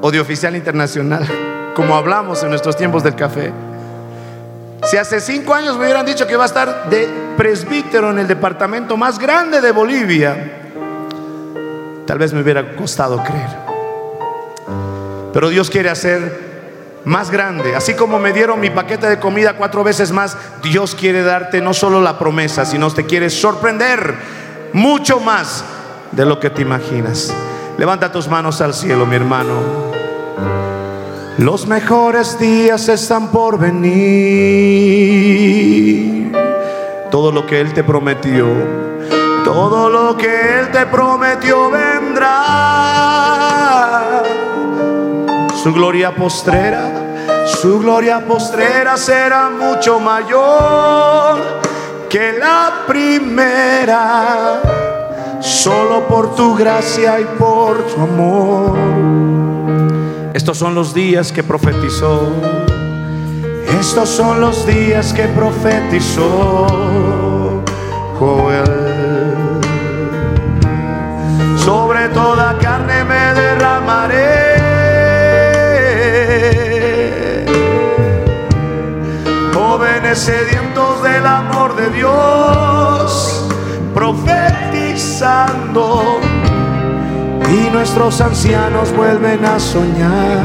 o 0.00 0.10
de 0.10 0.20
oficial 0.20 0.56
internacional, 0.56 1.28
como 1.76 1.94
hablamos 1.94 2.42
en 2.42 2.48
nuestros 2.48 2.78
tiempos 2.78 3.02
del 3.02 3.14
café, 3.14 3.52
si 4.84 4.96
hace 4.96 5.20
cinco 5.20 5.52
años 5.52 5.76
me 5.76 5.84
hubieran 5.84 6.06
dicho 6.06 6.26
que 6.26 6.34
va 6.34 6.44
a 6.44 6.46
estar 6.46 6.88
de 6.88 7.06
presbítero 7.36 8.10
en 8.10 8.20
el 8.20 8.26
departamento 8.26 8.96
más 8.96 9.18
grande 9.18 9.60
de 9.60 9.70
Bolivia, 9.70 10.52
tal 12.06 12.16
vez 12.16 12.32
me 12.32 12.40
hubiera 12.40 12.74
costado 12.74 13.22
creer. 13.22 13.50
Pero 15.34 15.50
Dios 15.50 15.68
quiere 15.68 15.90
hacer 15.90 16.52
más 17.04 17.30
grande. 17.30 17.76
Así 17.76 17.92
como 17.92 18.18
me 18.18 18.32
dieron 18.32 18.60
mi 18.60 18.70
paquete 18.70 19.08
de 19.08 19.20
comida 19.20 19.58
cuatro 19.58 19.84
veces 19.84 20.10
más, 20.10 20.38
Dios 20.62 20.94
quiere 20.94 21.22
darte 21.22 21.60
no 21.60 21.74
solo 21.74 22.00
la 22.00 22.18
promesa, 22.18 22.64
sino 22.64 22.90
te 22.90 23.04
quiere 23.04 23.28
sorprender 23.28 24.14
mucho 24.72 25.20
más 25.20 25.64
de 26.12 26.24
lo 26.24 26.38
que 26.38 26.50
te 26.50 26.62
imaginas. 26.62 27.34
Levanta 27.78 28.12
tus 28.12 28.28
manos 28.28 28.60
al 28.60 28.74
cielo, 28.74 29.06
mi 29.06 29.16
hermano. 29.16 29.92
Los 31.38 31.66
mejores 31.66 32.38
días 32.38 32.88
están 32.88 33.28
por 33.28 33.58
venir. 33.58 33.92
Todo 37.10 37.32
lo 37.32 37.46
que 37.46 37.60
Él 37.60 37.72
te 37.72 37.82
prometió, 37.82 38.46
todo 39.44 39.90
lo 39.90 40.16
que 40.16 40.60
Él 40.60 40.70
te 40.70 40.86
prometió 40.86 41.70
vendrá. 41.70 42.52
Su 45.62 45.72
gloria 45.72 46.14
postrera, 46.14 47.46
su 47.46 47.78
gloria 47.80 48.20
postrera 48.20 48.96
será 48.96 49.48
mucho 49.50 49.98
mayor 50.00 51.40
que 52.08 52.32
la 52.38 52.84
primera. 52.86 54.60
Solo 55.42 56.06
por 56.06 56.36
tu 56.36 56.54
gracia 56.54 57.18
y 57.18 57.24
por 57.36 57.76
tu 57.88 58.00
amor. 58.00 58.78
Estos 60.34 60.56
son 60.56 60.76
los 60.76 60.94
días 60.94 61.32
que 61.32 61.42
profetizó. 61.42 62.32
Estos 63.80 64.08
son 64.08 64.40
los 64.40 64.64
días 64.64 65.12
que 65.12 65.24
profetizó 65.24 66.66
Joel. 68.20 69.60
Sobre 71.56 72.08
toda 72.10 72.56
carne 72.58 73.02
me 73.02 73.40
derramaré. 73.40 74.22
Jóvenes 79.52 80.18
sedientos 80.18 81.02
del 81.02 81.26
amor 81.26 81.74
de 81.74 81.90
Dios, 81.90 83.44
y 87.48 87.70
nuestros 87.70 88.20
ancianos 88.20 88.94
vuelven 88.94 89.42
a 89.44 89.58
soñar. 89.58 90.44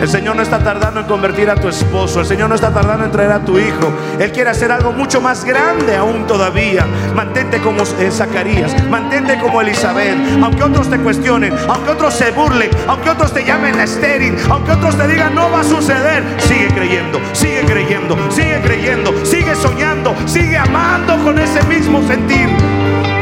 El 0.00 0.08
Señor 0.08 0.36
no 0.36 0.42
está 0.42 0.60
tardando 0.60 1.00
en 1.00 1.06
convertir 1.06 1.50
a 1.50 1.56
tu 1.56 1.68
esposo. 1.68 2.20
El 2.20 2.26
Señor 2.26 2.48
no 2.48 2.54
está 2.54 2.72
tardando 2.72 3.04
en 3.04 3.10
traer 3.10 3.32
a 3.32 3.40
tu 3.40 3.58
hijo. 3.58 3.92
Él 4.20 4.30
quiere 4.30 4.50
hacer 4.50 4.70
algo 4.70 4.92
mucho 4.92 5.20
más 5.20 5.44
grande 5.44 5.96
aún 5.96 6.26
todavía. 6.26 6.86
Mantente 7.16 7.60
como 7.60 7.84
Zacarías. 7.84 8.88
Mantente 8.88 9.40
como 9.40 9.60
Elizabeth. 9.60 10.16
Aunque 10.42 10.62
otros 10.62 10.88
te 10.88 10.98
cuestionen. 10.98 11.52
Aunque 11.68 11.90
otros 11.90 12.14
se 12.14 12.30
burlen. 12.30 12.70
Aunque 12.86 13.10
otros 13.10 13.32
te 13.32 13.44
llamen 13.44 13.76
la 13.76 13.84
estéril. 13.84 14.36
Aunque 14.50 14.72
otros 14.72 14.96
te 14.96 15.08
digan 15.08 15.34
no 15.34 15.50
va 15.50 15.60
a 15.60 15.64
suceder. 15.64 16.22
Sigue 16.38 16.68
creyendo. 16.68 17.18
Sigue 17.32 17.64
creyendo. 17.64 18.16
Sigue 18.30 18.60
creyendo. 18.62 19.12
Sigue 19.24 19.56
soñando. 19.56 20.14
Sigue 20.26 20.58
amando 20.58 21.16
con 21.24 21.38
ese 21.38 21.62
mismo 21.64 22.06
sentir 22.06 22.75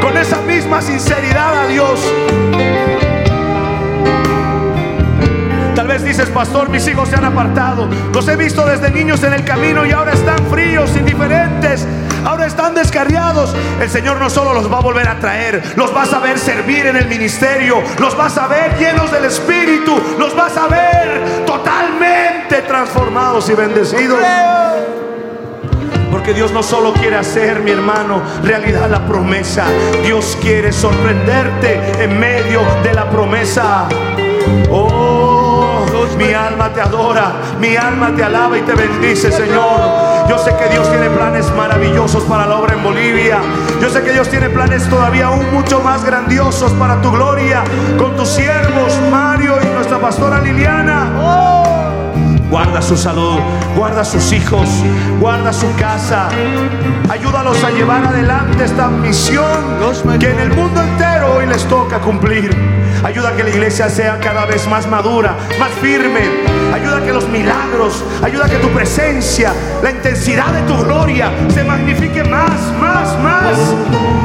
con 0.04 0.18
esa 0.18 0.42
misma 0.42 0.82
sinceridad 0.82 1.64
a 1.64 1.66
Dios. 1.66 1.98
Tal 5.74 5.88
vez 5.88 6.04
dices, 6.04 6.28
pastor, 6.28 6.68
mis 6.68 6.86
hijos 6.86 7.08
se 7.08 7.16
han 7.16 7.24
apartado. 7.24 7.88
Los 8.12 8.28
he 8.28 8.36
visto 8.36 8.66
desde 8.66 8.90
niños 8.90 9.22
en 9.22 9.32
el 9.32 9.44
camino 9.44 9.86
y 9.86 9.92
ahora 9.92 10.12
están 10.12 10.36
fríos, 10.50 10.94
indiferentes. 10.94 11.86
Ahora 12.22 12.44
están 12.44 12.74
descarriados. 12.74 13.54
El 13.80 13.88
Señor 13.88 14.18
no 14.18 14.28
solo 14.28 14.52
los 14.52 14.70
va 14.70 14.78
a 14.78 14.82
volver 14.82 15.08
a 15.08 15.18
traer, 15.18 15.62
los 15.74 15.94
vas 15.94 16.12
a 16.12 16.18
ver 16.18 16.38
servir 16.38 16.84
en 16.84 16.96
el 16.96 17.08
ministerio, 17.08 17.82
los 17.98 18.14
vas 18.14 18.36
a 18.36 18.46
ver 18.46 18.76
llenos 18.78 19.10
del 19.10 19.24
Espíritu, 19.24 19.98
los 20.18 20.36
vas 20.36 20.54
a 20.58 20.66
ver 20.66 21.44
totalmente 21.46 22.60
transformados 22.60 23.48
y 23.48 23.54
bendecidos. 23.54 24.20
Porque 26.14 26.32
Dios 26.32 26.52
no 26.52 26.62
solo 26.62 26.92
quiere 26.92 27.16
hacer, 27.16 27.58
mi 27.58 27.72
hermano, 27.72 28.22
realidad 28.44 28.88
la 28.88 29.04
promesa. 29.04 29.64
Dios 30.04 30.38
quiere 30.40 30.70
sorprenderte 30.70 32.04
en 32.04 32.20
medio 32.20 32.60
de 32.84 32.94
la 32.94 33.10
promesa. 33.10 33.88
Oh, 34.70 35.84
mi 36.16 36.32
alma 36.32 36.72
te 36.72 36.80
adora, 36.80 37.32
mi 37.60 37.74
alma 37.74 38.14
te 38.14 38.22
alaba 38.22 38.56
y 38.56 38.62
te 38.62 38.74
bendice, 38.74 39.32
Señor. 39.32 40.28
Yo 40.28 40.38
sé 40.38 40.54
que 40.54 40.68
Dios 40.68 40.88
tiene 40.88 41.10
planes 41.10 41.52
maravillosos 41.56 42.22
para 42.22 42.46
la 42.46 42.58
obra 42.58 42.74
en 42.74 42.84
Bolivia. 42.84 43.40
Yo 43.82 43.90
sé 43.90 44.04
que 44.04 44.12
Dios 44.12 44.28
tiene 44.28 44.48
planes 44.50 44.88
todavía 44.88 45.26
aún 45.26 45.52
mucho 45.52 45.80
más 45.80 46.04
grandiosos 46.04 46.70
para 46.74 47.02
tu 47.02 47.10
gloria 47.10 47.64
con 47.98 48.14
tus 48.14 48.28
siervos, 48.28 48.96
Mario 49.10 49.56
y 49.60 49.66
nuestra 49.66 49.98
pastora 49.98 50.40
Liliana. 50.40 51.10
Oh. 51.18 51.83
Guarda 52.54 52.80
su 52.80 52.96
salud, 52.96 53.40
guarda 53.74 54.04
sus 54.04 54.30
hijos, 54.30 54.68
guarda 55.18 55.52
su 55.52 55.66
casa. 55.74 56.28
Ayúdalos 57.10 57.64
a 57.64 57.70
llevar 57.70 58.04
adelante 58.04 58.62
esta 58.62 58.86
misión 58.86 59.74
que 60.20 60.30
en 60.30 60.38
el 60.38 60.52
mundo 60.52 60.80
entero 60.80 61.34
hoy 61.34 61.46
les 61.46 61.64
toca 61.64 61.98
cumplir. 61.98 62.56
Ayuda 63.02 63.30
a 63.30 63.32
que 63.32 63.42
la 63.42 63.50
iglesia 63.50 63.90
sea 63.90 64.20
cada 64.20 64.46
vez 64.46 64.68
más 64.68 64.86
madura, 64.86 65.36
más 65.58 65.72
firme. 65.82 66.20
Ayuda 66.72 66.98
a 66.98 67.02
que 67.02 67.12
los 67.12 67.28
milagros, 67.28 68.04
ayuda 68.22 68.46
a 68.46 68.48
que 68.48 68.58
tu 68.58 68.68
presencia, 68.68 69.52
la 69.82 69.90
intensidad 69.90 70.52
de 70.52 70.62
tu 70.62 70.76
gloria 70.84 71.32
se 71.52 71.64
magnifique 71.64 72.22
más, 72.22 72.72
más, 72.80 73.18
más. 73.18 73.58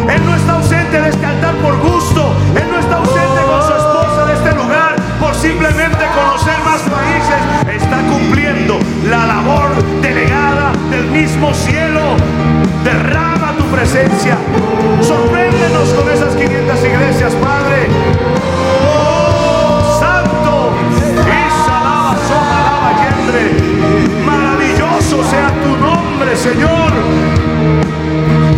Él 0.07 0.23
no 0.23 0.36
está 0.36 0.53
ausente 0.53 1.01
de 1.01 1.09
este 1.09 1.25
altar 1.25 1.55
por 1.55 1.80
gusto. 1.80 2.36
Él 2.55 2.68
simplemente 5.40 6.06
conocer 6.14 6.60
más 6.66 6.82
países, 6.82 7.82
está 7.82 7.98
cumpliendo 8.10 8.78
la 9.10 9.26
labor 9.26 9.70
delegada 10.02 10.74
del 10.92 11.06
mismo 11.06 11.54
cielo. 11.54 12.18
Derrama 12.84 13.54
tu 13.58 13.64
presencia. 13.66 14.38
Sorpréndenos 15.02 15.90
con 15.90 16.10
esas 16.10 16.36
500 16.36 16.86
iglesias, 16.86 17.34
Padre. 17.36 17.88
Oh, 18.84 19.98
Santo. 20.00 20.74
Maravilloso 24.26 25.24
sea 25.30 25.54
tu 25.64 25.78
nombre, 25.78 26.36
Señor. 26.36 26.92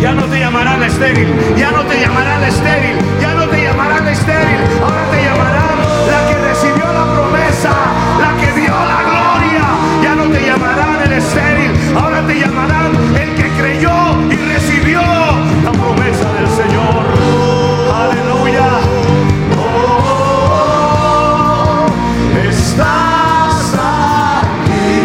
Ya 0.00 0.12
no 0.12 0.24
te 0.24 0.40
llamarán 0.40 0.82
estéril, 0.82 1.28
ya 1.56 1.70
no 1.70 1.82
te 1.82 2.00
llamarán 2.00 2.42
estéril, 2.42 2.96
ya 3.20 3.34
no 3.34 3.46
te 3.46 3.62
llamarán 3.62 4.08
estéril. 4.08 4.58
Ahora 4.82 5.11
te 12.26 12.38
llamarán 12.38 12.92
el 13.14 13.34
que 13.34 13.48
creyó 13.60 13.92
y 14.30 14.36
recibió 14.36 15.00
la 15.00 15.72
promesa 15.72 16.32
del 16.32 16.48
Señor. 16.48 17.04
Aleluya. 17.94 18.68
Oh, 20.76 21.86
estás 22.48 23.74
aquí. 23.74 24.96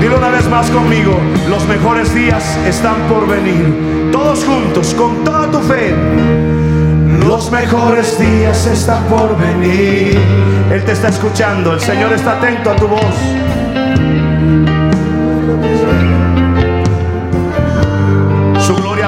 Dilo 0.00 0.16
una 0.18 0.28
vez 0.30 0.48
más 0.48 0.70
conmigo, 0.70 1.18
los 1.48 1.66
mejores 1.66 2.14
días 2.14 2.56
están 2.66 2.96
por 3.08 3.26
venir. 3.28 4.10
Todos 4.12 4.44
juntos, 4.44 4.94
con 4.94 5.24
toda 5.24 5.50
tu 5.50 5.58
fe. 5.60 5.94
Los 7.26 7.50
mejores 7.50 8.18
días 8.18 8.66
están 8.66 9.04
por 9.04 9.36
venir. 9.38 10.18
Él 10.70 10.84
te 10.84 10.92
está 10.92 11.08
escuchando, 11.08 11.72
el 11.74 11.80
Señor 11.80 12.12
está 12.12 12.38
atento 12.38 12.70
a 12.70 12.76
tu 12.76 12.88
voz. 12.88 13.14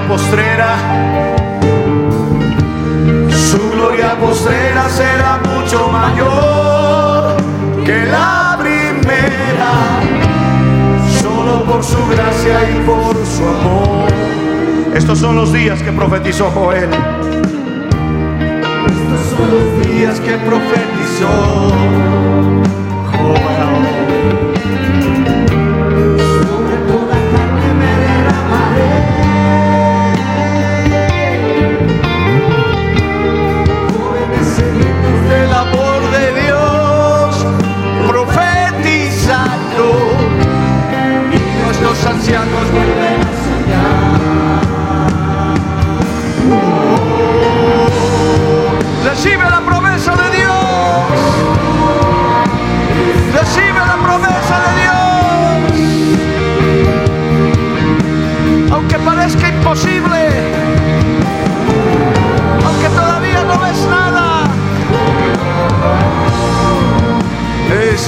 Postrera, 0.09 0.77
su 3.31 3.71
gloria 3.71 4.17
postrera 4.19 4.89
será 4.89 5.41
mucho 5.45 5.89
mayor 5.89 7.37
que 7.85 8.05
la 8.07 8.57
primera, 8.59 9.73
solo 11.21 11.65
por 11.65 11.83
su 11.83 12.07
gracia 12.09 12.71
y 12.71 12.81
por 12.87 13.15
su 13.27 13.43
amor. 13.43 14.09
Estos 14.95 15.19
son 15.19 15.37
los 15.37 15.53
días 15.53 15.83
que 15.83 15.93
profetizó 15.93 16.51
Joel. 16.51 16.91
Estos 18.87 19.21
son 19.37 19.51
los 19.51 19.87
días 19.87 20.21
que 20.21 20.37
profetizó 20.39 21.29
Joel. 23.13 23.65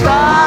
Estás 0.06 0.45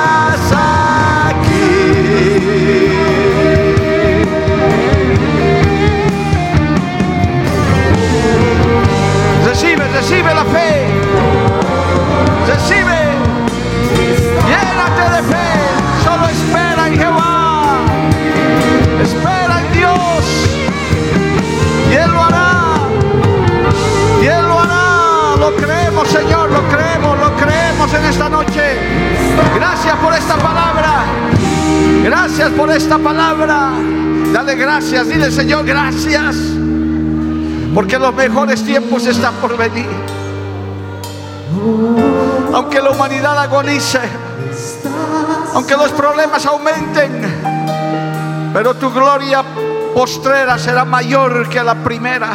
esta 32.79 32.97
palabra. 32.97 33.71
Dale 34.31 34.55
gracias. 34.55 35.07
Dile, 35.09 35.29
Señor, 35.31 35.65
gracias. 35.65 36.35
Porque 37.75 37.99
los 37.99 38.13
mejores 38.15 38.63
tiempos 38.63 39.05
están 39.05 39.35
por 39.35 39.57
venir. 39.57 39.89
Aunque 42.53 42.81
la 42.81 42.91
humanidad 42.91 43.37
agonice. 43.37 43.99
Aunque 45.53 45.75
los 45.75 45.91
problemas 45.91 46.45
aumenten. 46.45 47.11
Pero 48.53 48.73
tu 48.75 48.89
gloria 48.91 49.43
postrera 49.93 50.57
será 50.57 50.85
mayor 50.85 51.49
que 51.49 51.61
la 51.61 51.75
primera. 51.75 52.31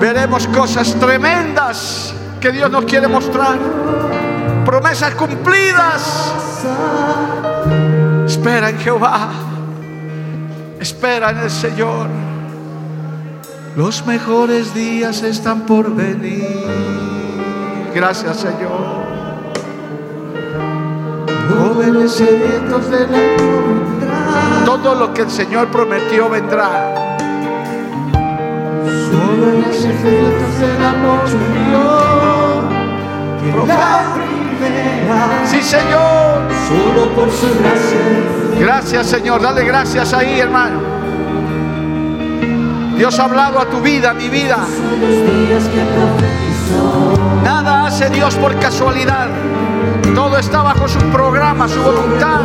Veremos 0.00 0.46
cosas 0.48 0.94
tremendas 0.94 2.14
que 2.40 2.50
Dios 2.50 2.70
nos 2.70 2.86
quiere 2.86 3.08
mostrar. 3.08 3.58
Promesas 4.64 5.14
cumplidas. 5.14 6.32
Espera 8.44 8.68
en 8.68 8.78
Jehová. 8.78 9.30
Espera 10.78 11.30
en 11.30 11.38
el 11.38 11.50
Señor. 11.50 12.08
Los 13.74 14.04
mejores 14.04 14.74
días 14.74 15.22
están 15.22 15.62
por 15.62 15.94
venir. 15.94 16.66
Gracias 17.94 18.36
Señor. 18.36 19.02
Jóvenes 21.58 22.12
sedientos 22.12 22.90
de 22.90 23.08
la 23.08 23.18
Todo 24.66 24.94
lo 24.94 25.14
que 25.14 25.22
el 25.22 25.30
Señor 25.30 25.68
prometió 25.68 26.28
vendrá. 26.28 26.94
Jóvenes 29.10 29.74
sedientos 29.74 30.58
del 30.60 30.84
amor 30.84 31.24
de 31.30 31.38
Dios. 31.64 31.94
Sí, 35.46 35.62
Señor. 35.62 36.42
solo 36.68 37.14
por 37.14 37.30
su 37.30 37.46
gracia. 37.58 38.00
Gracias, 38.58 39.06
Señor. 39.06 39.42
Dale 39.42 39.64
gracias 39.64 40.12
ahí, 40.12 40.40
hermano. 40.40 40.80
Dios 42.96 43.18
ha 43.18 43.24
hablado 43.24 43.58
a 43.58 43.66
tu 43.66 43.80
vida, 43.80 44.10
a 44.10 44.14
mi 44.14 44.28
vida. 44.28 44.58
Nada 47.42 47.86
hace 47.86 48.08
Dios 48.10 48.34
por 48.36 48.58
casualidad. 48.58 49.28
Todo 50.14 50.38
está 50.38 50.62
bajo 50.62 50.86
su 50.88 51.00
programa, 51.10 51.68
su 51.68 51.82
voluntad. 51.82 52.40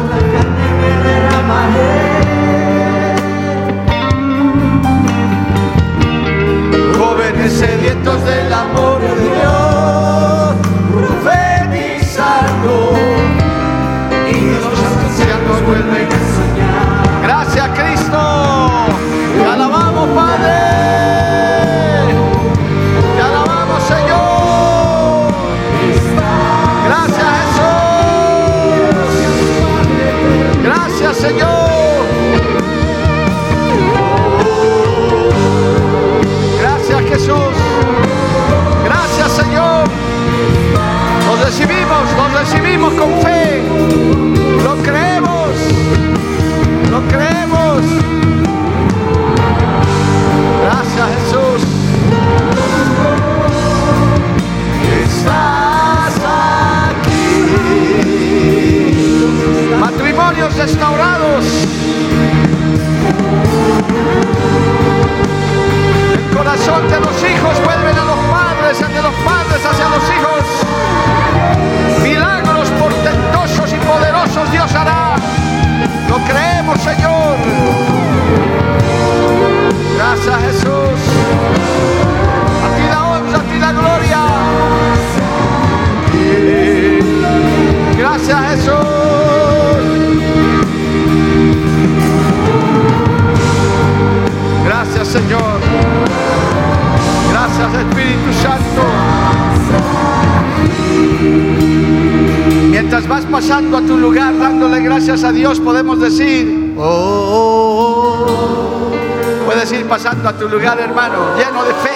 Pasando 103.32 103.78
a 103.78 103.82
tu 103.82 103.98
lugar, 103.98 104.38
dándole 104.38 104.82
gracias 104.82 105.24
a 105.24 105.32
Dios, 105.32 105.60
podemos 105.60 106.00
decir, 106.00 106.76
oh, 106.78 106.84
oh, 106.84 108.26
oh". 108.28 109.46
puedes 109.46 109.72
ir 109.72 109.88
pasando 109.88 110.30
a 110.30 110.34
tu 110.34 110.48
lugar, 110.48 110.80
hermano, 110.80 111.36
lleno 111.36 111.64
de 111.64 111.74
fe. 111.74 111.90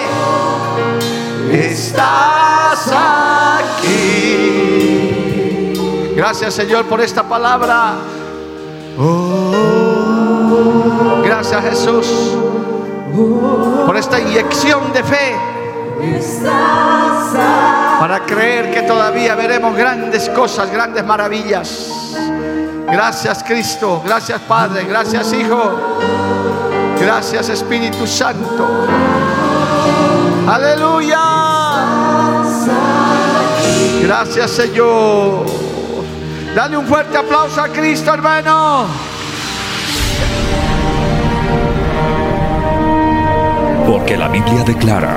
Estás 1.70 2.92
aquí. 3.78 4.32
Gracias, 6.16 6.54
Señor, 6.54 6.86
por 6.86 7.00
esta 7.00 7.22
palabra. 7.22 7.94
Oh, 8.98 9.52
gracias, 11.24 11.62
Jesús, 11.64 12.06
por 13.86 13.96
esta 13.96 14.20
inyección 14.20 14.92
de 14.92 15.04
fe 15.04 15.36
para 17.98 18.20
creer 18.20 18.70
que 18.70 18.82
todavía 18.82 19.34
veremos 19.34 19.76
grandes 19.76 20.28
cosas, 20.30 20.70
grandes 20.70 21.04
maravillas. 21.04 21.90
Gracias 22.86 23.42
Cristo, 23.42 24.02
gracias 24.04 24.40
Padre, 24.42 24.84
gracias 24.84 25.32
Hijo, 25.32 25.98
gracias 27.00 27.48
Espíritu 27.48 28.06
Santo. 28.06 28.86
Aleluya. 30.46 31.18
Gracias 34.02 34.50
Señor. 34.50 35.46
Dale 36.54 36.76
un 36.76 36.86
fuerte 36.86 37.16
aplauso 37.16 37.60
a 37.60 37.68
Cristo, 37.68 38.12
hermano. 38.12 38.86
Porque 43.86 44.16
la 44.16 44.28
Biblia 44.28 44.62
declara, 44.64 45.16